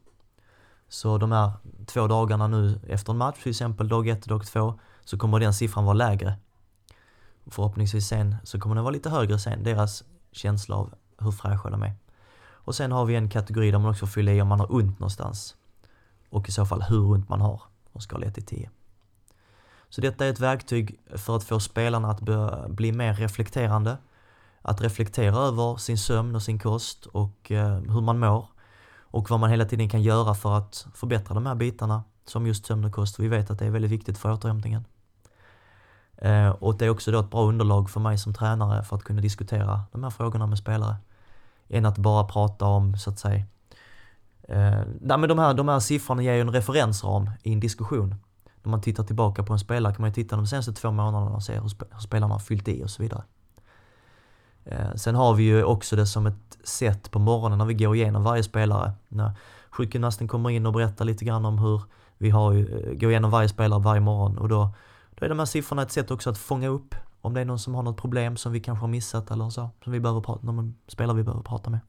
Så 0.89 1.17
de 1.17 1.31
här 1.31 1.51
två 1.85 2.07
dagarna 2.07 2.47
nu 2.47 2.79
efter 2.87 3.11
en 3.11 3.17
match, 3.17 3.43
till 3.43 3.49
exempel 3.49 3.87
dag 3.87 4.07
ett 4.07 4.21
och 4.21 4.29
dag 4.29 4.45
två, 4.45 4.79
så 5.05 5.17
kommer 5.17 5.39
den 5.39 5.53
siffran 5.53 5.85
vara 5.85 5.93
lägre. 5.93 6.37
Förhoppningsvis 7.47 8.07
sen 8.07 8.35
så 8.43 8.59
kommer 8.59 8.75
den 8.75 8.83
vara 8.83 8.93
lite 8.93 9.09
högre 9.09 9.39
sen, 9.39 9.63
deras 9.63 10.03
känsla 10.31 10.75
av 10.75 10.93
hur 11.17 11.31
fräscha 11.31 11.69
de 11.69 11.83
är. 11.83 11.93
Och 12.65 12.75
sen 12.75 12.91
har 12.91 13.05
vi 13.05 13.15
en 13.15 13.29
kategori 13.29 13.71
där 13.71 13.79
man 13.79 13.91
också 13.91 14.07
fyller 14.07 14.31
i 14.31 14.41
om 14.41 14.47
man 14.47 14.59
har 14.59 14.73
ont 14.73 14.99
någonstans. 14.99 15.55
Och 16.29 16.49
i 16.49 16.51
så 16.51 16.65
fall 16.65 16.81
hur 16.81 17.11
ont 17.11 17.29
man 17.29 17.41
har, 17.41 17.61
från 17.95 18.01
skala 18.01 18.25
1 18.25 18.33
till 18.33 18.45
10. 18.45 18.69
Så 19.89 20.01
detta 20.01 20.25
är 20.25 20.29
ett 20.29 20.39
verktyg 20.39 20.99
för 21.15 21.35
att 21.35 21.43
få 21.43 21.59
spelarna 21.59 22.11
att 22.11 22.21
bli 22.69 22.91
mer 22.91 23.13
reflekterande. 23.13 23.97
Att 24.61 24.81
reflektera 24.81 25.37
över 25.37 25.77
sin 25.77 25.97
sömn 25.97 26.35
och 26.35 26.41
sin 26.41 26.59
kost 26.59 27.05
och 27.05 27.51
eh, 27.51 27.79
hur 27.79 28.01
man 28.01 28.19
mår. 28.19 28.45
Och 28.99 29.29
vad 29.29 29.39
man 29.39 29.49
hela 29.49 29.65
tiden 29.65 29.89
kan 29.89 30.01
göra 30.01 30.33
för 30.33 30.57
att 30.57 30.87
förbättra 30.93 31.33
de 31.33 31.45
här 31.45 31.55
bitarna 31.55 32.03
som 32.25 32.47
just 32.47 32.65
sömn 32.65 32.85
och 32.85 32.91
kost. 32.91 33.19
Vi 33.19 33.27
vet 33.27 33.49
att 33.49 33.59
det 33.59 33.65
är 33.65 33.69
väldigt 33.69 33.91
viktigt 33.91 34.17
för 34.17 34.33
återhämtningen. 34.33 34.85
Eh, 36.17 36.49
och 36.49 36.77
det 36.77 36.85
är 36.85 36.89
också 36.89 37.11
då 37.11 37.19
ett 37.19 37.31
bra 37.31 37.43
underlag 37.43 37.89
för 37.89 37.99
mig 37.99 38.17
som 38.17 38.33
tränare 38.33 38.83
för 38.83 38.95
att 38.95 39.03
kunna 39.03 39.21
diskutera 39.21 39.83
de 39.91 40.03
här 40.03 40.09
frågorna 40.09 40.47
med 40.47 40.57
spelare. 40.57 40.95
Än 41.69 41.85
att 41.85 41.97
bara 41.97 42.23
prata 42.23 42.65
om, 42.65 42.97
så 42.97 43.09
att 43.09 43.19
säga, 43.19 43.45
eh, 44.47 44.81
nej, 45.01 45.17
men 45.17 45.29
de, 45.29 45.39
här, 45.39 45.53
de 45.53 45.67
här 45.67 45.79
siffrorna 45.79 46.23
ger 46.23 46.33
ju 46.33 46.41
en 46.41 46.51
referensram 46.51 47.29
i 47.43 47.53
en 47.53 47.59
diskussion. 47.59 48.15
När 48.63 48.71
man 48.71 48.81
tittar 48.81 49.03
tillbaka 49.03 49.43
på 49.43 49.53
en 49.53 49.59
spelare 49.59 49.93
kan 49.93 50.01
man 50.01 50.09
ju 50.09 50.13
titta 50.13 50.35
de 50.35 50.47
senaste 50.47 50.73
två 50.73 50.91
månaderna 50.91 51.35
och 51.35 51.43
se 51.43 51.53
hur, 51.53 51.71
hur 51.91 51.99
spelarna 51.99 52.33
har 52.33 52.39
fyllt 52.39 52.67
i 52.67 52.83
och 52.83 52.89
så 52.89 53.03
vidare. 53.03 53.23
Eh, 54.65 54.93
sen 54.95 55.15
har 55.15 55.33
vi 55.33 55.43
ju 55.43 55.63
också 55.63 55.95
det 55.95 56.05
som 56.05 56.25
ett 56.25 56.57
sätt 56.63 57.11
på 57.11 57.19
morgonen 57.19 57.57
när 57.57 57.65
vi 57.65 57.73
går 57.73 57.95
igenom 57.95 58.23
varje 58.23 58.43
spelare. 58.43 58.91
När 59.07 59.31
sjukgymnasten 59.69 60.27
kommer 60.27 60.49
in 60.49 60.65
och 60.65 60.73
berättar 60.73 61.05
lite 61.05 61.25
grann 61.25 61.45
om 61.45 61.59
hur 61.59 61.81
vi 62.17 62.29
har, 62.29 62.53
eh, 62.53 62.93
går 62.93 63.11
igenom 63.11 63.31
varje 63.31 63.49
spelare 63.49 63.79
varje 63.79 64.01
morgon 64.01 64.37
och 64.37 64.49
då 64.49 64.69
då 65.15 65.25
är 65.25 65.29
de 65.29 65.39
här 65.39 65.45
siffrorna 65.45 65.81
ett 65.81 65.91
sätt 65.91 66.11
också 66.11 66.29
att 66.29 66.37
fånga 66.37 66.67
upp 66.67 66.95
om 67.21 67.33
det 67.33 67.41
är 67.41 67.45
någon 67.45 67.59
som 67.59 67.75
har 67.75 67.83
något 67.83 67.97
problem 67.97 68.37
som 68.37 68.51
vi 68.51 68.59
kanske 68.59 68.83
har 68.83 68.87
missat 68.87 69.31
eller 69.31 69.49
så, 69.49 69.69
som 69.83 69.93
vi 69.93 69.99
behöver 69.99 70.21
prata, 70.21 70.45
någon 70.45 70.75
spelare 70.87 71.17
vi 71.17 71.23
behöver 71.23 71.43
prata 71.43 71.69
med. 71.69 71.79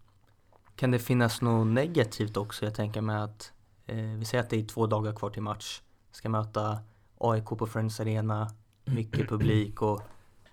Kan 0.77 0.91
det 0.91 0.99
finnas 0.99 1.43
något 1.43 1.67
negativt 1.67 2.37
också? 2.37 2.65
Jag 2.65 2.75
tänker 2.75 3.01
med 3.01 3.25
att 3.25 3.53
eh, 3.87 3.97
vi 3.97 4.25
säger 4.25 4.45
att 4.45 4.51
det 4.51 4.61
är 4.61 4.65
två 4.65 4.87
dagar 4.87 5.13
kvar 5.13 5.31
till 5.31 5.43
match. 5.43 5.81
Ska 6.13 6.29
möta 6.29 6.79
AIK 7.19 7.45
på 7.45 7.67
Friends 7.67 8.01
Arena, 8.01 8.51
mycket 8.85 9.29
publik 9.29 9.83
och 9.83 10.03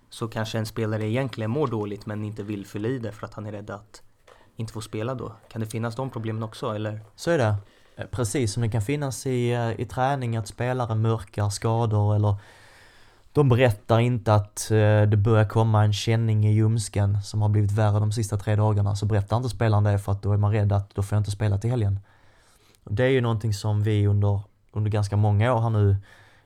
så 0.09 0.27
kanske 0.27 0.57
en 0.57 0.65
spelare 0.65 1.09
egentligen 1.09 1.51
mår 1.51 1.67
dåligt 1.67 2.05
men 2.05 2.23
inte 2.23 2.43
vill 2.43 2.65
fylla 2.65 2.88
i 2.88 2.99
det 2.99 3.12
för 3.12 3.25
att 3.25 3.33
han 3.33 3.45
är 3.45 3.51
rädd 3.51 3.69
att 3.69 4.01
inte 4.55 4.73
få 4.73 4.81
spela 4.81 5.15
då. 5.15 5.36
Kan 5.49 5.62
det 5.62 5.67
finnas 5.67 5.95
de 5.95 6.09
problemen 6.09 6.43
också 6.43 6.75
eller? 6.75 6.99
Så 7.15 7.31
är 7.31 7.38
det. 7.38 7.55
Eh, 7.95 8.05
precis 8.05 8.53
som 8.53 8.63
det 8.63 8.69
kan 8.69 8.81
finnas 8.81 9.25
i, 9.25 9.51
eh, 9.51 9.79
i 9.79 9.86
träning 9.86 10.38
att 10.38 10.47
spelare 10.47 10.95
mörkar 10.95 11.49
skador 11.49 12.15
eller 12.15 12.36
de 13.34 13.50
berättar 13.50 14.00
inte 14.00 14.34
att 14.34 14.72
eh, 14.72 15.02
det 15.02 15.17
börjar 15.17 15.46
komma 15.46 15.84
en 15.84 15.93
känning 15.93 16.46
i 16.46 16.54
ljumsken 16.54 17.22
som 17.22 17.41
har 17.41 17.50
blivit 17.50 17.72
värre 17.72 18.00
de 18.00 18.12
sista 18.12 18.38
tre 18.38 18.56
dagarna. 18.56 18.96
Så 18.96 19.06
berättar 19.06 19.38
inte 19.38 19.50
spelaren 19.50 19.84
det 19.84 20.00
för 20.00 20.12
att 20.12 20.22
då 20.22 20.32
är 20.32 20.38
man 20.38 20.52
rädd 20.52 20.72
att 20.72 20.96
då 20.96 21.04
får 21.04 21.15
jag 21.15 21.19
inte 21.19 21.32
spela 21.32 21.58
till 21.58 21.69
helgen. 21.69 22.00
Det 22.84 23.04
är 23.04 23.10
ju 23.10 23.22
någonting 23.22 23.54
som 23.54 23.84
vi 23.84 24.08
under, 24.08 24.41
under 24.72 24.91
ganska 24.91 25.15
många 25.15 25.54
år 25.54 25.62
här 25.62 25.69
nu 25.69 25.98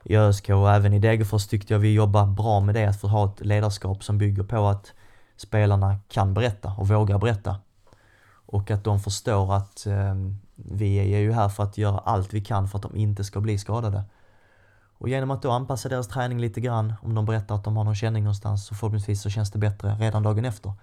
i 0.03 0.17
ÖSK 0.17 0.49
och 0.49 0.71
även 0.71 0.93
i 0.93 0.99
Degerfors 0.99 1.47
tyckte 1.47 1.73
jag 1.73 1.79
vi 1.79 1.93
jobbar 1.93 2.25
bra 2.25 2.59
med 2.59 2.75
det, 2.75 2.85
att 2.85 3.01
få 3.01 3.07
ha 3.07 3.25
ett 3.25 3.45
ledarskap 3.45 4.03
som 4.03 4.17
bygger 4.17 4.43
på 4.43 4.67
att 4.67 4.93
spelarna 5.37 5.95
kan 6.07 6.33
berätta 6.33 6.73
och 6.77 6.87
vågar 6.87 7.17
berätta. 7.17 7.55
Och 8.45 8.71
att 8.71 8.83
de 8.83 8.99
förstår 8.99 9.55
att 9.55 9.85
eh, 9.85 10.15
vi 10.55 10.97
är 11.13 11.19
ju 11.19 11.31
här 11.31 11.49
för 11.49 11.63
att 11.63 11.77
göra 11.77 11.97
allt 11.97 12.33
vi 12.33 12.41
kan 12.41 12.67
för 12.67 12.77
att 12.77 12.83
de 12.83 12.95
inte 12.95 13.23
ska 13.23 13.39
bli 13.39 13.57
skadade. 13.57 14.03
Och 14.97 15.09
genom 15.09 15.31
att 15.31 15.41
då 15.41 15.51
anpassa 15.51 15.89
deras 15.89 16.07
träning 16.07 16.39
lite 16.39 16.61
grann, 16.61 16.93
om 17.01 17.15
de 17.15 17.25
berättar 17.25 17.55
att 17.55 17.63
de 17.63 17.77
har 17.77 17.83
någon 17.83 17.95
känning 17.95 18.23
någonstans, 18.23 18.65
så 18.65 18.75
förhoppningsvis 18.75 19.21
så 19.21 19.29
känns 19.29 19.51
det 19.51 19.59
bättre 19.59 19.95
redan 19.99 20.23
dagen 20.23 20.45
efter. 20.45 20.73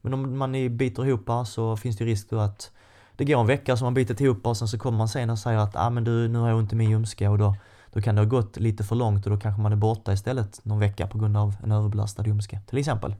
Men 0.00 0.14
om 0.14 0.38
man 0.38 0.52
biter 0.76 1.06
ihop 1.06 1.30
så 1.46 1.76
finns 1.76 1.96
det 1.96 2.04
risk 2.04 2.30
då 2.30 2.38
att 2.38 2.70
det 3.16 3.24
går 3.24 3.40
en 3.40 3.46
vecka 3.46 3.76
som 3.76 3.86
man 3.86 3.94
bitit 3.94 4.20
ihop 4.20 4.46
och 4.46 4.56
sen 4.56 4.68
så 4.68 4.78
kommer 4.78 4.98
man 4.98 5.08
sen 5.08 5.30
och 5.30 5.38
säger 5.38 5.58
att 5.58 5.76
ah, 5.76 5.90
men 5.90 6.04
du, 6.04 6.28
nu 6.28 6.38
har 6.38 6.48
jag 6.48 6.58
ont 6.58 6.72
i 6.72 6.76
min 6.76 6.90
ljumske 6.90 7.28
och 7.28 7.38
då, 7.38 7.56
då 7.92 8.00
kan 8.00 8.14
det 8.14 8.20
ha 8.20 8.26
gått 8.26 8.56
lite 8.56 8.84
för 8.84 8.96
långt 8.96 9.26
och 9.26 9.32
då 9.32 9.38
kanske 9.38 9.62
man 9.62 9.72
är 9.72 9.76
borta 9.76 10.12
istället 10.12 10.64
någon 10.64 10.78
vecka 10.78 11.06
på 11.06 11.18
grund 11.18 11.36
av 11.36 11.54
en 11.62 11.72
överbelastad 11.72 12.26
ljumske 12.26 12.60
till 12.66 12.78
exempel. 12.78 13.14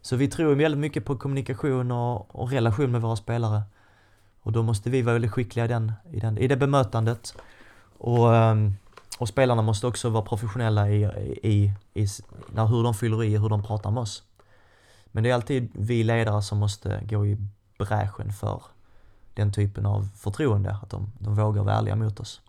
Så 0.00 0.16
vi 0.16 0.28
tror 0.28 0.54
väldigt 0.54 0.80
mycket 0.80 1.04
på 1.04 1.16
kommunikation 1.16 1.90
och, 1.90 2.34
och 2.34 2.50
relation 2.50 2.92
med 2.92 3.02
våra 3.02 3.16
spelare. 3.16 3.62
Och 4.42 4.52
då 4.52 4.62
måste 4.62 4.90
vi 4.90 5.02
vara 5.02 5.12
väldigt 5.12 5.32
skickliga 5.32 5.64
i, 5.64 5.68
den, 5.68 5.92
i, 6.10 6.20
den, 6.20 6.38
i 6.38 6.48
det 6.48 6.56
bemötandet. 6.56 7.34
Och 7.98 8.26
um, 8.26 8.74
och 9.18 9.28
spelarna 9.28 9.62
måste 9.62 9.86
också 9.86 10.08
vara 10.08 10.24
professionella 10.24 10.90
i, 10.90 11.04
i, 11.42 11.72
i 11.94 12.06
när, 12.48 12.66
hur 12.66 12.82
de 12.82 12.94
fyller 12.94 13.24
i, 13.24 13.36
hur 13.36 13.48
de 13.48 13.62
pratar 13.62 13.90
med 13.90 14.00
oss. 14.00 14.22
Men 15.06 15.22
det 15.22 15.30
är 15.30 15.34
alltid 15.34 15.70
vi 15.74 16.04
ledare 16.04 16.42
som 16.42 16.58
måste 16.58 17.00
gå 17.08 17.26
i 17.26 17.36
bräschen 17.78 18.32
för 18.32 18.62
den 19.34 19.52
typen 19.52 19.86
av 19.86 20.08
förtroende, 20.16 20.78
att 20.82 20.90
de, 20.90 21.12
de 21.18 21.34
vågar 21.34 21.62
vara 21.62 21.74
ärliga 21.74 21.96
mot 21.96 22.20
oss. 22.20 22.40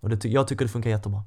Och 0.00 0.08
det, 0.08 0.24
jag 0.24 0.48
tycker 0.48 0.64
det 0.64 0.70
funkar 0.70 0.90
jättebra. 0.90 1.22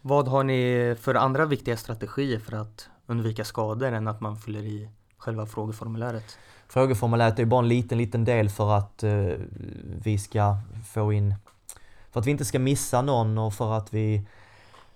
Vad 0.00 0.28
har 0.28 0.44
ni 0.44 0.96
för 1.00 1.14
andra 1.14 1.46
viktiga 1.46 1.76
strategier 1.76 2.38
för 2.38 2.56
att 2.56 2.88
undvika 3.06 3.44
skador 3.44 3.92
än 3.92 4.08
att 4.08 4.20
man 4.20 4.36
fyller 4.36 4.62
i 4.62 4.88
själva 5.16 5.46
frågeformuläret? 5.46 6.38
Frågeformuläret 6.68 7.38
är 7.38 7.44
bara 7.44 7.62
en 7.62 7.68
liten, 7.68 7.98
liten 7.98 8.24
del 8.24 8.48
för 8.48 8.76
att 8.76 9.04
uh, 9.04 9.34
vi 10.02 10.18
ska 10.18 10.56
få 10.92 11.12
in 11.12 11.34
för 12.12 12.20
att 12.20 12.26
vi 12.26 12.30
inte 12.30 12.44
ska 12.44 12.58
missa 12.58 13.02
någon 13.02 13.38
och 13.38 13.54
för 13.54 13.72
att 13.72 13.94
vi 13.94 14.26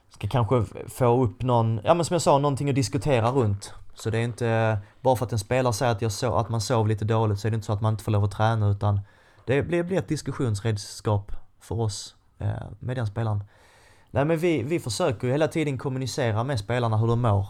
ska 0.08 0.28
kanske 0.28 0.64
få 0.88 1.22
upp 1.22 1.42
någon, 1.42 1.80
ja 1.84 1.94
men 1.94 2.04
som 2.04 2.14
jag 2.14 2.22
sa, 2.22 2.38
någonting 2.38 2.68
att 2.68 2.74
diskutera 2.74 3.30
runt. 3.30 3.72
Så 3.94 4.10
det 4.10 4.18
är 4.18 4.22
inte, 4.24 4.78
bara 5.00 5.16
för 5.16 5.26
att 5.26 5.32
en 5.32 5.38
spelare 5.38 5.72
säger 5.72 5.92
att, 5.92 6.02
jag 6.02 6.12
sov, 6.12 6.36
att 6.36 6.48
man 6.48 6.60
sov 6.60 6.88
lite 6.88 7.04
dåligt 7.04 7.40
så 7.40 7.48
är 7.48 7.50
det 7.50 7.54
inte 7.54 7.66
så 7.66 7.72
att 7.72 7.80
man 7.80 7.92
inte 7.92 8.04
får 8.04 8.12
lov 8.12 8.24
att 8.24 8.30
träna 8.30 8.68
utan 8.68 9.00
det 9.44 9.62
blir, 9.62 9.82
blir 9.82 9.98
ett 9.98 10.08
diskussionsredskap 10.08 11.32
för 11.60 11.80
oss 11.80 12.14
eh, 12.38 12.48
med 12.78 12.96
den 12.96 13.06
spelaren. 13.06 13.44
Nej 14.10 14.24
men 14.24 14.38
vi, 14.38 14.62
vi 14.62 14.80
försöker 14.80 15.26
ju 15.26 15.32
hela 15.32 15.48
tiden 15.48 15.78
kommunicera 15.78 16.44
med 16.44 16.58
spelarna 16.58 16.96
hur 16.96 17.06
de 17.06 17.20
mår. 17.20 17.48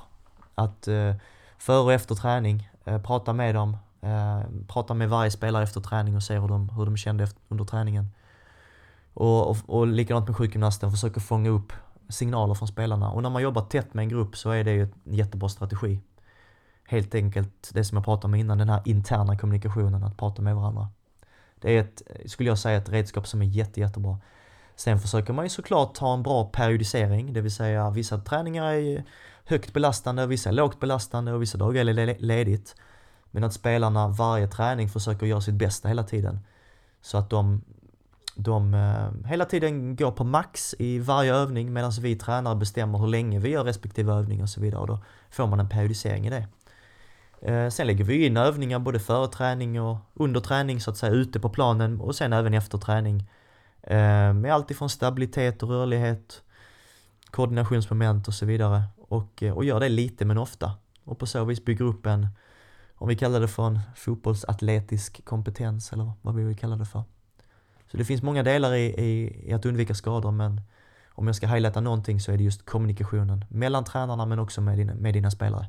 Att 0.55 0.89
eh, 0.89 1.15
före 1.59 1.79
och 1.79 1.93
efter 1.93 2.15
träning, 2.15 2.71
eh, 2.85 3.03
prata 3.03 3.33
med 3.33 3.55
dem, 3.55 3.77
eh, 4.01 4.41
prata 4.69 4.95
med 4.95 5.11
varje 5.11 5.31
spelare 5.31 5.63
efter 5.63 5.81
träning 5.81 6.17
och 6.17 6.23
se 6.23 6.39
hur 6.39 6.49
de, 6.49 6.69
hur 6.69 6.85
de 6.85 6.97
kände 6.97 7.25
efter, 7.25 7.41
under 7.49 7.65
träningen. 7.65 8.11
Och, 9.17 9.51
och, 9.51 9.57
och 9.67 9.87
likadant 9.87 10.29
med 10.29 10.37
sjukgymnasten, 10.37 10.91
försöker 10.91 11.21
fånga 11.21 11.51
upp 11.51 11.73
signaler 12.09 12.55
från 12.55 12.69
spelarna. 12.69 13.11
Och 13.11 13.23
när 13.23 13.31
man 13.31 13.43
jobbar 13.43 13.63
tätt 13.63 13.95
med 13.95 14.03
en 14.03 14.09
grupp 14.09 14.37
så 14.37 14.51
är 14.51 14.65
det 14.65 14.73
ju 14.73 14.83
en 14.83 15.15
jättebra 15.15 15.49
strategi. 15.49 16.01
Helt 16.85 17.15
enkelt 17.15 17.71
det 17.73 17.85
som 17.85 17.97
jag 17.97 18.05
pratade 18.05 18.27
om 18.27 18.35
innan, 18.35 18.59
den 18.59 18.69
här 18.69 18.83
interna 18.85 19.39
kommunikationen, 19.39 20.05
att 20.05 20.17
prata 20.17 20.43
med 20.43 20.57
varandra. 20.57 20.89
Det 21.61 21.77
är 21.77 21.81
ett, 21.81 22.03
skulle 22.27 22.49
jag 22.49 22.59
säga, 22.59 22.79
ett 22.79 22.89
redskap 22.89 23.27
som 23.27 23.43
är 23.43 23.47
jätte, 23.47 23.81
jättebra. 23.81 24.19
Sen 24.77 25.01
försöker 25.01 25.33
man 25.33 25.45
ju 25.45 25.49
såklart 25.49 25.99
ha 25.99 26.15
en 26.15 26.23
bra 26.23 26.45
periodisering, 26.45 27.33
det 27.33 27.41
vill 27.41 27.55
säga 27.55 27.91
vissa 27.91 28.19
träningar 28.19 28.73
är 28.73 29.05
högt 29.45 29.73
belastande, 29.73 30.27
vissa 30.27 30.49
är 30.49 30.53
lågt 30.53 30.81
belastande 30.81 31.33
och 31.33 31.43
vissa 31.43 31.59
dagar 31.59 31.89
är 31.89 32.07
det 32.07 32.17
ledigt. 32.19 32.77
Men 33.31 33.45
att 33.45 33.53
spelarna 33.53 34.09
varje 34.09 34.49
träning 34.49 34.89
försöker 34.89 35.27
göra 35.27 35.41
sitt 35.41 35.55
bästa 35.55 35.89
hela 35.89 36.03
tiden. 36.03 36.41
Så 37.01 37.19
att 37.19 37.31
de, 37.31 37.63
de 38.37 38.75
eh, 38.75 39.29
hela 39.29 39.45
tiden 39.45 39.97
går 39.97 40.11
på 40.11 40.25
max 40.25 40.75
i 40.79 40.99
varje 40.99 41.35
övning 41.35 41.73
medan 41.73 41.93
vi 42.01 42.17
tränare 42.17 42.57
bestämmer 42.57 42.99
hur 42.99 43.07
länge 43.07 43.39
vi 43.39 43.49
gör 43.49 43.65
respektive 43.65 44.13
övning 44.13 44.43
och 44.43 44.49
så 44.49 44.61
vidare. 44.61 44.81
Och 44.81 44.87
då 44.87 44.99
får 45.31 45.47
man 45.47 45.61
en 45.61 45.69
periodisering 45.69 46.27
i 46.27 46.31
det. 46.31 46.47
Eh, 47.43 47.69
sen 47.71 47.87
lägger 47.87 48.05
vi 48.05 48.27
in 48.27 48.37
övningar 48.37 48.79
både 48.79 49.01
före 49.01 49.29
träning 49.29 49.81
och 49.81 49.97
under 50.15 50.41
träning 50.41 50.81
så 50.81 50.91
att 50.91 50.97
säga 50.97 51.13
ute 51.13 51.41
på 51.41 51.49
planen 51.49 52.01
och 52.01 52.15
sen 52.15 52.33
även 52.33 52.55
efter 52.55 52.79
träning. 52.79 53.31
Eh, 53.83 54.33
med 54.33 54.55
allt 54.55 54.71
ifrån 54.71 54.91
stabilitet 54.91 55.63
och 55.63 55.69
rörlighet, 55.69 56.43
koordinationsmoment 57.31 58.29
och 58.29 58.35
så 58.35 58.47
vidare. 58.47 58.83
Och, 58.97 59.43
eh, 59.43 59.53
och 59.53 59.65
gör 59.65 59.81
det 59.81 59.89
lite 59.89 60.25
men 60.25 60.39
ofta. 60.39 60.73
Och 61.05 61.19
på 61.19 61.27
så 61.27 61.45
vis 61.45 61.65
bygger 61.65 61.85
upp 61.85 62.07
en, 62.07 62.29
om 62.95 63.09
vi 63.09 63.17
kallar 63.17 63.41
det 63.41 63.49
för 63.49 63.67
en 63.67 63.81
fotbollsatletisk 63.97 65.25
kompetens 65.25 65.93
eller 65.93 66.13
vad 66.23 66.35
vi 66.35 66.45
vill 66.45 66.57
kalla 66.57 66.77
det 66.77 66.85
för. 66.85 67.03
Så 67.91 67.97
det 67.97 68.05
finns 68.05 68.23
många 68.23 68.43
delar 68.43 68.75
i, 68.75 68.85
i, 68.85 69.43
i 69.51 69.53
att 69.53 69.67
undvika 69.67 69.95
skador 69.95 70.31
men 70.31 70.61
om 71.09 71.27
jag 71.27 71.37
ska 71.37 71.47
highlighta 71.47 71.81
någonting 71.81 72.21
så 72.21 72.33
är 72.33 72.37
det 72.37 72.45
just 72.45 72.67
kommunikationen 72.67 73.45
mellan 73.49 73.85
tränarna 73.85 74.27
men 74.27 74.39
också 74.39 74.61
med 74.61 74.79
dina, 74.79 74.95
med 74.95 75.15
dina 75.15 75.31
spelare. 75.31 75.67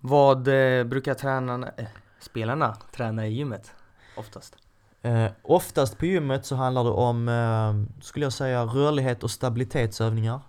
Vad 0.00 0.48
eh, 0.48 0.84
brukar 0.84 1.14
tränarna, 1.14 1.70
eh, 1.76 1.86
spelarna 2.20 2.76
träna 2.92 3.26
i 3.26 3.32
gymmet 3.32 3.72
oftast? 4.16 4.56
Eh, 5.02 5.26
oftast 5.42 5.98
på 5.98 6.06
gymmet 6.06 6.46
så 6.46 6.56
handlar 6.56 6.84
det 6.84 6.90
om, 6.90 7.28
eh, 7.28 8.02
skulle 8.02 8.26
jag 8.26 8.32
säga, 8.32 8.62
rörlighet 8.62 9.22
och 9.22 9.30
stabilitetsövningar. 9.30 10.40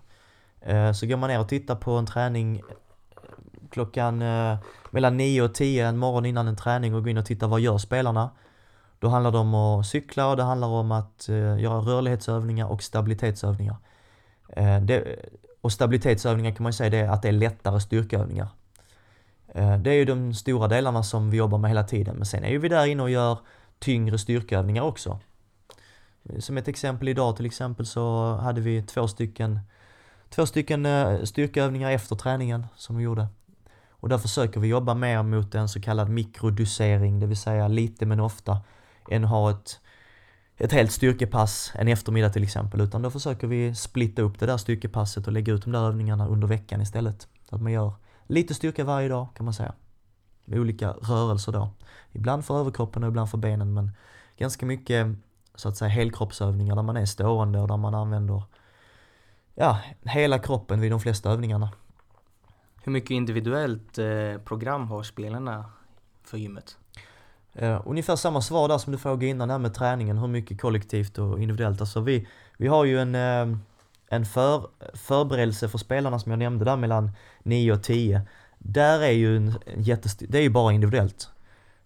Eh, 0.61 0.91
så 0.91 1.05
går 1.05 1.17
man 1.17 1.29
ner 1.29 1.39
och 1.39 1.49
tittar 1.49 1.75
på 1.75 1.91
en 1.91 2.05
träning 2.05 2.61
klockan 3.69 4.21
eh, 4.21 4.57
mellan 4.91 5.17
9 5.17 5.41
och 5.41 5.53
10 5.53 5.87
en 5.87 5.97
morgon 5.97 6.25
innan 6.25 6.47
en 6.47 6.55
träning 6.55 6.95
och 6.95 7.01
går 7.01 7.09
in 7.09 7.17
och 7.17 7.25
tittar 7.25 7.47
vad 7.47 7.59
gör 7.59 7.77
spelarna. 7.77 8.29
Då 8.99 9.07
handlar 9.07 9.31
det 9.31 9.37
om 9.37 9.55
att 9.55 9.85
cykla 9.85 10.29
och 10.29 10.37
det 10.37 10.43
handlar 10.43 10.67
om 10.67 10.91
att 10.91 11.29
eh, 11.29 11.59
göra 11.59 11.79
rörlighetsövningar 11.79 12.67
och 12.67 12.83
stabilitetsövningar. 12.83 13.75
Eh, 14.49 14.81
det, 14.81 15.15
och 15.61 15.71
stabilitetsövningar 15.71 16.51
kan 16.51 16.63
man 16.63 16.73
säga 16.73 16.89
det 16.89 16.97
är 16.97 17.09
att 17.09 17.21
det 17.21 17.27
är 17.27 17.31
lättare 17.31 17.79
styrkeövningar. 17.79 18.47
Eh, 19.47 19.77
det 19.77 19.89
är 19.89 19.95
ju 19.95 20.05
de 20.05 20.33
stora 20.33 20.67
delarna 20.67 21.03
som 21.03 21.29
vi 21.29 21.37
jobbar 21.37 21.57
med 21.57 21.69
hela 21.69 21.83
tiden, 21.83 22.15
men 22.15 22.25
sen 22.25 22.43
är 22.43 22.49
ju 22.49 22.57
vi 22.57 22.69
där 22.69 22.85
inne 22.85 23.03
och 23.03 23.09
gör 23.09 23.39
tyngre 23.79 24.17
styrkeövningar 24.17 24.83
också. 24.83 25.19
Som 26.39 26.57
ett 26.57 26.67
exempel 26.67 27.07
idag 27.07 27.35
till 27.35 27.45
exempel 27.45 27.85
så 27.85 28.35
hade 28.35 28.61
vi 28.61 28.81
två 28.81 29.07
stycken, 29.07 29.59
två 30.29 30.45
stycken 30.45 30.85
eh, 30.85 31.23
styrkeövningar 31.23 31.91
efter 31.91 32.15
träningen 32.15 32.65
som 32.75 32.97
vi 32.97 33.03
gjorde. 33.03 33.27
Och 33.89 34.09
där 34.09 34.17
försöker 34.17 34.59
vi 34.59 34.67
jobba 34.67 34.93
mer 34.93 35.23
mot 35.23 35.55
en 35.55 35.69
så 35.69 35.81
kallad 35.81 36.09
mikrodosering, 36.09 37.19
det 37.19 37.27
vill 37.27 37.37
säga 37.37 37.67
lite 37.67 38.05
men 38.05 38.19
ofta, 38.19 38.61
än 39.11 39.23
att 39.23 39.29
ha 39.29 39.51
ett, 39.51 39.79
ett 40.57 40.71
helt 40.71 40.91
styrkepass 40.91 41.71
en 41.75 41.87
eftermiddag 41.87 42.29
till 42.29 42.43
exempel. 42.43 42.81
Utan 42.81 43.01
då 43.01 43.09
försöker 43.09 43.47
vi 43.47 43.75
splitta 43.75 44.21
upp 44.21 44.39
det 44.39 44.45
där 44.45 44.57
styrkepasset 44.57 45.27
och 45.27 45.33
lägga 45.33 45.53
ut 45.53 45.63
de 45.63 45.71
där 45.71 45.87
övningarna 45.87 46.27
under 46.27 46.47
veckan 46.47 46.81
istället. 46.81 47.27
Så 47.49 47.55
att 47.55 47.61
man 47.61 47.71
gör 47.71 47.93
lite 48.27 48.53
styrka 48.53 48.83
varje 48.83 49.07
dag 49.09 49.27
kan 49.35 49.45
man 49.45 49.53
säga. 49.53 49.73
Med 50.45 50.59
olika 50.59 50.91
rörelser 50.91 51.51
då. 51.51 51.69
Ibland 52.11 52.45
för 52.45 52.59
överkroppen 52.59 53.03
och 53.03 53.09
ibland 53.09 53.29
för 53.29 53.37
benen 53.37 53.73
men 53.73 53.91
ganska 54.37 54.65
mycket 54.65 55.07
så 55.55 55.69
att 55.69 55.77
säga 55.77 55.89
helkroppsövningar 55.89 56.75
där 56.75 56.83
man 56.83 56.97
är 56.97 57.05
stående 57.05 57.59
och 57.59 57.67
där 57.67 57.77
man 57.77 57.95
använder 57.95 58.43
ja, 59.55 59.79
hela 60.01 60.39
kroppen 60.39 60.81
vid 60.81 60.91
de 60.91 60.99
flesta 60.99 61.31
övningarna. 61.31 61.69
Hur 62.83 62.91
mycket 62.91 63.11
individuellt 63.11 63.97
eh, 63.97 64.37
program 64.45 64.87
har 64.87 65.03
spelarna 65.03 65.65
för 66.23 66.37
gymmet? 66.37 66.77
Eh, 67.59 67.81
ungefär 67.85 68.15
samma 68.15 68.41
svar 68.41 68.67
där 68.67 68.77
som 68.77 68.91
du 68.91 68.97
frågade 68.97 69.25
innan 69.25 69.49
här 69.49 69.59
med 69.59 69.73
träningen, 69.73 70.17
hur 70.17 70.27
mycket 70.27 70.61
kollektivt 70.61 71.17
och 71.17 71.41
individuellt. 71.41 71.81
Alltså 71.81 71.99
vi, 71.99 72.27
vi 72.57 72.67
har 72.67 72.85
ju 72.85 72.99
en, 72.99 73.15
eh, 73.15 73.57
en 74.09 74.25
för, 74.25 74.67
förberedelse 74.93 75.69
för 75.69 75.77
spelarna 75.77 76.19
som 76.19 76.31
jag 76.31 76.39
nämnde 76.39 76.65
där 76.65 76.77
mellan 76.77 77.11
9 77.43 77.73
och 77.73 77.83
10. 77.83 78.21
Där 78.57 78.99
är 78.99 79.11
ju 79.11 79.37
en, 79.37 79.53
en 79.65 79.81
jättestor, 79.83 80.27
det 80.29 80.37
är 80.37 80.41
ju 80.41 80.49
bara 80.49 80.73
individuellt. 80.73 81.29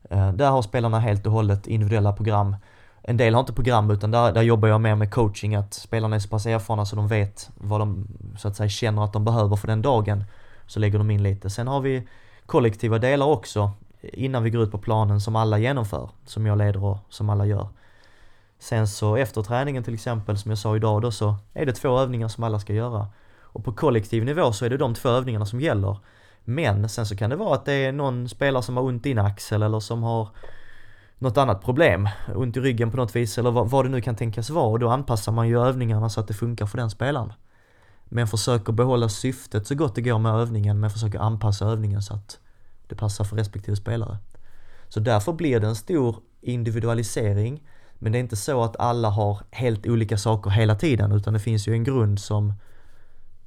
Eh, 0.09 0.33
där 0.33 0.49
har 0.49 0.61
spelarna 0.61 0.99
helt 0.99 1.25
och 1.25 1.31
hållet 1.31 1.67
individuella 1.67 2.13
program. 2.13 2.55
En 3.03 3.17
del 3.17 3.33
har 3.33 3.39
inte 3.39 3.53
program 3.53 3.91
utan 3.91 4.11
där, 4.11 4.31
där 4.31 4.41
jobbar 4.41 4.67
jag 4.67 4.81
mer 4.81 4.95
med 4.95 5.13
coaching, 5.13 5.55
att 5.55 5.73
spelarna 5.73 6.15
är 6.15 6.19
så 6.19 6.29
pass 6.29 6.45
erfarna 6.45 6.85
så 6.85 6.95
de 6.95 7.07
vet 7.07 7.49
vad 7.55 7.81
de 7.81 8.07
så 8.37 8.47
att 8.47 8.55
säga 8.55 8.69
känner 8.69 9.03
att 9.03 9.13
de 9.13 9.25
behöver 9.25 9.55
för 9.55 9.67
den 9.67 9.81
dagen. 9.81 10.23
Så 10.67 10.79
lägger 10.79 10.97
de 10.97 11.11
in 11.11 11.23
lite. 11.23 11.49
Sen 11.49 11.67
har 11.67 11.81
vi 11.81 12.07
kollektiva 12.45 12.99
delar 12.99 13.25
också 13.25 13.71
innan 14.01 14.43
vi 14.43 14.49
går 14.49 14.63
ut 14.63 14.71
på 14.71 14.77
planen 14.77 15.21
som 15.21 15.35
alla 15.35 15.57
genomför, 15.57 16.09
som 16.25 16.45
jag 16.45 16.57
leder 16.57 16.83
och 16.83 16.97
som 17.09 17.29
alla 17.29 17.45
gör. 17.45 17.67
Sen 18.59 18.87
så 18.87 19.15
efter 19.15 19.41
träningen 19.41 19.83
till 19.83 19.93
exempel, 19.93 20.37
som 20.37 20.51
jag 20.51 20.57
sa 20.57 20.75
idag 20.75 21.01
då, 21.01 21.11
så 21.11 21.35
är 21.53 21.65
det 21.65 21.73
två 21.73 21.99
övningar 21.99 22.27
som 22.27 22.43
alla 22.43 22.59
ska 22.59 22.73
göra. 22.73 23.07
Och 23.41 23.63
på 23.63 23.73
kollektiv 23.73 24.25
nivå 24.25 24.53
så 24.53 24.65
är 24.65 24.69
det 24.69 24.77
de 24.77 24.93
två 24.93 25.09
övningarna 25.09 25.45
som 25.45 25.61
gäller. 25.61 25.97
Men 26.43 26.89
sen 26.89 27.05
så 27.05 27.15
kan 27.15 27.29
det 27.29 27.35
vara 27.35 27.55
att 27.55 27.65
det 27.65 27.73
är 27.73 27.91
någon 27.91 28.29
spelare 28.29 28.63
som 28.63 28.77
har 28.77 28.83
ont 28.83 29.05
i 29.05 29.11
en 29.11 29.19
axel 29.19 29.63
eller 29.63 29.79
som 29.79 30.03
har 30.03 30.29
något 31.17 31.37
annat 31.37 31.61
problem, 31.61 32.09
ont 32.35 32.57
i 32.57 32.59
ryggen 32.59 32.91
på 32.91 32.97
något 32.97 33.15
vis 33.15 33.37
eller 33.37 33.51
vad, 33.51 33.69
vad 33.69 33.85
det 33.85 33.89
nu 33.89 34.01
kan 34.01 34.15
tänkas 34.15 34.49
vara 34.49 34.65
och 34.65 34.79
då 34.79 34.89
anpassar 34.89 35.31
man 35.31 35.47
ju 35.47 35.59
övningarna 35.59 36.09
så 36.09 36.19
att 36.19 36.27
det 36.27 36.33
funkar 36.33 36.65
för 36.65 36.77
den 36.77 36.89
spelaren. 36.89 37.33
Men 38.05 38.27
försöker 38.27 38.73
behålla 38.73 39.09
syftet 39.09 39.67
så 39.67 39.75
gott 39.75 39.95
det 39.95 40.01
går 40.01 40.19
med 40.19 40.35
övningen 40.35 40.79
men 40.79 40.89
försöker 40.89 41.19
anpassa 41.19 41.65
övningen 41.65 42.01
så 42.01 42.13
att 42.13 42.39
det 42.91 42.95
passar 42.95 43.23
för 43.23 43.35
respektive 43.35 43.75
spelare. 43.75 44.17
Så 44.89 44.99
därför 44.99 45.33
blir 45.33 45.59
det 45.59 45.67
en 45.67 45.75
stor 45.75 46.15
individualisering 46.41 47.63
men 47.93 48.11
det 48.11 48.17
är 48.17 48.19
inte 48.19 48.35
så 48.35 48.63
att 48.63 48.79
alla 48.79 49.09
har 49.09 49.39
helt 49.51 49.87
olika 49.87 50.17
saker 50.17 50.49
hela 50.49 50.75
tiden 50.75 51.11
utan 51.11 51.33
det 51.33 51.39
finns 51.39 51.67
ju 51.67 51.73
en 51.73 51.83
grund 51.83 52.19
som, 52.19 52.53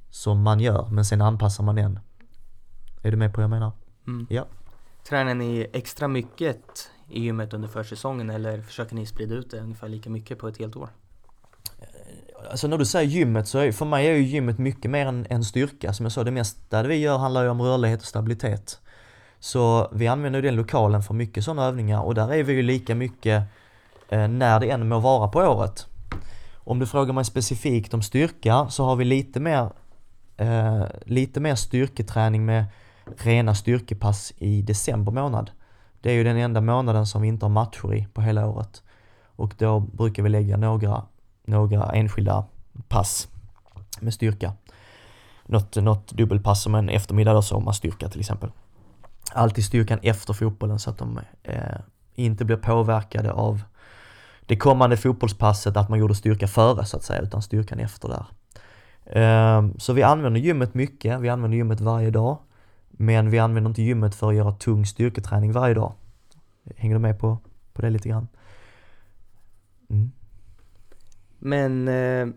som 0.09 0.41
man 0.41 0.59
gör 0.59 0.87
men 0.87 1.05
sen 1.05 1.21
anpassar 1.21 1.63
man 1.63 1.75
den. 1.75 1.99
Är 3.03 3.11
du 3.11 3.17
med 3.17 3.33
på 3.33 3.37
vad 3.37 3.43
jag 3.43 3.49
menar? 3.49 3.71
Mm. 4.07 4.27
Ja. 4.29 4.45
Tränar 5.09 5.33
ni 5.33 5.67
extra 5.73 6.07
mycket 6.07 6.89
i 7.09 7.21
gymmet 7.21 7.53
under 7.53 7.67
försäsongen 7.67 8.29
eller 8.29 8.61
försöker 8.61 8.95
ni 8.95 9.05
sprida 9.05 9.35
ut 9.35 9.51
det 9.51 9.59
ungefär 9.59 9.87
lika 9.87 10.09
mycket 10.09 10.39
på 10.39 10.47
ett 10.47 10.57
helt 10.57 10.75
år? 10.75 10.89
Alltså 12.51 12.67
när 12.67 12.77
du 12.77 12.85
säger 12.85 13.09
gymmet 13.09 13.47
så 13.47 13.57
är, 13.57 13.71
för 13.71 13.85
mig 13.85 14.07
är 14.07 14.13
ju 14.13 14.23
gymmet 14.23 14.57
mycket 14.57 14.91
mer 14.91 15.05
än, 15.05 15.25
än 15.29 15.43
styrka. 15.43 15.93
Som 15.93 16.05
jag 16.05 16.13
sa, 16.13 16.23
det 16.23 16.31
mesta 16.31 16.81
det 16.81 16.87
vi 16.87 16.95
gör 16.95 17.17
handlar 17.17 17.43
ju 17.43 17.49
om 17.49 17.61
rörlighet 17.61 18.01
och 18.01 18.07
stabilitet. 18.07 18.81
Så 19.45 19.87
vi 19.91 20.07
använder 20.07 20.41
den 20.41 20.55
lokalen 20.55 21.03
för 21.03 21.13
mycket 21.13 21.43
sådana 21.43 21.65
övningar 21.65 22.01
och 22.01 22.15
där 22.15 22.33
är 22.33 22.43
vi 22.43 22.53
ju 22.53 22.61
lika 22.61 22.95
mycket 22.95 23.43
eh, 24.09 24.27
när 24.27 24.59
det 24.59 24.69
än 24.69 24.87
må 24.87 24.99
vara 24.99 25.27
på 25.27 25.39
året. 25.39 25.87
Om 26.53 26.79
du 26.79 26.87
frågar 26.87 27.13
mig 27.13 27.25
specifikt 27.25 27.93
om 27.93 28.01
styrka 28.01 28.67
så 28.69 28.85
har 28.85 28.95
vi 28.95 29.05
lite 29.05 29.39
mer, 29.39 29.69
eh, 30.37 30.83
lite 31.05 31.39
mer 31.39 31.55
styrketräning 31.55 32.45
med 32.45 32.65
rena 33.17 33.55
styrkepass 33.55 34.33
i 34.37 34.61
december 34.61 35.11
månad. 35.11 35.51
Det 36.01 36.09
är 36.09 36.13
ju 36.13 36.23
den 36.23 36.37
enda 36.37 36.61
månaden 36.61 37.05
som 37.05 37.21
vi 37.21 37.27
inte 37.27 37.45
har 37.45 37.51
matcher 37.51 37.93
i 37.93 38.07
på 38.13 38.21
hela 38.21 38.47
året. 38.47 38.83
Och 39.35 39.53
då 39.57 39.79
brukar 39.79 40.23
vi 40.23 40.29
lägga 40.29 40.57
några, 40.57 41.03
några 41.43 41.91
enskilda 41.91 42.45
pass 42.87 43.27
med 43.99 44.13
styrka. 44.13 44.53
Något, 45.45 45.75
något 45.75 46.11
dubbelpass 46.11 46.63
som 46.63 46.75
en 46.75 46.89
eftermiddag 46.89 47.33
då, 47.33 47.41
sommarstyrka 47.41 48.09
till 48.09 48.19
exempel 48.19 48.51
alltid 49.33 49.65
styrkan 49.65 49.99
efter 50.01 50.33
fotbollen 50.33 50.79
så 50.79 50.89
att 50.89 50.97
de 50.97 51.19
eh, 51.43 51.79
inte 52.15 52.45
blir 52.45 52.57
påverkade 52.57 53.31
av 53.31 53.61
det 54.45 54.57
kommande 54.57 54.97
fotbollspasset, 54.97 55.77
att 55.77 55.89
man 55.89 55.99
gjorde 55.99 56.15
styrka 56.15 56.47
före 56.47 56.85
så 56.85 56.97
att 56.97 57.03
säga, 57.03 57.21
utan 57.21 57.41
styrkan 57.41 57.79
efter 57.79 58.09
där. 58.09 58.25
Eh, 59.05 59.67
så 59.77 59.93
vi 59.93 60.03
använder 60.03 60.41
gymmet 60.41 60.73
mycket, 60.73 61.19
vi 61.21 61.29
använder 61.29 61.57
gymmet 61.57 61.81
varje 61.81 62.09
dag. 62.09 62.37
Men 62.97 63.29
vi 63.29 63.39
använder 63.39 63.69
inte 63.69 63.81
gymmet 63.81 64.15
för 64.15 64.29
att 64.29 64.35
göra 64.35 64.51
tung 64.51 64.85
styrketräning 64.85 65.51
varje 65.51 65.73
dag. 65.73 65.93
Hänger 66.75 66.95
du 66.95 66.99
med 66.99 67.19
på, 67.19 67.37
på 67.73 67.81
det 67.81 67.89
lite 67.89 68.09
grann? 68.09 68.27
Mm. 69.89 70.11
Men 71.39 71.87
eh, 71.87 72.27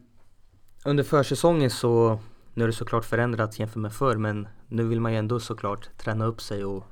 under 0.84 1.05
försäsongen 1.05 1.70
så 1.70 2.18
nu 2.59 2.64
är 2.64 2.68
det 2.68 2.72
såklart 2.72 3.04
förändrats 3.04 3.59
jämfört 3.59 3.76
med 3.76 3.92
förr 3.92 4.16
men 4.16 4.48
nu 4.68 4.84
vill 4.84 5.00
man 5.00 5.12
ju 5.12 5.18
ändå 5.18 5.40
såklart 5.40 5.88
träna 5.96 6.24
upp 6.24 6.40
sig 6.40 6.64
och 6.64 6.84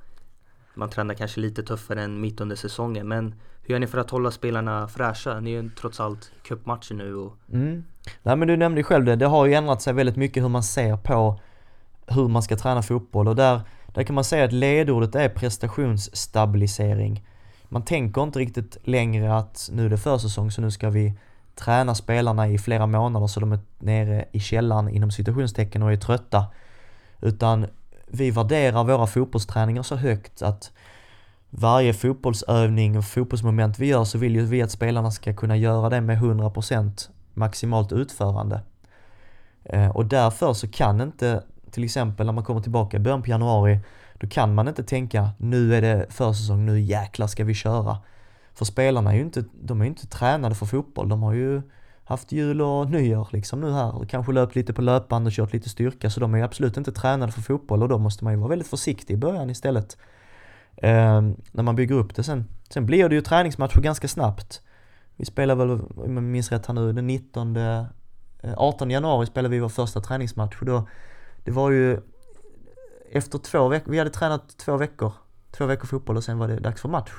man 0.75 0.91
tränar 0.91 1.14
kanske 1.14 1.41
lite 1.41 1.62
tuffare 1.62 2.03
än 2.03 2.21
mitt 2.21 2.41
under 2.41 2.57
säsongen. 2.57 3.09
Men 3.09 3.35
hur 3.62 3.75
gör 3.75 3.79
ni 3.79 3.87
för 3.87 3.99
att 3.99 4.11
hålla 4.11 4.31
spelarna 4.31 4.89
fräscha? 4.89 5.41
Ni 5.41 5.55
är 5.55 5.62
ju 5.62 5.71
trots 5.71 6.01
allt 6.01 6.33
cupmatcher 6.43 6.95
nu 6.95 7.14
och... 7.14 7.37
Mm. 7.53 7.85
Nej 8.23 8.37
men 8.37 8.49
du 8.49 8.57
nämnde 8.57 8.81
ju 8.81 8.85
själv 8.85 9.05
det, 9.05 9.17
det 9.17 9.27
har 9.27 9.47
ju 9.47 9.55
ändrat 9.55 9.83
sig 9.83 9.93
väldigt 9.93 10.17
mycket 10.17 10.43
hur 10.43 10.49
man 10.49 10.62
ser 10.62 10.97
på 10.97 11.41
hur 12.07 12.29
man 12.29 12.43
ska 12.43 12.57
träna 12.57 12.83
fotboll 12.83 13.29
och 13.29 13.37
där, 13.37 13.61
där 13.87 14.03
kan 14.03 14.14
man 14.14 14.25
säga 14.25 14.45
att 14.45 14.53
ledordet 14.53 15.14
är 15.14 15.29
prestationsstabilisering. 15.29 17.25
Man 17.69 17.85
tänker 17.85 18.23
inte 18.23 18.39
riktigt 18.39 18.77
längre 18.83 19.37
att 19.37 19.71
nu 19.73 19.85
är 19.85 19.91
det 19.91 19.99
försäsong 19.99 20.51
så 20.51 20.61
nu 20.61 20.71
ska 20.71 20.91
vi 20.91 21.14
träna 21.57 21.95
spelarna 21.95 22.49
i 22.49 22.59
flera 22.59 22.87
månader 22.87 23.27
så 23.27 23.41
de 23.41 23.53
är 23.53 23.59
nere 23.79 24.25
i 24.33 24.41
källaren 24.41 24.89
inom 24.89 25.11
situationstecken 25.11 25.83
och 25.83 25.93
är 25.93 25.97
trötta. 25.97 26.47
Utan 27.21 27.67
vi 28.07 28.31
värderar 28.31 28.85
våra 28.85 29.07
fotbollsträningar 29.07 29.83
så 29.83 29.97
högt 29.97 30.43
att 30.43 30.73
varje 31.51 31.95
fotbollsövning 31.95 32.99
och 32.99 33.05
fotbollsmoment 33.05 33.79
vi 33.79 33.87
gör 33.87 34.05
så 34.05 34.19
vill 34.19 34.35
ju 34.35 34.45
vi 34.45 34.63
att 34.63 34.71
spelarna 34.71 35.11
ska 35.11 35.35
kunna 35.35 35.57
göra 35.57 35.89
det 35.89 36.01
med 36.01 36.19
100% 36.19 37.09
maximalt 37.35 37.93
utförande. 37.93 38.61
Eh, 39.65 39.89
och 39.89 40.07
därför 40.07 40.53
så 40.53 40.69
kan 40.69 41.01
inte, 41.01 41.43
till 41.71 41.85
exempel 41.85 42.27
när 42.27 42.33
man 42.33 42.45
kommer 42.45 42.61
tillbaka 42.61 42.97
i 42.97 43.01
början 43.01 43.23
på 43.23 43.31
januari, 43.31 43.81
då 44.15 44.29
kan 44.29 44.55
man 44.55 44.69
inte 44.69 44.85
tänka 44.85 45.31
nu 45.39 45.75
är 45.75 45.83
det 45.83 46.07
försäsong, 46.11 46.67
nu 46.67 46.81
jäklar 46.81 47.27
ska 47.27 47.45
vi 47.45 47.55
köra. 47.55 47.99
För 48.57 48.65
spelarna 48.65 49.13
är 49.13 49.17
ju 49.17 49.23
inte, 49.23 49.45
de 49.53 49.81
är 49.81 49.85
ju 49.85 49.89
inte 49.89 50.07
tränade 50.07 50.55
för 50.55 50.67
fotboll, 50.67 51.09
de 51.09 51.23
har 51.23 51.33
ju 51.33 51.63
haft 52.05 52.33
jul 52.33 52.63
och 52.63 52.91
nyår 52.91 53.29
liksom 53.33 53.61
nu 53.61 53.73
här 53.73 53.95
och 53.95 54.09
kanske 54.09 54.33
löpt 54.33 54.55
lite 54.55 54.73
på 54.73 54.83
löpband 54.83 55.27
och 55.27 55.33
kört 55.33 55.53
lite 55.53 55.69
styrka 55.69 56.11
så 56.11 56.21
de 56.21 56.35
är 56.35 56.39
ju 56.39 56.45
absolut 56.45 56.77
inte 56.77 56.93
tränade 56.93 57.33
för 57.33 57.41
fotboll 57.41 57.83
och 57.83 57.89
då 57.89 57.99
måste 57.99 58.25
man 58.25 58.33
ju 58.33 58.39
vara 58.39 58.49
väldigt 58.49 58.69
försiktig 58.69 59.15
i 59.15 59.17
början 59.17 59.51
istället. 59.51 59.97
Eh, 60.77 61.23
när 61.53 61.63
man 61.63 61.77
bygger 61.77 61.95
upp 61.95 62.15
det 62.15 62.23
sen. 62.23 62.45
Sen 62.71 62.87
blir 62.87 63.09
det 63.09 63.15
ju 63.15 63.21
träningsmatcher 63.21 63.81
ganska 63.81 64.09
snabbt. 64.09 64.63
Vi 65.17 65.25
spelar 65.25 65.55
väl, 65.55 65.71
om 65.71 66.15
jag 66.15 66.23
minns 66.23 66.53
rätt 66.53 66.67
här 66.67 66.75
nu, 66.75 66.93
den 66.93 67.07
19 67.07 67.57
18 68.57 68.89
eh, 68.89 68.93
januari 68.93 69.27
spelade 69.27 69.55
vi 69.55 69.61
vår 69.61 69.69
första 69.69 70.01
träningsmatch 70.01 70.61
och 70.61 70.67
då, 70.67 70.89
det 71.45 71.51
var 71.51 71.71
ju 71.71 72.01
efter 73.13 73.39
två 73.39 73.69
veckor, 73.69 73.91
vi 73.91 73.99
hade 73.99 74.11
tränat 74.11 74.59
två 74.59 74.77
veckor, 74.77 75.13
två 75.51 75.67
veckor 75.67 75.87
fotboll 75.87 76.17
och 76.17 76.25
sen 76.25 76.39
var 76.39 76.49
det 76.49 76.61
dags 76.61 76.83
för 76.83 76.89
match. 76.89 77.13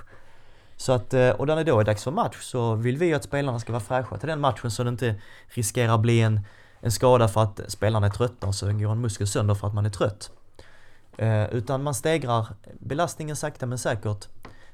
Så 0.77 0.91
att, 0.91 1.13
eh, 1.13 1.29
och 1.29 1.47
när 1.47 1.55
det 1.55 1.63
då 1.63 1.79
är 1.79 1.83
dags 1.83 2.03
för 2.03 2.11
match 2.11 2.41
så 2.41 2.75
vill 2.75 2.97
vi 2.97 3.13
att 3.13 3.23
spelarna 3.23 3.59
ska 3.59 3.71
vara 3.71 3.83
fräscha 3.83 4.17
till 4.17 4.29
den 4.29 4.39
matchen 4.39 4.71
så 4.71 4.83
det 4.83 4.89
inte 4.89 5.15
riskerar 5.47 5.97
bli 5.97 6.21
en, 6.21 6.39
en 6.79 6.91
skada 6.91 7.27
för 7.27 7.43
att 7.43 7.61
spelarna 7.67 8.07
är 8.07 8.11
trötta 8.11 8.47
och 8.47 8.55
så 8.55 8.65
går 8.65 8.91
en 8.91 9.01
muskel 9.01 9.27
sönder 9.27 9.55
för 9.55 9.67
att 9.67 9.73
man 9.73 9.85
är 9.85 9.89
trött. 9.89 10.31
Eh, 11.17 11.45
utan 11.45 11.83
man 11.83 11.93
stegrar 11.93 12.47
belastningen 12.79 13.35
sakta 13.35 13.65
men 13.65 13.77
säkert. 13.77 14.27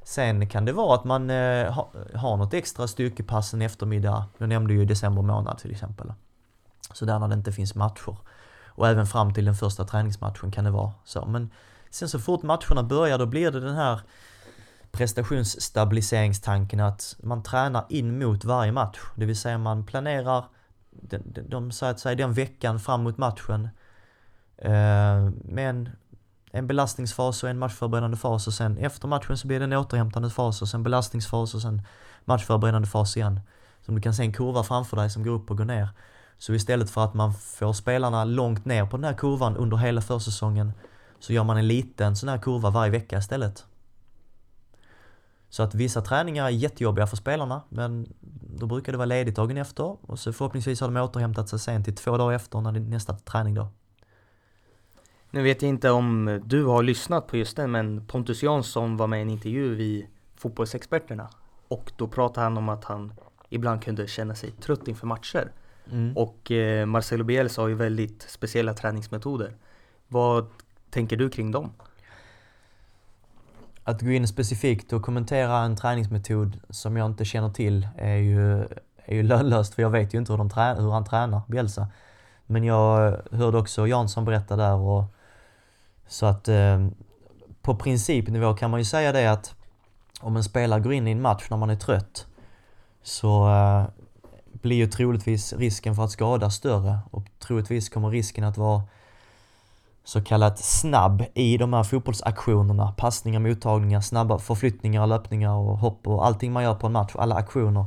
Sen 0.03 0.49
kan 0.49 0.65
det 0.65 0.73
vara 0.73 0.95
att 0.95 1.03
man 1.03 1.29
eh, 1.29 1.71
ha, 1.71 1.91
har 2.15 2.37
något 2.37 2.53
extra 2.53 2.87
styrkepass 2.87 3.53
en 3.53 3.61
eftermiddag. 3.61 4.25
Jag 4.37 4.49
nämnde 4.49 4.73
ju 4.73 4.85
december 4.85 5.21
månad 5.21 5.57
till 5.57 5.71
exempel. 5.71 6.13
Så 6.93 7.05
där 7.05 7.19
när 7.19 7.27
det 7.27 7.33
inte 7.33 7.51
finns 7.51 7.75
matcher. 7.75 8.17
Och 8.67 8.87
även 8.87 9.07
fram 9.07 9.33
till 9.33 9.45
den 9.45 9.55
första 9.55 9.83
träningsmatchen 9.83 10.51
kan 10.51 10.63
det 10.63 10.71
vara 10.71 10.91
så. 11.03 11.25
Men 11.25 11.49
sen 11.89 12.09
så 12.09 12.19
fort 12.19 12.43
matcherna 12.43 12.83
börjar 12.83 13.17
då 13.17 13.25
blir 13.25 13.51
det 13.51 13.59
den 13.59 13.75
här 13.75 14.01
prestationsstabiliseringstanken 14.93 16.79
att 16.79 17.15
man 17.23 17.43
tränar 17.43 17.85
in 17.89 18.19
mot 18.19 18.45
varje 18.45 18.71
match. 18.71 18.99
Det 19.15 19.25
vill 19.25 19.39
säga 19.39 19.57
man 19.57 19.85
planerar 19.85 20.45
de, 20.91 21.17
de, 21.17 21.41
de, 21.41 21.71
så 21.71 21.85
att 21.85 21.99
säga, 21.99 22.15
den 22.15 22.33
veckan 22.33 22.79
fram 22.79 23.03
mot 23.03 23.17
matchen 23.17 23.69
eh, 24.57 25.29
med 25.43 25.69
en, 25.69 25.89
en 26.51 26.67
belastningsfas 26.67 27.43
och 27.43 27.49
en 27.49 27.59
matchförberedande 27.59 28.17
fas 28.17 28.47
och 28.47 28.53
sen 28.53 28.77
efter 28.77 29.07
matchen 29.07 29.37
så 29.37 29.47
blir 29.47 29.59
det 29.59 29.63
en 29.63 29.73
återhämtande 29.73 30.29
fas 30.29 30.61
och 30.61 30.67
sen 30.67 30.83
belastningsfas 30.83 31.55
och 31.55 31.61
sen 31.61 31.81
matchförberedande 32.25 32.87
fas 32.87 33.17
igen. 33.17 33.39
Som 33.81 33.95
du 33.95 34.01
kan 34.01 34.13
se 34.13 34.23
en 34.23 34.33
kurva 34.33 34.63
framför 34.63 34.97
dig 34.97 35.09
som 35.09 35.23
går 35.23 35.31
upp 35.31 35.51
och 35.51 35.57
går 35.57 35.65
ner. 35.65 35.89
Så 36.37 36.53
istället 36.53 36.89
för 36.89 37.03
att 37.03 37.13
man 37.13 37.33
får 37.33 37.73
spelarna 37.73 38.23
långt 38.23 38.65
ner 38.65 38.85
på 38.85 38.97
den 38.97 39.03
här 39.03 39.13
kurvan 39.13 39.57
under 39.57 39.77
hela 39.77 40.01
försäsongen 40.01 40.73
så 41.19 41.33
gör 41.33 41.43
man 41.43 41.57
en 41.57 41.67
liten 41.67 42.15
sån 42.15 42.29
här 42.29 42.37
kurva 42.37 42.69
varje 42.69 42.91
vecka 42.91 43.17
istället. 43.17 43.65
Så 45.53 45.63
att 45.63 45.75
vissa 45.75 46.01
träningar 46.01 46.45
är 46.45 46.49
jättejobbiga 46.49 47.07
för 47.07 47.17
spelarna 47.17 47.61
men 47.69 48.13
då 48.57 48.65
brukar 48.65 48.91
det 48.91 48.97
vara 48.97 49.05
ledigt 49.05 49.35
dagen 49.35 49.57
efter 49.57 49.97
och 50.11 50.19
så 50.19 50.33
förhoppningsvis 50.33 50.81
har 50.81 50.87
de 50.87 51.01
återhämtat 51.01 51.49
sig 51.49 51.59
sen 51.59 51.83
till 51.83 51.95
två 51.95 52.17
dagar 52.17 52.35
efter 52.35 52.61
när 52.61 52.71
det 52.71 52.79
är 52.79 52.81
nästa 52.81 53.13
träning 53.13 53.53
då. 53.53 53.67
Nu 55.31 55.43
vet 55.43 55.61
jag 55.61 55.69
inte 55.69 55.89
om 55.89 56.41
du 56.45 56.65
har 56.65 56.83
lyssnat 56.83 57.27
på 57.27 57.37
just 57.37 57.55
den 57.55 57.71
men 57.71 58.07
Pontus 58.07 58.43
Jansson 58.43 58.97
var 58.97 59.07
med 59.07 59.19
i 59.19 59.21
en 59.21 59.29
intervju 59.29 59.75
vid 59.75 60.07
Fotbollsexperterna 60.35 61.29
och 61.67 61.91
då 61.97 62.07
pratade 62.07 62.43
han 62.43 62.57
om 62.57 62.69
att 62.69 62.83
han 62.83 63.13
ibland 63.49 63.83
kunde 63.83 64.07
känna 64.07 64.35
sig 64.35 64.51
trött 64.51 64.87
inför 64.87 65.07
matcher. 65.07 65.51
Mm. 65.91 66.17
Och 66.17 66.51
eh, 66.51 66.85
Marcelo 66.85 67.23
Bielsa 67.23 67.61
har 67.61 67.67
ju 67.67 67.75
väldigt 67.75 68.21
speciella 68.21 68.73
träningsmetoder. 68.73 69.55
Vad 70.07 70.45
tänker 70.89 71.17
du 71.17 71.29
kring 71.29 71.51
dem? 71.51 71.71
Att 73.83 74.01
gå 74.01 74.11
in 74.11 74.27
specifikt 74.27 74.93
och 74.93 75.01
kommentera 75.01 75.57
en 75.57 75.75
träningsmetod 75.75 76.59
som 76.69 76.97
jag 76.97 77.05
inte 77.05 77.25
känner 77.25 77.49
till 77.49 77.87
är 77.97 78.15
ju, 78.15 78.59
är 79.05 79.15
ju 79.15 79.23
lönlöst 79.23 79.73
för 79.73 79.81
jag 79.81 79.89
vet 79.89 80.13
ju 80.13 80.17
inte 80.17 80.31
hur, 80.31 80.37
de 80.37 80.49
trä, 80.49 80.75
hur 80.79 80.91
han 80.91 81.05
tränar, 81.05 81.41
Bielsa. 81.47 81.87
Men 82.45 82.63
jag 82.63 83.17
hörde 83.31 83.57
också 83.57 83.87
Jansson 83.87 84.25
berätta 84.25 84.55
där 84.55 84.75
och 84.75 85.03
så 86.07 86.25
att 86.25 86.47
eh, 86.47 86.87
på 87.61 87.75
principnivå 87.75 88.53
kan 88.53 88.71
man 88.71 88.79
ju 88.79 88.85
säga 88.85 89.11
det 89.11 89.31
att 89.31 89.55
om 90.19 90.35
en 90.35 90.43
spelare 90.43 90.79
går 90.79 90.93
in 90.93 91.07
i 91.07 91.11
en 91.11 91.21
match 91.21 91.47
när 91.49 91.57
man 91.57 91.69
är 91.69 91.75
trött 91.75 92.27
så 93.03 93.49
eh, 93.49 93.85
blir 94.61 94.77
ju 94.77 94.87
troligtvis 94.87 95.53
risken 95.53 95.95
för 95.95 96.03
att 96.03 96.11
skada 96.11 96.49
större 96.49 96.99
och 97.11 97.23
troligtvis 97.39 97.89
kommer 97.89 98.09
risken 98.09 98.43
att 98.43 98.57
vara 98.57 98.83
så 100.03 100.21
kallat 100.21 100.59
snabb 100.59 101.23
i 101.33 101.57
de 101.57 101.73
här 101.73 101.83
fotbollsaktionerna. 101.83 102.91
Passningar, 102.97 103.39
mottagningar, 103.39 104.01
snabba 104.01 104.39
förflyttningar, 104.39 105.07
löpningar 105.07 105.53
och 105.53 105.77
hopp 105.77 106.07
och 106.07 106.25
allting 106.25 106.51
man 106.51 106.63
gör 106.63 106.75
på 106.75 106.87
en 106.87 106.93
match, 106.93 107.15
alla 107.15 107.35
aktioner. 107.35 107.85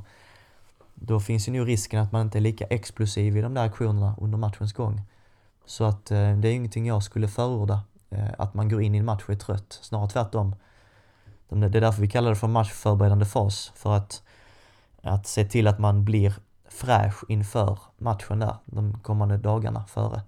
Då 0.94 1.20
finns 1.20 1.48
ju 1.48 1.52
nu 1.52 1.64
risken 1.64 2.00
att 2.00 2.12
man 2.12 2.22
inte 2.22 2.38
är 2.38 2.40
lika 2.40 2.64
explosiv 2.64 3.36
i 3.36 3.40
de 3.40 3.54
där 3.54 3.64
aktionerna 3.64 4.14
under 4.20 4.38
matchens 4.38 4.72
gång. 4.72 5.02
Så 5.66 5.84
att 5.84 6.10
eh, 6.10 6.36
det 6.36 6.48
är 6.48 6.52
ingenting 6.52 6.86
jag 6.86 7.02
skulle 7.02 7.28
förorda, 7.28 7.80
eh, 8.10 8.28
att 8.38 8.54
man 8.54 8.68
går 8.68 8.82
in 8.82 8.94
i 8.94 8.98
en 8.98 9.04
match 9.04 9.22
och 9.24 9.30
är 9.30 9.38
trött. 9.38 9.78
Snarare 9.82 10.08
tvärtom. 10.08 10.56
Det 11.48 11.66
är 11.66 11.80
därför 11.80 12.00
vi 12.00 12.08
kallar 12.08 12.30
det 12.30 12.36
för 12.36 12.48
matchförberedande 12.48 13.24
fas, 13.24 13.72
för 13.74 13.96
att, 13.96 14.22
att 15.02 15.26
se 15.26 15.44
till 15.44 15.66
att 15.66 15.78
man 15.78 16.04
blir 16.04 16.34
fräsch 16.68 17.24
inför 17.28 17.78
matchen 17.98 18.38
där, 18.38 18.56
de 18.64 18.98
kommande 19.00 19.36
dagarna 19.36 19.84
före. 19.84 20.20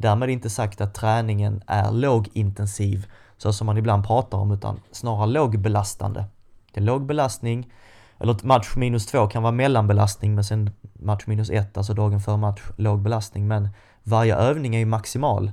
Därmed 0.00 0.30
inte 0.30 0.50
sagt 0.50 0.80
att 0.80 0.94
träningen 0.94 1.62
är 1.66 1.92
lågintensiv, 1.92 3.06
så 3.36 3.52
som 3.52 3.66
man 3.66 3.78
ibland 3.78 4.06
pratar 4.06 4.38
om, 4.38 4.52
utan 4.52 4.80
snarare 4.90 5.26
lågbelastande. 5.26 6.24
Det 6.72 6.80
är 6.80 6.84
låg 6.84 7.06
belastning, 7.06 7.72
eller 8.18 8.46
match 8.46 8.76
minus 8.76 9.06
två 9.06 9.26
kan 9.26 9.42
vara 9.42 9.52
mellanbelastning, 9.52 10.34
men 10.34 10.44
sen 10.44 10.70
match 10.92 11.26
minus 11.26 11.50
ett, 11.50 11.76
alltså 11.76 11.94
dagen 11.94 12.20
före 12.20 12.36
match, 12.36 12.62
låg 12.76 13.00
belastning. 13.00 13.48
Men 13.48 13.68
varje 14.02 14.36
övning 14.36 14.74
är 14.74 14.78
ju 14.78 14.86
maximal. 14.86 15.52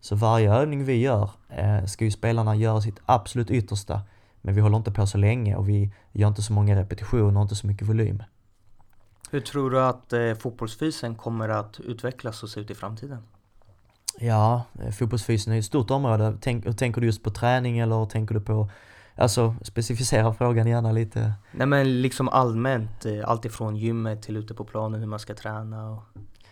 Så 0.00 0.16
varje 0.16 0.54
övning 0.54 0.84
vi 0.84 0.96
gör 0.96 1.30
eh, 1.48 1.84
ska 1.84 2.04
ju 2.04 2.10
spelarna 2.10 2.56
göra 2.56 2.80
sitt 2.80 3.00
absolut 3.06 3.50
yttersta. 3.50 4.00
Men 4.40 4.54
vi 4.54 4.60
håller 4.60 4.76
inte 4.76 4.92
på 4.92 5.06
så 5.06 5.18
länge 5.18 5.56
och 5.56 5.68
vi 5.68 5.92
gör 6.12 6.28
inte 6.28 6.42
så 6.42 6.52
många 6.52 6.76
repetitioner 6.76 7.36
och 7.36 7.42
inte 7.42 7.54
så 7.54 7.66
mycket 7.66 7.88
volym. 7.88 8.22
Hur 9.30 9.40
tror 9.40 9.70
du 9.70 9.80
att 9.80 10.12
eh, 10.12 10.34
fotbollsfysen 10.34 11.14
kommer 11.14 11.48
att 11.48 11.80
utvecklas 11.80 12.42
och 12.42 12.48
se 12.48 12.60
ut 12.60 12.70
i 12.70 12.74
framtiden? 12.74 13.22
Ja, 14.18 14.62
eh, 14.80 14.90
fotbollsfysen 14.90 15.52
är 15.52 15.58
ett 15.58 15.64
stort 15.64 15.90
område. 15.90 16.38
Tänk, 16.40 16.76
tänker 16.78 17.00
du 17.00 17.06
just 17.06 17.22
på 17.22 17.30
träning 17.30 17.78
eller 17.78 18.06
tänker 18.06 18.34
du 18.34 18.40
på 18.40 18.70
Alltså 19.16 19.54
specificera 19.62 20.32
frågan 20.32 20.66
gärna 20.66 20.92
lite. 20.92 21.32
Nej 21.52 21.66
men 21.66 22.02
liksom 22.02 22.28
allmänt, 22.28 23.06
eh, 23.06 23.28
alltifrån 23.28 23.76
gymmet 23.76 24.22
till 24.22 24.36
ute 24.36 24.54
på 24.54 24.64
planen 24.64 25.00
hur 25.00 25.06
man 25.06 25.18
ska 25.18 25.34
träna 25.34 25.90
och... 25.90 26.02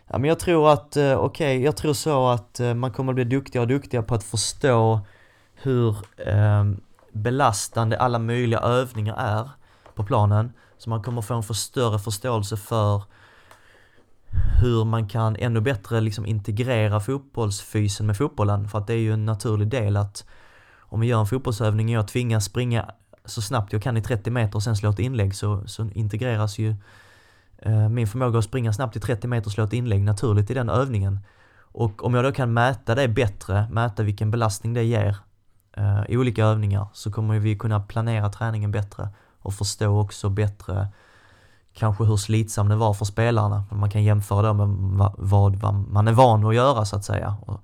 Ja 0.07 0.19
men 0.19 0.29
jag 0.29 0.39
tror 0.39 0.73
att, 0.73 0.97
eh, 0.97 1.13
okej, 1.13 1.57
okay, 1.57 1.65
jag 1.65 1.77
tror 1.77 1.93
så 1.93 2.29
att 2.29 2.61
man 2.77 2.93
kommer 2.93 3.13
att 3.13 3.15
bli 3.15 3.25
duktigare 3.25 3.63
och 3.63 3.69
duktigare 3.69 4.05
på 4.05 4.15
att 4.15 4.25
förstå 4.25 5.01
hur 5.55 5.97
eh, 6.17 6.65
belastande 7.13 7.99
alla 7.99 8.19
möjliga 8.19 8.61
övningar 8.61 9.17
är 9.19 9.51
på 9.95 10.05
planen. 10.05 10.53
Så 10.79 10.91
man 10.91 11.03
kommer 11.03 11.23
få 11.23 11.35
en 11.35 11.43
för 11.43 11.55
större 11.55 11.99
förståelse 11.99 12.57
för 12.57 13.03
hur 14.61 14.85
man 14.85 15.09
kan 15.09 15.37
ännu 15.37 15.61
bättre 15.61 16.01
liksom 16.01 16.26
integrera 16.26 17.01
fotbollsfysen 17.01 18.07
med 18.07 18.16
fotbollen. 18.16 18.68
För 18.68 18.78
att 18.78 18.87
det 18.87 18.93
är 18.93 18.99
ju 18.99 19.12
en 19.12 19.24
naturlig 19.24 19.68
del 19.68 19.97
att 19.97 20.24
om 20.78 21.01
vi 21.01 21.07
gör 21.07 21.20
en 21.20 21.26
fotbollsövning 21.26 21.87
och 21.87 21.93
jag 21.93 22.09
tvingas 22.09 22.45
springa 22.45 22.91
så 23.24 23.43
snabbt 23.43 23.72
jag 23.72 23.83
kan 23.83 23.97
i 23.97 24.03
30 24.03 24.31
meter 24.31 24.57
och 24.57 24.62
sen 24.62 24.76
slå 24.76 24.91
ett 24.91 24.99
inlägg 24.99 25.35
så, 25.35 25.62
så 25.66 25.89
integreras 25.95 26.59
ju 26.59 26.74
eh, 27.59 27.89
min 27.89 28.07
förmåga 28.07 28.39
att 28.39 28.45
springa 28.45 28.72
snabbt 28.72 28.97
i 28.97 29.01
30 29.01 29.28
meter 29.28 29.47
och 29.47 29.53
slå 29.53 29.64
ett 29.64 29.72
inlägg 29.72 30.03
naturligt 30.03 30.51
i 30.51 30.55
den 30.55 30.68
övningen. 30.68 31.20
Och 31.61 32.05
om 32.05 32.14
jag 32.14 32.24
då 32.24 32.33
kan 32.33 32.53
mäta 32.53 32.95
det 32.95 33.09
bättre, 33.09 33.68
mäta 33.70 34.03
vilken 34.03 34.31
belastning 34.31 34.74
det 34.74 34.83
ger 34.83 35.16
eh, 35.76 36.03
i 36.09 36.16
olika 36.16 36.45
övningar 36.45 36.87
så 36.93 37.12
kommer 37.12 37.39
vi 37.39 37.59
kunna 37.59 37.81
planera 37.81 38.28
träningen 38.28 38.70
bättre 38.70 39.09
och 39.39 39.55
förstå 39.55 40.01
också 40.01 40.28
bättre 40.28 40.89
kanske 41.81 42.05
hur 42.05 42.16
slitsam 42.16 42.68
det 42.68 42.76
var 42.76 42.95
för 42.95 43.05
spelarna. 43.05 43.64
Man 43.70 43.91
kan 43.91 44.05
jämföra 44.05 44.47
det 44.47 44.55
med 44.55 44.68
vad, 45.16 45.57
vad 45.57 45.74
man 45.74 46.09
är 46.09 46.12
van 46.12 46.47
att 46.47 46.55
göra 46.55 46.85
så 46.85 46.97
att 46.97 47.05
säga. 47.05 47.37
Och 47.47 47.61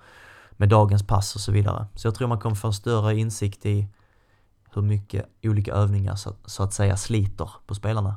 med 0.50 0.68
dagens 0.68 1.06
pass 1.06 1.34
och 1.34 1.40
så 1.40 1.52
vidare. 1.52 1.86
Så 1.94 2.06
jag 2.06 2.14
tror 2.14 2.28
man 2.28 2.40
kommer 2.40 2.56
få 2.56 2.72
större 2.72 3.16
insikt 3.16 3.66
i 3.66 3.88
hur 4.74 4.82
mycket 4.82 5.26
olika 5.42 5.72
övningar 5.72 6.14
så, 6.14 6.34
så 6.44 6.62
att 6.62 6.74
säga 6.74 6.96
sliter 6.96 7.50
på 7.66 7.74
spelarna. 7.74 8.16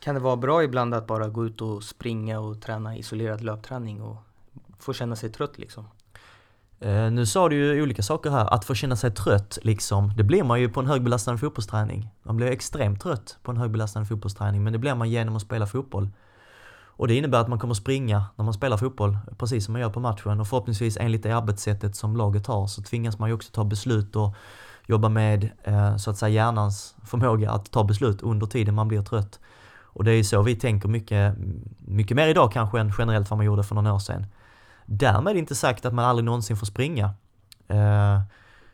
Kan 0.00 0.14
det 0.14 0.20
vara 0.20 0.36
bra 0.36 0.64
ibland 0.64 0.94
att 0.94 1.06
bara 1.06 1.28
gå 1.28 1.46
ut 1.46 1.60
och 1.60 1.82
springa 1.82 2.40
och 2.40 2.62
träna 2.62 2.96
isolerad 2.96 3.40
löpträning 3.40 4.02
och 4.02 4.16
få 4.78 4.92
känna 4.92 5.16
sig 5.16 5.30
trött 5.30 5.58
liksom? 5.58 5.84
Eh, 6.80 7.10
nu 7.10 7.26
sa 7.26 7.48
du 7.48 7.56
ju 7.56 7.82
olika 7.82 8.02
saker 8.02 8.30
här. 8.30 8.54
Att 8.54 8.64
få 8.64 8.74
känna 8.74 8.96
sig 8.96 9.10
trött, 9.10 9.58
liksom, 9.62 10.12
det 10.16 10.24
blir 10.24 10.42
man 10.42 10.60
ju 10.60 10.68
på 10.68 10.80
en 10.80 10.86
högbelastande 10.86 11.38
fotbollsträning. 11.38 12.08
Man 12.22 12.36
blir 12.36 12.46
extremt 12.46 13.00
trött 13.00 13.38
på 13.42 13.50
en 13.50 13.56
högbelastande 13.56 14.08
fotbollsträning, 14.08 14.64
men 14.64 14.72
det 14.72 14.78
blir 14.78 14.94
man 14.94 15.10
genom 15.10 15.36
att 15.36 15.42
spela 15.42 15.66
fotboll. 15.66 16.08
Och 16.98 17.08
det 17.08 17.14
innebär 17.14 17.40
att 17.40 17.48
man 17.48 17.58
kommer 17.58 17.74
springa 17.74 18.24
när 18.36 18.44
man 18.44 18.54
spelar 18.54 18.76
fotboll, 18.76 19.18
precis 19.38 19.64
som 19.64 19.72
man 19.72 19.80
gör 19.80 19.90
på 19.90 20.00
matchen. 20.00 20.40
Och 20.40 20.48
förhoppningsvis 20.48 20.96
enligt 21.00 21.22
det 21.22 21.32
arbetssättet 21.32 21.96
som 21.96 22.16
laget 22.16 22.46
har 22.46 22.66
så 22.66 22.82
tvingas 22.82 23.18
man 23.18 23.28
ju 23.28 23.34
också 23.34 23.52
ta 23.52 23.64
beslut 23.64 24.16
och 24.16 24.34
jobba 24.86 25.08
med, 25.08 25.50
eh, 25.64 25.96
så 25.96 26.10
att 26.10 26.18
säga, 26.18 26.28
hjärnans 26.28 26.94
förmåga 27.04 27.50
att 27.50 27.70
ta 27.70 27.84
beslut 27.84 28.22
under 28.22 28.46
tiden 28.46 28.74
man 28.74 28.88
blir 28.88 29.02
trött. 29.02 29.40
Och 29.96 30.04
det 30.04 30.10
är 30.10 30.16
ju 30.16 30.24
så 30.24 30.42
vi 30.42 30.56
tänker 30.56 30.88
mycket, 30.88 31.34
mycket 31.78 32.16
mer 32.16 32.28
idag 32.28 32.52
kanske 32.52 32.80
än 32.80 32.92
generellt 32.98 33.30
vad 33.30 33.36
man 33.36 33.46
gjorde 33.46 33.62
för 33.62 33.74
några 33.74 33.94
år 33.94 33.98
sedan. 33.98 34.26
Därmed 34.86 35.36
inte 35.36 35.54
sagt 35.54 35.86
att 35.86 35.94
man 35.94 36.04
aldrig 36.04 36.24
någonsin 36.24 36.56
får 36.56 36.66
springa. 36.66 37.14
Eh, 37.68 38.20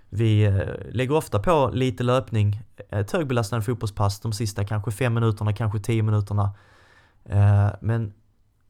vi 0.08 0.44
eh, 0.44 0.66
lägger 0.90 1.14
ofta 1.14 1.38
på 1.38 1.70
lite 1.72 2.02
löpning, 2.02 2.62
ett 2.90 3.12
högbelastande 3.12 3.64
fotbollspass 3.64 4.20
de 4.20 4.32
sista 4.32 4.64
kanske 4.64 4.90
fem 4.90 5.14
minuterna, 5.14 5.52
kanske 5.52 5.78
tio 5.78 6.02
minuterna. 6.02 6.50
Men, 7.80 8.12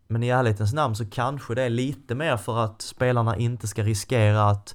men 0.08 0.22
i 0.22 0.28
ärlighetens 0.28 0.72
namn 0.72 0.96
så 0.96 1.06
kanske 1.06 1.54
det 1.54 1.62
är 1.62 1.70
lite 1.70 2.14
mer 2.14 2.36
för 2.36 2.64
att 2.64 2.82
spelarna 2.82 3.36
inte 3.36 3.68
ska 3.68 3.82
riskera 3.82 4.44
att 4.44 4.74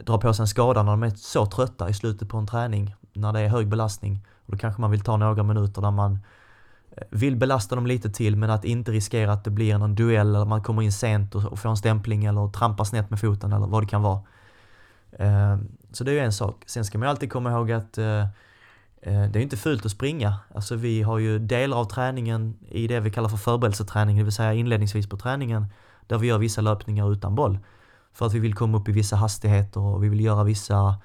dra 0.00 0.18
på 0.18 0.34
sig 0.34 0.42
en 0.42 0.48
skada 0.48 0.82
när 0.82 0.90
de 0.90 1.02
är 1.02 1.10
så 1.10 1.46
trötta 1.46 1.88
i 1.88 1.94
slutet 1.94 2.28
på 2.28 2.36
en 2.36 2.46
träning, 2.46 2.94
när 3.12 3.32
det 3.32 3.40
är 3.40 3.48
hög 3.48 3.68
belastning. 3.68 4.26
Och 4.46 4.52
då 4.52 4.58
kanske 4.58 4.80
man 4.80 4.90
vill 4.90 5.00
ta 5.00 5.16
några 5.16 5.42
minuter 5.42 5.82
där 5.82 5.90
man 5.90 6.18
vill 7.10 7.36
belasta 7.36 7.74
dem 7.74 7.86
lite 7.86 8.10
till 8.10 8.36
men 8.36 8.50
att 8.50 8.64
inte 8.64 8.92
riskera 8.92 9.32
att 9.32 9.44
det 9.44 9.50
blir 9.50 9.78
någon 9.78 9.94
duell 9.94 10.34
eller 10.34 10.44
man 10.44 10.62
kommer 10.62 10.82
in 10.82 10.92
sent 10.92 11.34
och, 11.34 11.58
får 11.58 11.68
en 11.68 11.76
stämpling 11.76 12.24
eller 12.24 12.48
trampar 12.48 12.84
snett 12.84 13.10
med 13.10 13.20
foten 13.20 13.52
eller 13.52 13.66
vad 13.66 13.82
det 13.82 13.86
kan 13.86 14.02
vara. 14.02 14.20
Eh, 15.12 15.56
så 15.92 16.04
det 16.04 16.10
är 16.10 16.12
ju 16.12 16.20
en 16.20 16.32
sak. 16.32 16.64
Sen 16.66 16.84
ska 16.84 16.98
man 16.98 17.06
ju 17.06 17.10
alltid 17.10 17.32
komma 17.32 17.50
ihåg 17.50 17.72
att 17.72 17.98
eh, 17.98 18.20
eh, 19.02 19.24
det 19.30 19.38
är 19.38 19.42
inte 19.42 19.56
fult 19.56 19.86
att 19.86 19.92
springa. 19.92 20.34
Alltså 20.54 20.76
vi 20.76 21.02
har 21.02 21.18
ju 21.18 21.38
delar 21.38 21.76
av 21.76 21.84
träningen 21.84 22.54
i 22.68 22.86
det 22.86 23.00
vi 23.00 23.10
kallar 23.10 23.28
för 23.28 23.36
förberedelseträning, 23.36 24.16
det 24.16 24.24
vill 24.24 24.32
säga 24.32 24.54
inledningsvis 24.54 25.08
på 25.08 25.16
träningen, 25.16 25.66
där 26.06 26.18
vi 26.18 26.26
gör 26.26 26.38
vissa 26.38 26.60
löpningar 26.60 27.12
utan 27.12 27.34
boll. 27.34 27.58
För 28.12 28.26
att 28.26 28.32
vi 28.32 28.38
vill 28.38 28.54
komma 28.54 28.78
upp 28.78 28.88
i 28.88 28.92
vissa 28.92 29.16
hastigheter 29.16 29.80
och 29.80 30.04
vi 30.04 30.08
vill 30.08 30.20
göra 30.20 30.44
vissa 30.44 30.96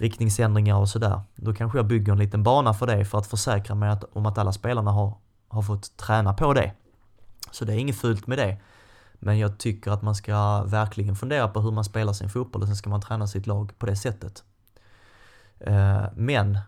riktningsändringar 0.00 0.76
och 0.76 0.88
sådär. 0.88 1.20
Då 1.36 1.54
kanske 1.54 1.78
jag 1.78 1.86
bygger 1.86 2.12
en 2.12 2.18
liten 2.18 2.42
bana 2.42 2.74
för 2.74 2.86
det 2.86 3.04
för 3.04 3.18
att 3.18 3.26
försäkra 3.26 3.74
mig 3.74 3.90
att, 3.90 4.04
om 4.12 4.26
att 4.26 4.38
alla 4.38 4.52
spelarna 4.52 4.90
har, 4.90 5.14
har 5.48 5.62
fått 5.62 5.96
träna 5.96 6.34
på 6.34 6.54
det. 6.54 6.72
Så 7.50 7.64
det 7.64 7.72
är 7.72 7.76
inget 7.76 8.00
fult 8.00 8.26
med 8.26 8.38
det. 8.38 8.58
Men 9.12 9.38
jag 9.38 9.58
tycker 9.58 9.90
att 9.90 10.02
man 10.02 10.14
ska 10.14 10.62
verkligen 10.62 11.16
fundera 11.16 11.48
på 11.48 11.60
hur 11.60 11.70
man 11.70 11.84
spelar 11.84 12.12
sin 12.12 12.30
fotboll 12.30 12.62
och 12.62 12.68
sen 12.68 12.76
ska 12.76 12.90
man 12.90 13.00
träna 13.00 13.26
sitt 13.26 13.46
lag 13.46 13.78
på 13.78 13.86
det 13.86 13.96
sättet. 13.96 14.44
Eh, 15.60 16.02
men 16.14 16.58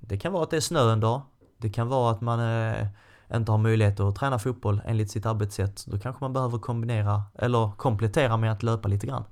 det 0.00 0.18
kan 0.18 0.32
vara 0.32 0.42
att 0.42 0.50
det 0.50 0.56
är 0.56 0.60
snö 0.60 0.92
en 0.92 1.00
dag. 1.00 1.20
Det 1.58 1.70
kan 1.70 1.88
vara 1.88 2.10
att 2.10 2.20
man 2.20 2.40
eh, 2.40 2.86
inte 3.34 3.52
har 3.52 3.58
möjlighet 3.58 4.00
att 4.00 4.16
träna 4.16 4.38
fotboll 4.38 4.82
enligt 4.84 5.10
sitt 5.10 5.26
arbetssätt. 5.26 5.84
Då 5.86 5.98
kanske 5.98 6.24
man 6.24 6.32
behöver 6.32 6.58
kombinera 6.58 7.22
eller 7.34 7.70
komplettera 7.76 8.36
med 8.36 8.52
att 8.52 8.62
löpa 8.62 8.88
lite 8.88 9.06
grann. 9.06 9.24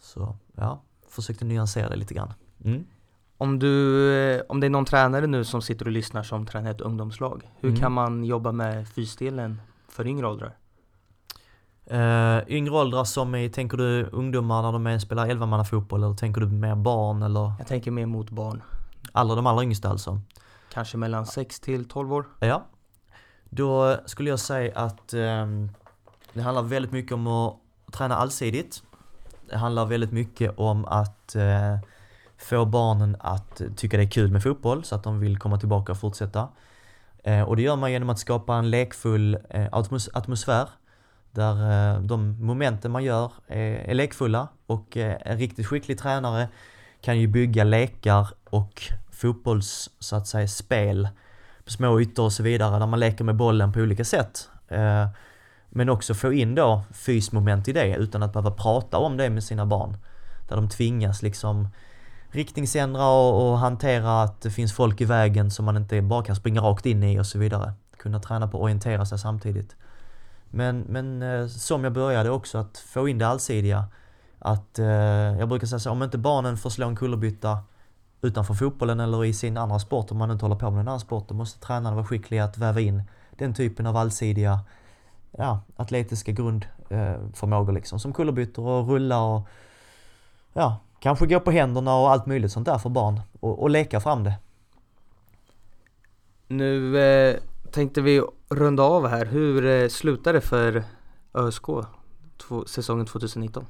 Så 0.00 0.36
ja, 0.54 0.82
försökte 1.12 1.44
nyansera 1.44 1.88
det 1.88 1.96
lite 1.96 2.14
grann. 2.14 2.32
Mm. 2.64 2.84
Om, 3.38 3.58
du, 3.58 4.42
om 4.48 4.60
det 4.60 4.66
är 4.66 4.70
någon 4.70 4.84
tränare 4.84 5.26
nu 5.26 5.44
som 5.44 5.62
sitter 5.62 5.86
och 5.86 5.92
lyssnar 5.92 6.22
som 6.22 6.46
tränar 6.46 6.70
ett 6.70 6.80
ungdomslag, 6.80 7.50
hur 7.60 7.68
mm. 7.68 7.80
kan 7.80 7.92
man 7.92 8.24
jobba 8.24 8.52
med 8.52 8.88
fysdelen 8.88 9.60
för 9.88 10.06
yngre 10.06 10.26
åldrar? 10.26 10.56
Uh, 11.92 12.42
yngre 12.48 12.74
åldrar 12.74 13.04
som 13.04 13.34
är, 13.34 13.48
tänker 13.48 13.76
du 13.76 14.08
ungdomar 14.12 14.62
när 14.62 14.72
de 14.72 14.86
är, 14.86 14.98
spelar 14.98 15.28
11 15.28 15.64
fotboll 15.64 16.02
eller 16.02 16.14
tänker 16.14 16.40
du 16.40 16.46
mer 16.46 16.74
barn 16.74 17.22
eller? 17.22 17.52
Jag 17.58 17.66
tänker 17.66 17.90
mer 17.90 18.06
mot 18.06 18.30
barn. 18.30 18.62
Alla 19.12 19.34
de 19.34 19.46
allra 19.46 19.62
yngsta 19.62 19.88
alltså? 19.88 20.20
Kanske 20.72 20.96
mellan 20.96 21.26
6 21.26 21.60
till 21.60 21.88
12 21.88 22.12
år? 22.12 22.26
Ja. 22.40 22.66
Då 23.44 23.96
skulle 24.06 24.30
jag 24.30 24.38
säga 24.38 24.78
att 24.78 25.14
um, 25.14 25.70
det 26.32 26.42
handlar 26.42 26.62
väldigt 26.62 26.92
mycket 26.92 27.12
om 27.12 27.26
att 27.26 27.56
träna 27.92 28.16
allsidigt. 28.16 28.82
Det 29.52 29.58
handlar 29.58 29.86
väldigt 29.86 30.12
mycket 30.12 30.58
om 30.58 30.84
att 30.84 31.34
eh, 31.34 31.78
få 32.38 32.64
barnen 32.64 33.16
att 33.20 33.62
tycka 33.76 33.96
det 33.96 34.02
är 34.02 34.10
kul 34.10 34.30
med 34.30 34.42
fotboll 34.42 34.84
så 34.84 34.94
att 34.94 35.02
de 35.02 35.20
vill 35.20 35.38
komma 35.38 35.58
tillbaka 35.58 35.92
och 35.92 35.98
fortsätta. 35.98 36.48
Eh, 37.24 37.42
och 37.42 37.56
det 37.56 37.62
gör 37.62 37.76
man 37.76 37.92
genom 37.92 38.10
att 38.10 38.18
skapa 38.18 38.54
en 38.54 38.70
lekfull 38.70 39.38
eh, 39.50 39.66
atmos 39.72 40.08
atmosfär 40.12 40.68
där 41.30 41.54
eh, 41.94 42.00
de 42.00 42.44
momenten 42.46 42.90
man 42.92 43.04
gör 43.04 43.32
är, 43.46 43.74
är 43.74 43.94
lekfulla 43.94 44.48
och 44.66 44.96
eh, 44.96 45.16
en 45.20 45.38
riktigt 45.38 45.66
skicklig 45.66 45.98
tränare 45.98 46.48
kan 47.00 47.20
ju 47.20 47.26
bygga 47.26 47.64
lekar 47.64 48.28
och 48.50 48.82
fotbolls, 49.10 49.90
så 49.98 50.16
att 50.16 50.26
säga, 50.26 50.48
spel 50.48 51.08
på 51.64 51.70
små 51.70 52.00
ytor 52.00 52.24
och 52.24 52.32
så 52.32 52.42
vidare 52.42 52.78
där 52.78 52.86
man 52.86 53.00
leker 53.00 53.24
med 53.24 53.36
bollen 53.36 53.72
på 53.72 53.80
olika 53.80 54.04
sätt. 54.04 54.48
Eh, 54.68 55.08
men 55.74 55.88
också 55.88 56.14
få 56.14 56.32
in 56.32 56.54
då 56.54 56.82
fysmoment 56.92 57.68
i 57.68 57.72
det 57.72 57.96
utan 57.96 58.22
att 58.22 58.32
behöva 58.32 58.50
prata 58.50 58.98
om 58.98 59.16
det 59.16 59.30
med 59.30 59.44
sina 59.44 59.66
barn. 59.66 59.96
Där 60.48 60.56
de 60.56 60.68
tvingas 60.68 61.22
liksom 61.22 61.68
riktningsändra 62.30 63.06
och, 63.06 63.50
och 63.50 63.58
hantera 63.58 64.22
att 64.22 64.40
det 64.40 64.50
finns 64.50 64.72
folk 64.72 65.00
i 65.00 65.04
vägen 65.04 65.50
som 65.50 65.64
man 65.64 65.76
inte 65.76 66.02
bara 66.02 66.24
kan 66.24 66.36
springa 66.36 66.60
rakt 66.60 66.86
in 66.86 67.02
i 67.02 67.20
och 67.20 67.26
så 67.26 67.38
vidare. 67.38 67.72
Kunna 67.96 68.20
träna 68.20 68.48
på 68.48 68.58
att 68.58 68.62
orientera 68.62 69.06
sig 69.06 69.18
samtidigt. 69.18 69.76
Men, 70.50 70.80
men 70.80 71.22
eh, 71.22 71.46
som 71.46 71.84
jag 71.84 71.92
började 71.92 72.30
också, 72.30 72.58
att 72.58 72.78
få 72.78 73.08
in 73.08 73.18
det 73.18 73.26
allsidiga. 73.26 73.84
Att, 74.38 74.78
eh, 74.78 74.86
jag 74.86 75.48
brukar 75.48 75.66
säga 75.66 75.78
så, 75.78 75.90
om 75.90 76.02
inte 76.02 76.18
barnen 76.18 76.56
får 76.56 76.70
slå 76.70 76.88
en 76.88 76.96
kullerbytta 76.96 77.58
utanför 78.22 78.54
fotbollen 78.54 79.00
eller 79.00 79.24
i 79.24 79.32
sin 79.32 79.56
andra 79.56 79.78
sport, 79.78 80.10
om 80.10 80.18
man 80.18 80.30
inte 80.30 80.44
håller 80.44 80.56
på 80.56 80.70
med 80.70 80.80
en 80.80 80.88
annan 80.88 81.00
sport, 81.00 81.28
då 81.28 81.34
måste 81.34 81.60
tränaren 81.60 81.96
vara 81.96 82.06
skicklig 82.06 82.38
att 82.38 82.58
väva 82.58 82.80
in 82.80 83.02
den 83.38 83.54
typen 83.54 83.86
av 83.86 83.96
allsidiga 83.96 84.60
ja, 85.38 85.60
atletiska 85.76 86.32
grundförmågor 86.32 87.72
liksom. 87.72 87.98
Som 88.00 88.12
kullerbyttor 88.12 88.68
och 88.68 88.88
rulla 88.88 89.22
och 89.22 89.48
ja, 90.52 90.76
kanske 91.00 91.26
gå 91.26 91.40
på 91.40 91.50
händerna 91.50 91.94
och 91.94 92.10
allt 92.10 92.26
möjligt 92.26 92.52
sånt 92.52 92.66
där 92.66 92.78
för 92.78 92.90
barn 92.90 93.20
och, 93.40 93.62
och 93.62 93.70
leka 93.70 94.00
fram 94.00 94.24
det. 94.24 94.34
Nu 96.48 96.98
eh, 96.98 97.36
tänkte 97.70 98.00
vi 98.00 98.22
runda 98.48 98.82
av 98.82 99.08
här. 99.08 99.26
Hur 99.26 99.66
eh, 99.66 99.88
slutade 99.88 100.38
det 100.38 100.42
för 100.42 100.84
ÖSK 101.34 101.66
två, 102.36 102.64
säsongen 102.66 103.06
2019? 103.06 103.66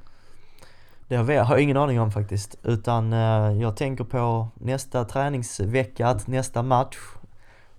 Det 1.07 1.15
har 1.15 1.31
jag 1.31 1.61
ingen 1.61 1.77
aning 1.77 1.99
om 1.99 2.11
faktiskt. 2.11 2.55
Utan 2.63 3.13
eh, 3.13 3.61
jag 3.61 3.77
tänker 3.77 4.03
på 4.03 4.47
nästa 4.53 5.05
träningsvecka, 5.05 6.19
nästa 6.25 6.63
match 6.63 6.97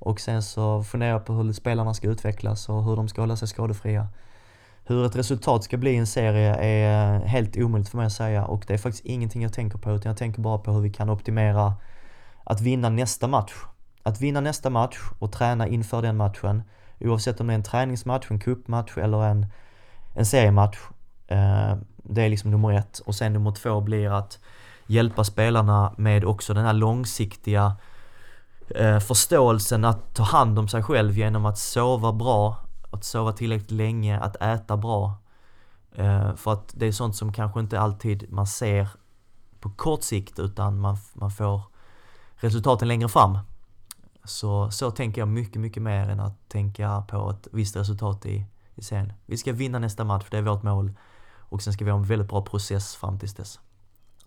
och 0.05 0.21
sen 0.21 0.43
så 0.43 0.83
funderar 0.83 1.13
jag 1.13 1.25
på 1.25 1.33
hur 1.33 1.53
spelarna 1.53 1.95
ska 1.95 2.09
utvecklas 2.09 2.69
och 2.69 2.85
hur 2.85 2.97
de 2.97 3.09
ska 3.09 3.21
hålla 3.21 3.37
sig 3.37 3.49
skadefria. 3.49 4.09
Hur 4.85 5.07
ett 5.07 5.17
resultat 5.17 5.65
ska 5.65 5.77
bli 5.77 5.91
i 5.91 5.97
en 5.97 6.07
serie 6.07 6.55
är 6.55 7.27
helt 7.27 7.57
omöjligt 7.57 7.89
för 7.89 7.97
mig 7.97 8.07
att 8.07 8.13
säga 8.13 8.45
och 8.45 8.65
det 8.67 8.75
är 8.75 8.79
faktiskt 8.79 9.05
ingenting 9.05 9.43
jag 9.43 9.53
tänker 9.53 9.79
på 9.79 9.91
utan 9.91 10.11
jag 10.11 10.17
tänker 10.17 10.41
bara 10.41 10.59
på 10.59 10.73
hur 10.73 10.81
vi 10.81 10.91
kan 10.91 11.11
optimera 11.11 11.75
att 12.45 12.61
vinna 12.61 12.89
nästa 12.89 13.27
match. 13.27 13.53
Att 14.03 14.21
vinna 14.21 14.41
nästa 14.41 14.71
match 14.71 14.99
och 15.19 15.33
träna 15.33 15.69
inför 15.69 16.03
den 16.03 16.17
matchen 16.17 16.63
oavsett 17.01 17.41
om 17.41 17.47
det 17.47 17.53
är 17.53 17.55
en 17.55 17.63
träningsmatch, 17.63 18.31
en 18.31 18.41
cupmatch 18.41 18.99
eller 18.99 19.25
en, 19.25 19.47
en 20.15 20.27
seriematch. 20.27 20.79
Eh, 21.27 21.77
det 21.97 22.23
är 22.23 22.29
liksom 22.29 22.51
nummer 22.51 22.73
ett 22.73 22.99
och 22.99 23.15
sen 23.15 23.33
nummer 23.33 23.51
två 23.51 23.81
blir 23.81 24.19
att 24.19 24.39
hjälpa 24.87 25.25
spelarna 25.25 25.95
med 25.97 26.25
också 26.25 26.55
den 26.55 26.65
här 26.65 26.73
långsiktiga 26.73 27.77
eh, 28.69 28.99
förståelsen 28.99 29.85
att 29.85 30.15
ta 30.15 30.23
hand 30.23 30.59
om 30.59 30.69
sig 30.69 30.83
själv 30.83 31.19
genom 31.19 31.47
att 31.47 31.59
sova 31.59 32.13
bra, 32.13 32.57
att 32.91 33.05
sova 33.05 33.33
tillräckligt 33.33 33.71
länge, 33.71 34.21
att 34.21 34.37
äta 34.37 34.77
bra. 34.77 35.15
Eh, 35.95 36.35
för 36.35 36.53
att 36.53 36.73
det 36.77 36.87
är 36.87 36.93
sånt 36.93 37.17
som 37.17 37.33
kanske 37.33 37.61
inte 37.61 37.81
alltid 37.81 38.33
man 38.33 38.47
ser 38.47 38.89
på 39.61 39.71
kort 39.71 40.03
sikt 40.03 40.39
utan 40.39 40.81
man, 40.81 40.97
man 41.13 41.31
får 41.31 41.63
resultaten 42.35 42.89
längre 42.89 43.09
fram. 43.09 43.39
Så, 44.25 44.71
så 44.71 44.91
tänker 44.91 45.21
jag 45.21 45.29
mycket, 45.29 45.61
mycket 45.61 45.83
mer 45.83 46.09
än 46.09 46.21
att 46.21 46.49
tänka 46.49 47.05
på 47.09 47.31
ett 47.31 47.49
visst 47.53 47.77
resultat 47.77 48.27
i, 48.27 48.47
i 48.75 48.83
serien. 48.83 49.13
Vi 49.27 49.37
ska 49.37 49.53
vinna 49.53 49.79
nästa 49.79 50.05
match, 50.05 50.25
det 50.31 50.39
är 50.39 50.43
vårt 50.43 50.63
mål. 50.63 50.93
Och 51.55 51.63
sen 51.63 51.73
ska 51.73 51.85
vi 51.85 51.91
ha 51.91 51.99
en 51.99 52.05
väldigt 52.05 52.29
bra 52.29 52.43
process 52.43 52.95
fram 52.95 53.19
tills 53.19 53.35
dess. 53.35 53.61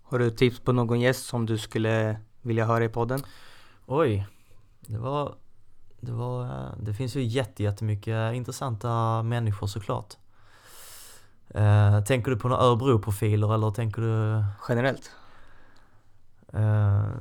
Har 0.03 0.19
du 0.19 0.29
tips 0.29 0.59
på 0.59 0.71
någon 0.71 0.99
gäst 0.99 1.25
som 1.25 1.45
du 1.45 1.57
skulle 1.57 2.19
vilja 2.41 2.65
höra 2.65 2.83
i 2.83 2.89
podden? 2.89 3.23
Oj, 3.89 4.27
det 4.79 4.97
var, 4.97 5.35
det 5.99 6.11
var, 6.11 6.49
det 6.79 6.93
finns 6.93 7.15
ju 7.15 7.23
jättemycket 7.23 8.33
intressanta 8.33 9.23
människor 9.23 9.67
såklart. 9.67 10.13
Uh, 11.55 12.03
tänker 12.03 12.31
du 12.31 12.37
på 12.37 12.47
några 12.47 12.61
Örebro-profiler 12.61 13.53
eller 13.53 13.71
tänker 13.71 14.01
du? 14.01 14.43
Generellt? 14.69 15.11
Uh, 16.53 17.17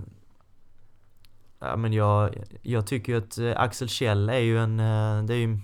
Ja 1.58 1.76
men 1.76 1.92
jag, 1.92 2.44
jag 2.62 2.86
tycker 2.86 3.12
ju 3.12 3.18
att 3.18 3.38
eh, 3.38 3.52
Axel 3.56 3.88
Kjell 3.88 4.28
är 4.28 4.38
ju 4.38 4.58
en, 4.58 4.80
eh, 4.80 5.24
det 5.24 5.34
är 5.34 5.38
ju, 5.38 5.58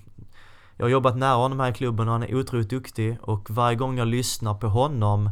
jag 0.77 0.85
har 0.85 0.89
jobbat 0.89 1.17
nära 1.17 1.35
honom 1.35 1.59
här 1.59 1.71
i 1.71 1.73
klubben 1.73 2.07
och 2.07 2.13
han 2.13 2.23
är 2.23 2.35
otroligt 2.35 2.69
duktig 2.69 3.17
och 3.21 3.51
varje 3.51 3.75
gång 3.75 3.97
jag 3.97 4.07
lyssnar 4.07 4.53
på 4.53 4.67
honom 4.67 5.29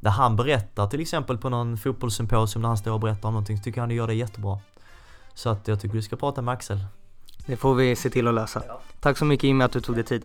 där 0.00 0.10
han 0.10 0.36
berättar 0.36 0.86
till 0.86 1.00
exempel 1.00 1.38
på 1.38 1.48
någon 1.48 1.76
fotbollssymposium 1.76 2.62
när 2.62 2.68
han 2.68 2.78
står 2.78 2.92
och 2.92 3.00
berättar 3.00 3.28
om 3.28 3.34
någonting 3.34 3.56
så 3.56 3.62
tycker 3.62 3.78
jag 3.78 3.82
han 3.82 3.96
gör 3.96 4.06
det 4.06 4.14
jättebra. 4.14 4.58
Så 5.34 5.50
att 5.50 5.68
jag 5.68 5.80
tycker 5.80 5.94
du 5.94 6.02
ska 6.02 6.16
prata 6.16 6.42
med 6.42 6.54
Axel. 6.54 6.78
Det 7.46 7.56
får 7.56 7.74
vi 7.74 7.96
se 7.96 8.10
till 8.10 8.28
att 8.28 8.34
lösa. 8.34 8.62
Tack 9.00 9.18
så 9.18 9.24
mycket 9.24 9.44
Jimmy 9.44 9.64
att 9.64 9.72
du 9.72 9.80
tog 9.80 9.94
dig 9.94 10.04
tid. 10.04 10.24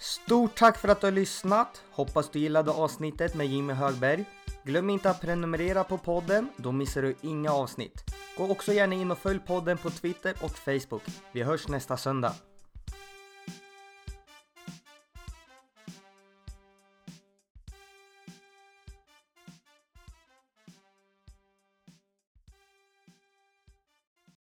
Stort 0.00 0.54
tack 0.54 0.78
för 0.78 0.88
att 0.88 1.00
du 1.00 1.06
har 1.06 1.12
lyssnat. 1.12 1.82
Hoppas 1.90 2.30
du 2.30 2.38
gillade 2.38 2.70
avsnittet 2.70 3.34
med 3.34 3.46
Jimmy 3.46 3.72
Högberg. 3.72 4.24
Glöm 4.64 4.90
inte 4.90 5.10
att 5.10 5.20
prenumerera 5.20 5.84
på 5.84 5.98
podden, 5.98 6.48
då 6.56 6.72
missar 6.72 7.02
du 7.02 7.14
inga 7.20 7.52
avsnitt. 7.52 8.04
Gå 8.36 8.50
också 8.50 8.72
gärna 8.72 8.94
in 8.94 9.10
och 9.10 9.18
följ 9.18 9.38
podden 9.38 9.78
på 9.78 9.90
Twitter 9.90 10.34
och 10.42 10.50
Facebook. 10.50 11.02
Vi 11.32 11.42
hörs 11.42 11.68
nästa 11.68 11.96
söndag. 11.96 12.32